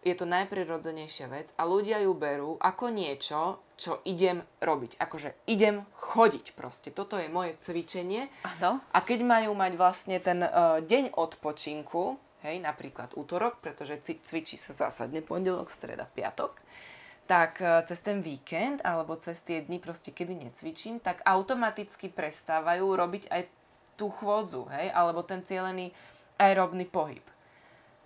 je 0.00 0.14
to 0.16 0.24
najprirodzenejšia 0.24 1.26
vec 1.28 1.52
a 1.60 1.68
ľudia 1.68 2.00
ju 2.00 2.12
berú 2.16 2.56
ako 2.56 2.88
niečo, 2.88 3.60
čo 3.76 4.00
idem 4.08 4.40
robiť. 4.60 4.96
Akože 4.96 5.36
idem 5.44 5.84
chodiť 5.96 6.56
proste. 6.56 6.88
Toto 6.88 7.20
je 7.20 7.28
moje 7.28 7.56
cvičenie. 7.60 8.32
Áno. 8.44 8.80
A 8.92 8.98
keď 9.04 9.24
majú 9.24 9.52
mať 9.52 9.72
vlastne 9.76 10.16
ten 10.20 10.40
uh, 10.40 10.80
deň 10.80 11.12
odpočinku, 11.16 12.16
hej, 12.44 12.56
napríklad 12.64 13.12
útorok, 13.16 13.60
pretože 13.60 14.00
cvičí 14.00 14.56
sa 14.56 14.72
zásadne 14.72 15.20
pondelok, 15.20 15.68
streda, 15.68 16.08
piatok, 16.08 16.56
tak 17.28 17.60
uh, 17.60 17.84
cez 17.84 18.00
ten 18.00 18.24
víkend 18.24 18.80
alebo 18.80 19.20
cez 19.20 19.44
tie 19.44 19.60
dni 19.60 19.80
proste, 19.80 20.16
kedy 20.16 20.48
necvičím, 20.48 20.96
tak 21.00 21.20
automaticky 21.28 22.08
prestávajú 22.08 22.88
robiť 22.88 23.28
aj 23.28 23.42
tú 24.00 24.08
chôdzu, 24.08 24.64
hej, 24.72 24.88
alebo 24.96 25.20
ten 25.20 25.44
cielený 25.44 25.92
aerobný 26.40 26.88
pohyb. 26.88 27.20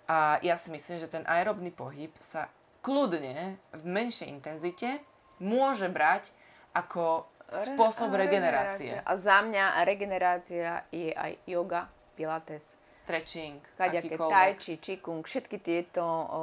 A 0.05 0.37
ja 0.45 0.55
si 0.55 0.69
myslím, 0.69 1.01
že 1.01 1.09
ten 1.09 1.25
aerobný 1.25 1.73
pohyb 1.73 2.13
sa 2.21 2.49
kľudne 2.85 3.57
v 3.73 3.83
menšej 3.83 4.29
intenzite 4.29 5.01
môže 5.41 5.89
brať 5.89 6.29
ako 6.77 7.25
spôsob 7.49 8.13
Re- 8.13 8.29
regenerácie. 8.29 9.01
A 9.01 9.13
za 9.17 9.41
mňa 9.41 9.81
regenerácia 9.85 10.85
je 10.93 11.09
aj 11.13 11.41
yoga, 11.49 11.89
pilates, 12.13 12.77
Stretching, 12.95 13.59
kaďaké 13.75 14.15
tai 14.15 14.55
chi, 14.55 14.79
čikung, 14.79 15.19
všetky 15.27 15.59
tieto 15.59 15.99
o, 15.99 16.41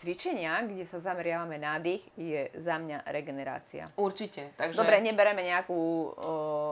cvičenia, 0.00 0.64
kde 0.64 0.88
sa 0.88 1.04
zameriavame 1.04 1.60
na 1.60 1.76
dých, 1.76 2.00
je 2.16 2.48
za 2.56 2.80
mňa 2.80 3.04
regenerácia. 3.12 3.92
Určite. 4.00 4.56
Takže... 4.56 4.80
Dobre, 4.80 5.04
nebereme 5.04 5.44
nejakú 5.44 5.76
o, 5.76 6.10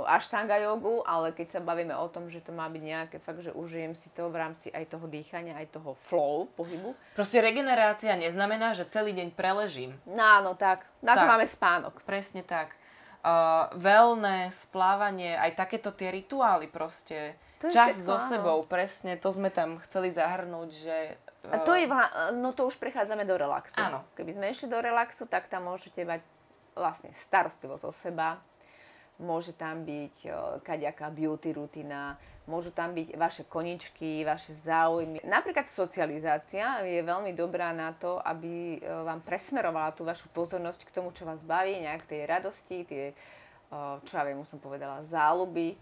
aštanga 0.08 0.56
jogu, 0.64 1.04
ale 1.04 1.36
keď 1.36 1.52
sa 1.52 1.60
bavíme 1.60 1.92
o 2.00 2.08
tom, 2.08 2.32
že 2.32 2.40
to 2.40 2.56
má 2.56 2.64
byť 2.72 2.80
nejaké 2.80 3.16
fakt, 3.20 3.44
že 3.44 3.52
užijem 3.52 3.92
si 3.92 4.08
to 4.16 4.32
v 4.32 4.40
rámci 4.40 4.72
aj 4.72 4.88
toho 4.88 5.04
dýchania, 5.04 5.52
aj 5.60 5.68
toho 5.76 5.92
flow, 6.00 6.48
pohybu. 6.56 6.96
Proste 7.12 7.44
regenerácia 7.44 8.16
neznamená, 8.16 8.72
že 8.72 8.88
celý 8.88 9.12
deň 9.12 9.36
preležím. 9.36 10.00
No 10.08 10.24
áno, 10.24 10.56
tak. 10.56 10.88
Na 11.04 11.12
to 11.12 11.28
Tak. 11.28 11.30
máme 11.36 11.44
spánok. 11.44 11.94
Presne 12.08 12.40
tak. 12.40 12.72
Uh, 13.20 13.68
wellness, 13.76 14.64
plávanie, 14.72 15.36
aj 15.36 15.60
takéto 15.60 15.92
tie 15.92 16.08
rituály 16.08 16.72
proste. 16.72 17.36
To 17.60 17.68
je 17.68 17.76
Čas 17.76 17.92
všetko, 17.92 18.08
so 18.08 18.16
áno. 18.16 18.28
sebou, 18.32 18.58
presne, 18.64 19.20
to 19.20 19.28
sme 19.36 19.52
tam 19.52 19.76
chceli 19.84 20.08
zahrnúť, 20.16 20.68
že... 20.72 20.96
A 21.52 21.60
to 21.60 21.76
je, 21.76 21.84
vla- 21.84 22.32
no 22.32 22.56
to 22.56 22.64
už 22.64 22.80
prechádzame 22.80 23.28
do 23.28 23.36
relaxu. 23.36 23.76
Áno. 23.76 24.00
Keby 24.16 24.32
sme 24.32 24.46
išli 24.48 24.72
do 24.72 24.80
relaxu, 24.80 25.28
tak 25.28 25.52
tam 25.52 25.68
môžete 25.68 26.04
mať 26.08 26.24
vlastne 26.72 27.12
starostlivosť 27.12 27.84
o 27.84 27.92
seba, 27.92 28.40
môže 29.20 29.52
tam 29.52 29.84
byť 29.84 30.16
o, 30.24 30.30
kaďaká 30.64 31.12
beauty 31.12 31.52
rutina, 31.52 32.16
môžu 32.48 32.72
tam 32.72 32.96
byť 32.96 33.20
vaše 33.20 33.44
koničky, 33.44 34.24
vaše 34.24 34.56
záujmy. 34.56 35.20
Napríklad 35.28 35.68
socializácia 35.68 36.80
je 36.88 37.04
veľmi 37.04 37.36
dobrá 37.36 37.76
na 37.76 37.92
to, 37.92 38.16
aby 38.24 38.80
o, 38.80 39.04
vám 39.04 39.20
presmerovala 39.20 39.92
tú 39.92 40.08
vašu 40.08 40.32
pozornosť 40.32 40.88
k 40.88 40.94
tomu, 40.96 41.12
čo 41.12 41.28
vás 41.28 41.44
baví, 41.44 41.76
nejak 41.84 42.08
tej 42.08 42.24
radosti, 42.24 42.88
tie, 42.88 43.12
čo 44.08 44.12
ja 44.16 44.24
viem, 44.24 44.40
už 44.40 44.56
som 44.56 44.60
povedala, 44.60 45.04
záľuby. 45.04 45.76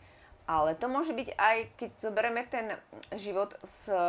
Ale 0.48 0.72
to 0.80 0.88
môže 0.88 1.12
byť 1.12 1.36
aj, 1.36 1.56
keď 1.76 1.90
zoberieme 2.00 2.40
ten 2.48 2.72
život 3.20 3.52
z 3.60 3.92
e, 3.92 4.00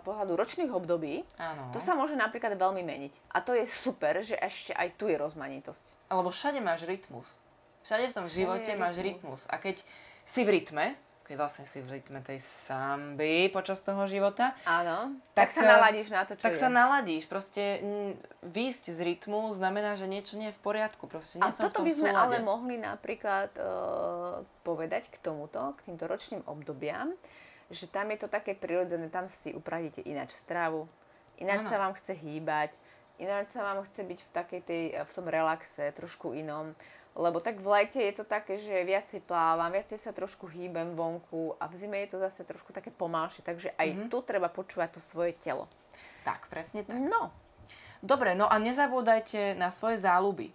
pohľadu 0.00 0.32
ročných 0.40 0.72
období, 0.72 1.20
Áno. 1.36 1.68
to 1.68 1.84
sa 1.84 1.92
môže 1.92 2.16
napríklad 2.16 2.56
veľmi 2.56 2.80
meniť. 2.80 3.12
A 3.36 3.44
to 3.44 3.52
je 3.52 3.68
super, 3.68 4.24
že 4.24 4.32
ešte 4.40 4.72
aj 4.72 4.96
tu 4.96 5.12
je 5.12 5.20
rozmanitosť. 5.20 6.08
Lebo 6.08 6.32
všade 6.32 6.64
máš 6.64 6.88
rytmus. 6.88 7.28
Všade 7.84 8.08
v 8.08 8.16
tom 8.16 8.24
živote 8.24 8.72
máš 8.72 9.04
rytmus. 9.04 9.44
A 9.52 9.60
keď 9.60 9.84
si 10.24 10.48
v 10.48 10.56
rytme, 10.56 10.96
keď 11.32 11.40
vlastne 11.40 11.64
si 11.64 11.80
v 11.80 11.96
rytme 11.96 12.20
tej 12.20 12.44
samby 12.44 13.48
počas 13.48 13.80
toho 13.80 14.04
života, 14.04 14.52
Áno, 14.68 15.16
tak, 15.32 15.48
Tak, 15.48 15.56
sa 15.56 15.60
eh, 15.64 15.70
naladíš 15.72 16.08
na 16.12 16.28
to, 16.28 16.36
čo 16.36 16.44
tak 16.44 16.52
je. 16.52 16.60
sa 16.60 16.68
naladíš. 16.68 17.24
Proste 17.24 17.80
mm, 17.80 18.12
výjsť 18.52 18.84
z 18.92 19.00
rytmu 19.00 19.48
znamená, 19.56 19.96
že 19.96 20.04
niečo 20.04 20.36
nie 20.36 20.52
je 20.52 20.56
v 20.60 20.60
poriadku. 20.60 21.08
Proste 21.08 21.40
nie 21.40 21.48
A 21.48 21.48
som 21.48 21.72
toto 21.72 21.72
v 21.72 21.76
tom 21.80 21.84
by 21.88 21.92
sme 21.96 22.10
súlade. 22.12 22.20
ale 22.20 22.36
mohli 22.44 22.76
napríklad 22.76 23.48
uh, 23.56 24.44
povedať 24.60 25.08
k 25.08 25.16
tomuto, 25.24 25.72
k 25.80 25.88
týmto 25.88 26.04
ročným 26.04 26.44
obdobiam, 26.44 27.16
že 27.72 27.88
tam 27.88 28.12
je 28.12 28.20
to 28.20 28.28
také 28.28 28.52
prirodzené, 28.52 29.08
tam 29.08 29.32
si 29.32 29.56
upravíte 29.56 30.04
ináč 30.04 30.36
stravu, 30.36 30.84
ináč 31.40 31.64
Áno. 31.64 31.70
sa 31.72 31.80
vám 31.80 31.96
chce 31.96 32.12
hýbať, 32.12 32.76
ináč 33.16 33.56
sa 33.56 33.64
vám 33.64 33.88
chce 33.88 34.04
byť 34.04 34.20
v 34.20 34.30
takej 34.36 34.60
tej, 34.68 34.82
v 35.00 35.12
tom 35.16 35.24
relaxe, 35.32 35.96
trošku 35.96 36.36
inom. 36.36 36.76
Lebo 37.12 37.38
tak 37.38 37.60
v 37.60 37.68
lete 37.68 38.00
je 38.00 38.14
to 38.14 38.24
také, 38.24 38.56
že 38.56 38.72
viacej 38.82 39.20
plávam, 39.20 39.68
viacej 39.68 40.00
sa 40.00 40.10
trošku 40.10 40.48
hýbem 40.48 40.92
vonku 40.92 41.54
a 41.56 41.68
v 41.68 41.76
zime 41.76 42.00
je 42.02 42.16
to 42.16 42.18
zase 42.18 42.40
trošku 42.40 42.72
také 42.72 42.88
pomalšie, 42.88 43.40
takže 43.40 43.72
aj 43.74 43.88
Mhm. 43.90 44.02
tu 44.08 44.20
treba 44.20 44.48
počúvať 44.48 44.96
to 44.96 45.00
svoje 45.00 45.32
telo. 45.34 45.68
Tak, 46.22 46.48
presne 46.48 46.82
tak. 46.82 46.96
No, 46.96 47.30
Dobre, 48.02 48.34
no 48.34 48.50
a 48.50 48.58
nezabúdajte 48.58 49.54
na 49.54 49.70
svoje 49.70 49.94
záľuby. 49.96 50.50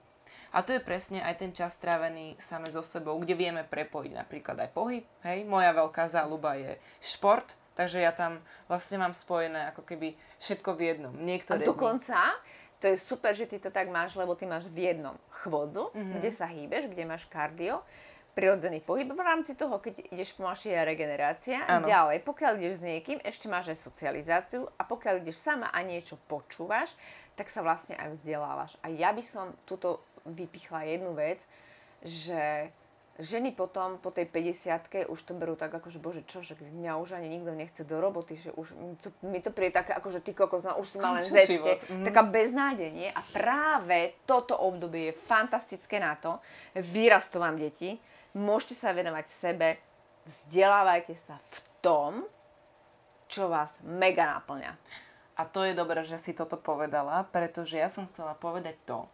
A 0.52 0.60
to 0.60 0.76
je 0.76 0.84
presne 0.84 1.24
aj 1.24 1.36
ten 1.38 1.52
čas 1.52 1.76
strávený 1.76 2.36
same 2.38 2.68
so 2.68 2.84
sebou, 2.84 3.16
kde 3.16 3.36
vieme 3.36 3.64
prepojiť 3.64 4.12
napríklad 4.14 4.68
aj 4.68 4.70
pohyb. 4.70 5.08
Hej, 5.24 5.44
moja 5.44 5.72
veľká 5.72 6.08
záľuba 6.08 6.56
je 6.56 6.76
šport, 7.00 7.48
takže 7.72 8.00
ja 8.00 8.12
tam 8.12 8.40
vlastne 8.66 9.00
mám 9.00 9.16
spojené 9.16 9.72
ako 9.72 9.80
keby 9.82 10.12
všetko 10.40 10.70
v 10.72 10.82
jednom. 10.82 11.14
A 11.14 11.24
Niektoré 11.24 11.64
dni. 11.64 11.72
To 12.78 12.88
je 12.88 12.98
super, 12.98 13.34
že 13.34 13.46
ty 13.46 13.58
to 13.58 13.70
tak 13.70 13.88
máš, 13.88 14.14
lebo 14.14 14.34
ty 14.34 14.46
máš 14.46 14.66
v 14.66 14.88
jednom 14.88 15.18
chvodzu, 15.42 15.90
Mhm. 15.90 15.98
mm-hmm. 15.98 16.14
kde 16.16 16.30
sa 16.30 16.46
hýbeš, 16.46 16.84
kde 16.88 17.04
máš 17.04 17.24
kardio, 17.26 17.82
prirodzený 18.32 18.86
pohyb 18.86 19.10
v 19.10 19.18
rámci 19.20 19.58
toho, 19.58 19.82
keď 19.82 20.14
ideš 20.14 20.38
pomalšie 20.38 20.70
je 20.70 20.82
regenerácia. 20.86 21.58
Áno. 21.66 21.90
Ďalej, 21.90 22.22
pokiaľ 22.22 22.52
ideš 22.56 22.80
s 22.80 22.86
niekým, 22.86 23.18
ešte 23.26 23.50
máš 23.50 23.74
aj 23.74 23.82
socializáciu 23.82 24.70
a 24.78 24.86
pokiaľ 24.86 25.26
ideš 25.26 25.42
sama 25.42 25.74
a 25.74 25.82
niečo 25.82 26.22
počúvaš, 26.30 26.94
tak 27.34 27.50
sa 27.50 27.66
vlastne 27.66 27.98
aj 27.98 28.14
vzdelávaš. 28.14 28.78
A 28.86 28.94
ja 28.94 29.10
by 29.10 29.26
som 29.26 29.58
tuto 29.66 29.98
vypichla 30.24 30.86
jednu 30.86 31.18
vec, 31.18 31.42
že 32.06 32.70
ženy 33.20 33.54
potom 33.54 33.98
po 33.98 34.14
tej 34.14 34.30
50 34.30 35.10
už 35.10 35.20
to 35.26 35.34
berú 35.34 35.58
tak 35.58 35.74
ako, 35.74 35.90
že 35.90 36.00
bože 36.00 36.22
čo, 36.30 36.46
že 36.46 36.54
mňa 36.58 37.02
už 37.02 37.18
ani 37.18 37.28
nikto 37.34 37.52
nechce 37.54 37.82
do 37.82 37.98
roboty, 37.98 38.38
že 38.38 38.54
už 38.54 38.78
mi 38.78 38.96
to, 38.98 39.10
mi 39.26 39.40
to 39.42 39.50
príde 39.50 39.74
také 39.74 39.98
ako, 39.98 40.14
že 40.14 40.22
ty 40.22 40.38
kokos, 40.38 40.66
no, 40.66 40.78
už 40.78 40.88
si 40.88 40.98
ma 41.02 41.18
len 41.18 41.26
život, 41.26 41.82
mhm. 41.90 42.06
Taká 42.06 42.22
beznádenie 42.26 43.10
a 43.14 43.22
práve 43.34 44.14
toto 44.30 44.54
obdobie 44.58 45.12
je 45.12 45.20
fantastické 45.26 45.98
na 45.98 46.14
to, 46.18 46.38
vyrastovám 46.78 47.58
deti, 47.58 47.98
môžete 48.38 48.78
sa 48.78 48.94
venovať 48.94 49.26
sebe, 49.26 49.82
vzdelávajte 50.26 51.16
sa 51.18 51.42
v 51.42 51.58
tom, 51.82 52.12
čo 53.28 53.50
vás 53.52 53.74
mega 53.84 54.38
náplňa. 54.38 54.72
A 55.38 55.46
to 55.46 55.62
je 55.62 55.78
dobré, 55.78 56.02
že 56.02 56.18
si 56.18 56.34
toto 56.34 56.58
povedala, 56.58 57.22
pretože 57.30 57.78
ja 57.78 57.94
som 57.94 58.10
chcela 58.10 58.34
povedať 58.34 58.74
to, 58.90 59.06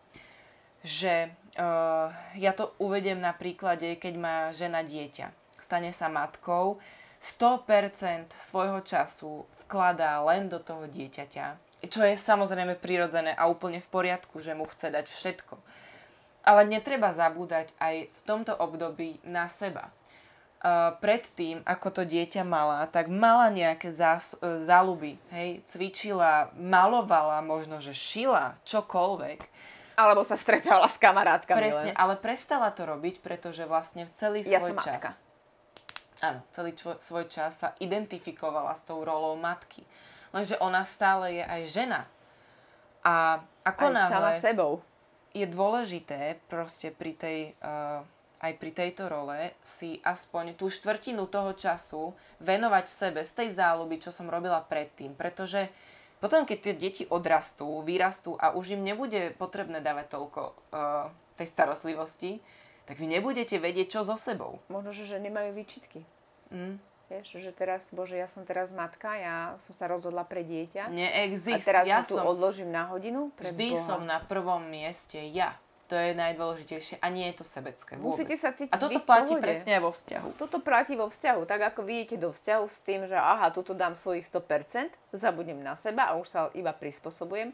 že 0.83 1.31
uh, 1.55 2.11
ja 2.35 2.51
to 2.51 2.75
uvediem 2.77 3.23
na 3.23 3.31
príklade, 3.31 3.95
keď 3.95 4.13
má 4.19 4.37
žena 4.51 4.83
dieťa. 4.83 5.31
Stane 5.63 5.95
sa 5.95 6.11
matkou, 6.11 6.83
100% 7.23 8.35
svojho 8.35 8.83
času 8.83 9.47
vkladá 9.63 10.19
len 10.27 10.51
do 10.51 10.59
toho 10.59 10.91
dieťaťa, 10.91 11.45
čo 11.87 12.03
je 12.03 12.19
samozrejme 12.19 12.75
prirodzené 12.75 13.31
a 13.31 13.47
úplne 13.47 13.79
v 13.79 13.87
poriadku, 13.87 14.43
že 14.43 14.51
mu 14.51 14.67
chce 14.67 14.91
dať 14.91 15.07
všetko. 15.07 15.55
Ale 16.43 16.67
netreba 16.67 17.15
zabúdať 17.15 17.71
aj 17.79 18.11
v 18.11 18.19
tomto 18.27 18.51
období 18.51 19.23
na 19.23 19.47
seba. 19.47 19.87
Uh, 20.63 20.95
predtým, 20.99 21.59
ako 21.67 21.91
to 21.91 22.03
dieťa 22.07 22.43
mala, 22.47 22.87
tak 22.87 23.11
mala 23.11 23.51
nejaké 23.51 23.91
zás, 23.91 24.35
uh, 24.39 24.63
záľuby, 24.63 25.19
hej, 25.31 25.59
cvičila, 25.67 26.55
malovala, 26.55 27.43
možno, 27.43 27.83
že 27.83 27.91
šila, 27.91 28.55
čokoľvek. 28.63 29.43
Alebo 29.93 30.25
sa 30.25 30.33
stretávala 30.33 30.89
s 30.89 30.97
kamarátkami 30.97 31.69
Presne, 31.69 31.91
len. 31.93 31.97
ale 31.97 32.17
prestala 32.17 32.73
to 32.73 32.89
robiť, 32.89 33.21
pretože 33.21 33.63
vlastne 33.69 34.09
v 34.09 34.11
celý 34.11 34.39
Ja 34.41 34.57
svoj 34.57 34.73
som 34.73 34.77
čas... 34.81 34.87
matka. 34.89 35.09
Áno, 36.23 36.39
celý 36.55 36.71
čo, 36.73 36.95
svoj 36.97 37.27
čas 37.27 37.59
sa 37.59 37.75
identifikovala 37.77 38.73
s 38.73 38.81
tou 38.87 39.03
rolou 39.03 39.35
matky. 39.35 39.83
Lenže 40.31 40.55
ona 40.57 40.81
stále 40.87 41.37
je 41.37 41.43
aj 41.43 41.61
žena. 41.69 42.01
A 43.03 43.43
ako 43.67 43.91
Aj 43.91 43.93
náhle 43.93 44.31
sama 44.31 44.31
sebou. 44.39 44.79
je 45.35 45.45
dôležité 45.45 46.39
proste 46.47 46.89
pri 46.95 47.13
tej, 47.13 47.39
uh, 47.59 48.01
aj 48.39 48.55
pri 48.55 48.71
tejto 48.71 49.11
role 49.11 49.51
si 49.61 49.99
aspoň 50.01 50.55
tú 50.55 50.71
štvrtinu 50.71 51.27
toho 51.27 51.51
času 51.53 52.15
venovať 52.39 52.85
sebe 52.87 53.21
z 53.27 53.31
tej 53.43 53.49
záľuby, 53.59 53.99
čo 53.99 54.15
som 54.15 54.31
robila 54.31 54.63
predtým. 54.63 55.13
Pretože 55.19 55.67
potom, 56.23 56.47
keď 56.47 56.57
tie 56.63 56.73
deti 56.79 57.03
odrastú, 57.03 57.83
vyrastú 57.83 58.39
a 58.39 58.55
už 58.55 58.79
im 58.79 58.81
nebude 58.87 59.35
potrebné 59.35 59.83
dávať 59.83 60.07
toľko 60.07 60.41
uh, 60.71 61.11
tej 61.35 61.51
starostlivosti, 61.51 62.39
tak 62.87 62.95
vy 62.95 63.11
nebudete 63.11 63.59
vedieť, 63.59 63.99
čo 63.99 64.07
so 64.07 64.15
sebou. 64.15 64.63
Možno, 64.71 64.95
že 64.95 65.03
ženy 65.03 65.27
majú 65.27 65.51
výčitky. 65.51 66.07
Mm. 66.47 66.79
Vieš, 67.11 67.43
že 67.43 67.51
teraz, 67.51 67.83
bože, 67.91 68.15
ja 68.15 68.31
som 68.31 68.47
teraz 68.47 68.71
matka, 68.71 69.11
ja 69.19 69.59
som 69.59 69.75
sa 69.75 69.91
rozhodla 69.91 70.23
pre 70.23 70.47
dieťa. 70.47 70.87
A 70.87 70.91
Neexist. 70.95 71.67
teraz 71.67 71.83
ja 71.83 71.99
ja 71.99 72.07
tu 72.07 72.15
som, 72.15 72.23
odložím 72.23 72.71
na 72.71 72.87
hodinu. 72.87 73.29
Pre 73.35 73.43
vždy 73.43 73.75
Boha. 73.75 73.83
som 73.83 74.01
na 74.07 74.23
prvom 74.23 74.63
mieste 74.63 75.19
ja. 75.19 75.59
To 75.93 76.01
je 76.01 76.17
najdôležitejšie 76.17 76.97
a 76.97 77.07
nie 77.13 77.29
je 77.29 77.35
to 77.37 77.45
sebecké 77.45 77.93
vôbec. 78.01 78.25
Musíte 78.25 78.33
sa 78.33 78.49
cítiť 78.49 78.73
a 78.73 78.81
toto 78.81 78.97
platí 79.05 79.37
pohode. 79.37 79.45
presne 79.45 79.77
aj 79.77 79.81
vo 79.85 79.91
vzťahu. 79.93 80.27
Toto 80.41 80.57
platí 80.57 80.97
vo 80.97 81.05
vzťahu. 81.05 81.45
Tak 81.45 81.61
ako 81.69 81.85
vy 81.85 81.93
idete 82.01 82.17
do 82.17 82.33
vzťahu 82.33 82.65
s 82.65 82.77
tým, 82.81 83.05
že 83.05 83.13
aha, 83.13 83.53
tuto 83.53 83.77
dám 83.77 83.93
svojich 83.93 84.25
100%, 84.25 84.89
zabudnem 85.13 85.61
na 85.61 85.77
seba 85.77 86.09
a 86.09 86.17
už 86.17 86.25
sa 86.25 86.39
iba 86.57 86.73
prispôsobujem. 86.73 87.53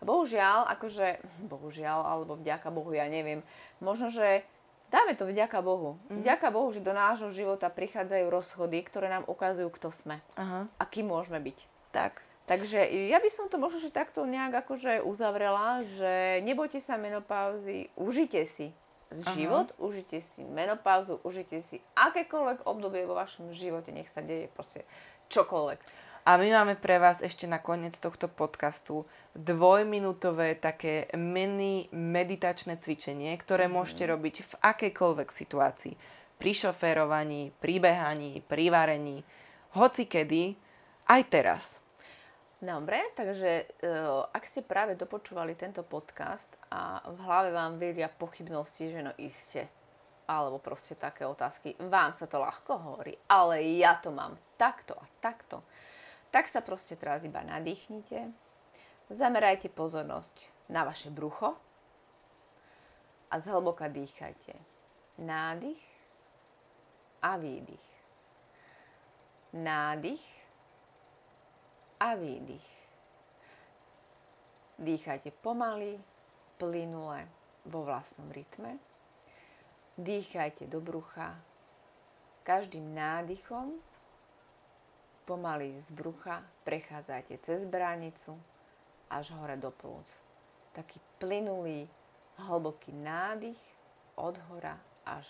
Bohužiaľ, 0.00 0.64
akože, 0.72 1.20
bohužiaľ, 1.44 2.08
alebo 2.08 2.40
vďaka 2.40 2.72
Bohu, 2.72 2.88
ja 2.96 3.04
neviem, 3.04 3.44
možno, 3.84 4.08
že 4.08 4.40
dáme 4.88 5.12
to 5.12 5.28
vďaka 5.28 5.60
Bohu. 5.60 6.00
Mhm. 6.08 6.24
Vďaka 6.24 6.48
Bohu, 6.48 6.72
že 6.72 6.80
do 6.80 6.96
nášho 6.96 7.28
života 7.36 7.68
prichádzajú 7.68 8.32
rozchody, 8.32 8.80
ktoré 8.80 9.12
nám 9.12 9.28
ukazujú, 9.28 9.68
kto 9.76 9.92
sme 9.92 10.24
Aha, 10.40 10.64
a 10.80 10.84
kým 10.88 11.12
môžeme 11.12 11.36
byť. 11.36 11.58
tak. 11.92 12.23
Takže 12.44 12.84
ja 13.08 13.16
by 13.24 13.30
som 13.32 13.48
to 13.48 13.56
možno, 13.56 13.80
že 13.80 13.88
takto 13.88 14.28
nejak 14.28 14.68
akože 14.68 15.00
uzavrela, 15.00 15.80
že 15.96 16.44
nebojte 16.44 16.76
sa 16.76 17.00
menopauzy, 17.00 17.88
užite 17.96 18.44
si 18.44 18.76
Aha. 19.08 19.32
život, 19.32 19.72
užite 19.80 20.20
si 20.20 20.44
menopauzu, 20.44 21.24
užite 21.24 21.64
si 21.64 21.80
akékoľvek 21.96 22.68
obdobie 22.68 23.08
vo 23.08 23.16
vašom 23.16 23.56
živote, 23.56 23.96
nech 23.96 24.12
sa 24.12 24.20
deje 24.20 24.52
proste 24.52 24.84
čokoľvek. 25.32 25.80
A 26.24 26.40
my 26.40 26.48
máme 26.56 26.74
pre 26.80 26.96
vás 26.96 27.20
ešte 27.20 27.44
na 27.44 27.60
koniec 27.60 28.00
tohto 28.00 28.32
podcastu 28.32 29.04
dvojminútové 29.36 30.56
také 30.56 31.12
mini 31.12 31.92
meditačné 31.92 32.80
cvičenie, 32.80 33.36
ktoré 33.36 33.68
môžete 33.68 34.08
robiť 34.08 34.36
v 34.40 34.52
akejkoľvek 34.56 35.28
situácii. 35.28 35.92
Pri 36.40 36.52
šoférovaní, 36.56 37.52
pri 37.60 37.76
behaní, 37.76 38.40
pri 38.40 38.72
varení, 38.72 39.20
hoci 39.76 40.08
kedy, 40.08 40.56
aj 41.12 41.22
teraz. 41.28 41.83
Dobre, 42.62 43.02
takže 43.18 43.66
uh, 43.66 44.24
ak 44.30 44.46
ste 44.46 44.62
práve 44.62 44.94
dopočúvali 44.94 45.58
tento 45.58 45.82
podcast 45.82 46.48
a 46.70 47.02
v 47.10 47.18
hlave 47.26 47.50
vám 47.50 47.76
veria 47.76 48.06
pochybnosti, 48.06 48.88
že 48.94 49.00
no 49.02 49.12
iste, 49.18 49.66
alebo 50.24 50.62
proste 50.62 50.94
také 50.94 51.26
otázky, 51.26 51.74
vám 51.76 52.14
sa 52.14 52.24
to 52.30 52.40
ľahko 52.40 52.72
hovorí, 52.78 53.18
ale 53.28 53.60
ja 53.76 53.98
to 54.00 54.14
mám 54.14 54.38
takto 54.56 54.96
a 54.96 55.04
takto, 55.20 55.60
tak 56.30 56.48
sa 56.48 56.64
proste 56.64 56.96
teraz 56.96 57.20
iba 57.26 57.42
nadýchnite, 57.44 58.32
zamerajte 59.10 59.68
pozornosť 59.68 60.68
na 60.70 60.88
vaše 60.88 61.12
brucho 61.12 61.58
a 63.28 63.34
zhlboka 63.42 63.90
dýchajte. 63.90 64.54
Nádych 65.18 65.82
a 67.22 67.36
výdych. 67.36 67.88
Nádych 69.52 70.33
a 72.04 72.14
výdych. 72.14 72.68
Dýchajte 74.78 75.30
pomaly, 75.30 75.96
plynule, 76.60 77.24
vo 77.64 77.80
vlastnom 77.80 78.28
rytme. 78.28 78.76
Dýchajte 79.96 80.68
do 80.68 80.84
brucha. 80.84 81.40
Každým 82.44 82.92
nádychom 82.92 83.80
pomaly 85.24 85.80
z 85.80 85.88
brucha 85.96 86.44
prechádzajte 86.68 87.38
cez 87.40 87.64
bránicu 87.64 88.36
až 89.08 89.32
hore 89.32 89.56
do 89.56 89.72
plúc. 89.72 90.04
Taký 90.76 91.00
plynulý, 91.18 91.88
hlboký 92.36 92.92
nádych 92.92 93.60
od 94.14 94.36
hora 94.52 94.76
až 95.08 95.24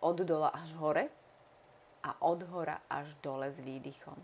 od 0.00 0.16
dola 0.16 0.48
až 0.48 0.72
hore 0.78 1.10
a 2.02 2.22
od 2.22 2.42
hora 2.42 2.78
až 2.90 3.10
dole 3.18 3.50
s 3.50 3.58
výdychom. 3.60 4.16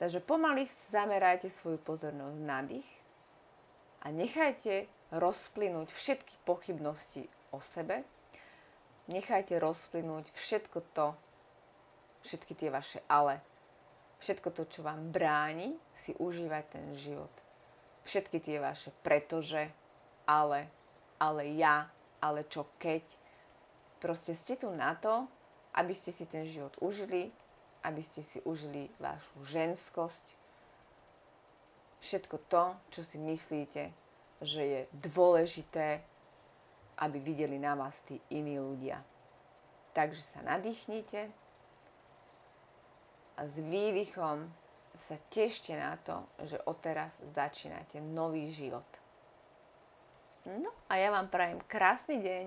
Takže 0.00 0.24
pomaly 0.24 0.64
zamerajte 0.88 1.52
svoju 1.52 1.76
pozornosť 1.84 2.38
na 2.40 2.64
dých 2.64 2.88
a 4.00 4.08
nechajte 4.08 4.88
rozplynúť 5.12 5.92
všetky 5.92 6.40
pochybnosti 6.48 7.28
o 7.52 7.60
sebe. 7.60 8.00
Nechajte 9.12 9.60
rozplynúť 9.60 10.32
všetko 10.32 10.78
to, 10.96 11.12
všetky 12.24 12.56
tie 12.56 12.72
vaše 12.72 13.04
ale, 13.12 13.44
všetko 14.24 14.48
to, 14.56 14.62
čo 14.72 14.80
vám 14.80 15.12
bráni 15.12 15.76
si 15.92 16.16
užívať 16.16 16.64
ten 16.72 16.86
život. 16.96 17.32
Všetky 18.08 18.40
tie 18.40 18.56
vaše 18.56 18.94
pretože, 19.04 19.68
ale, 20.24 20.72
ale 21.20 21.44
ja, 21.60 21.84
ale 22.24 22.48
čo 22.48 22.72
keď. 22.80 23.04
Proste 24.00 24.32
ste 24.32 24.56
tu 24.56 24.72
na 24.72 24.96
to, 24.96 25.28
aby 25.76 25.92
ste 25.92 26.08
si 26.08 26.24
ten 26.24 26.48
život 26.48 26.72
užili, 26.80 27.28
aby 27.84 28.02
ste 28.04 28.20
si 28.20 28.38
užili 28.44 28.92
vašu 29.00 29.36
ženskosť, 29.44 30.26
všetko 32.00 32.36
to, 32.48 32.64
čo 32.92 33.00
si 33.04 33.16
myslíte, 33.20 33.92
že 34.40 34.62
je 34.64 34.80
dôležité, 35.12 36.00
aby 37.00 37.18
videli 37.20 37.56
na 37.60 37.76
vás 37.76 38.00
tí 38.04 38.20
iní 38.32 38.60
ľudia. 38.60 39.00
Takže 39.92 40.20
sa 40.20 40.40
nadýchnite 40.44 41.32
a 43.36 43.40
s 43.48 43.56
výdychom 43.56 44.48
sa 45.08 45.16
tešte 45.32 45.72
na 45.72 45.96
to, 46.04 46.24
že 46.44 46.60
odteraz 46.68 47.16
začínate 47.32 48.00
nový 48.00 48.52
život. 48.52 48.86
No 50.44 50.72
a 50.88 50.96
ja 50.96 51.12
vám 51.12 51.28
prajem 51.28 51.60
krásny 51.68 52.20
deň, 52.20 52.44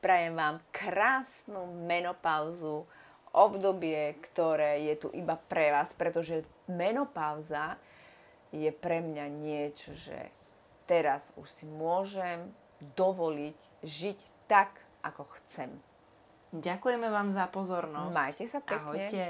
prajem 0.00 0.32
vám 0.36 0.60
krásnu 0.72 1.64
menopauzu, 1.84 2.88
obdobie, 3.34 4.14
ktoré 4.30 4.86
je 4.86 4.94
tu 4.94 5.08
iba 5.10 5.34
pre 5.34 5.74
vás, 5.74 5.90
pretože 5.92 6.46
menopauza 6.70 7.76
je 8.54 8.70
pre 8.70 9.02
mňa 9.02 9.26
niečo, 9.26 9.90
že 9.98 10.30
teraz 10.86 11.34
už 11.34 11.50
si 11.50 11.66
môžem 11.66 12.54
dovoliť 12.94 13.58
žiť 13.82 14.18
tak, 14.46 14.78
ako 15.02 15.26
chcem. 15.42 15.74
Ďakujeme 16.54 17.10
vám 17.10 17.34
za 17.34 17.50
pozornosť. 17.50 18.14
Majte 18.14 18.44
sa 18.46 18.62
pekne. 18.62 19.10
Ahojte. 19.10 19.24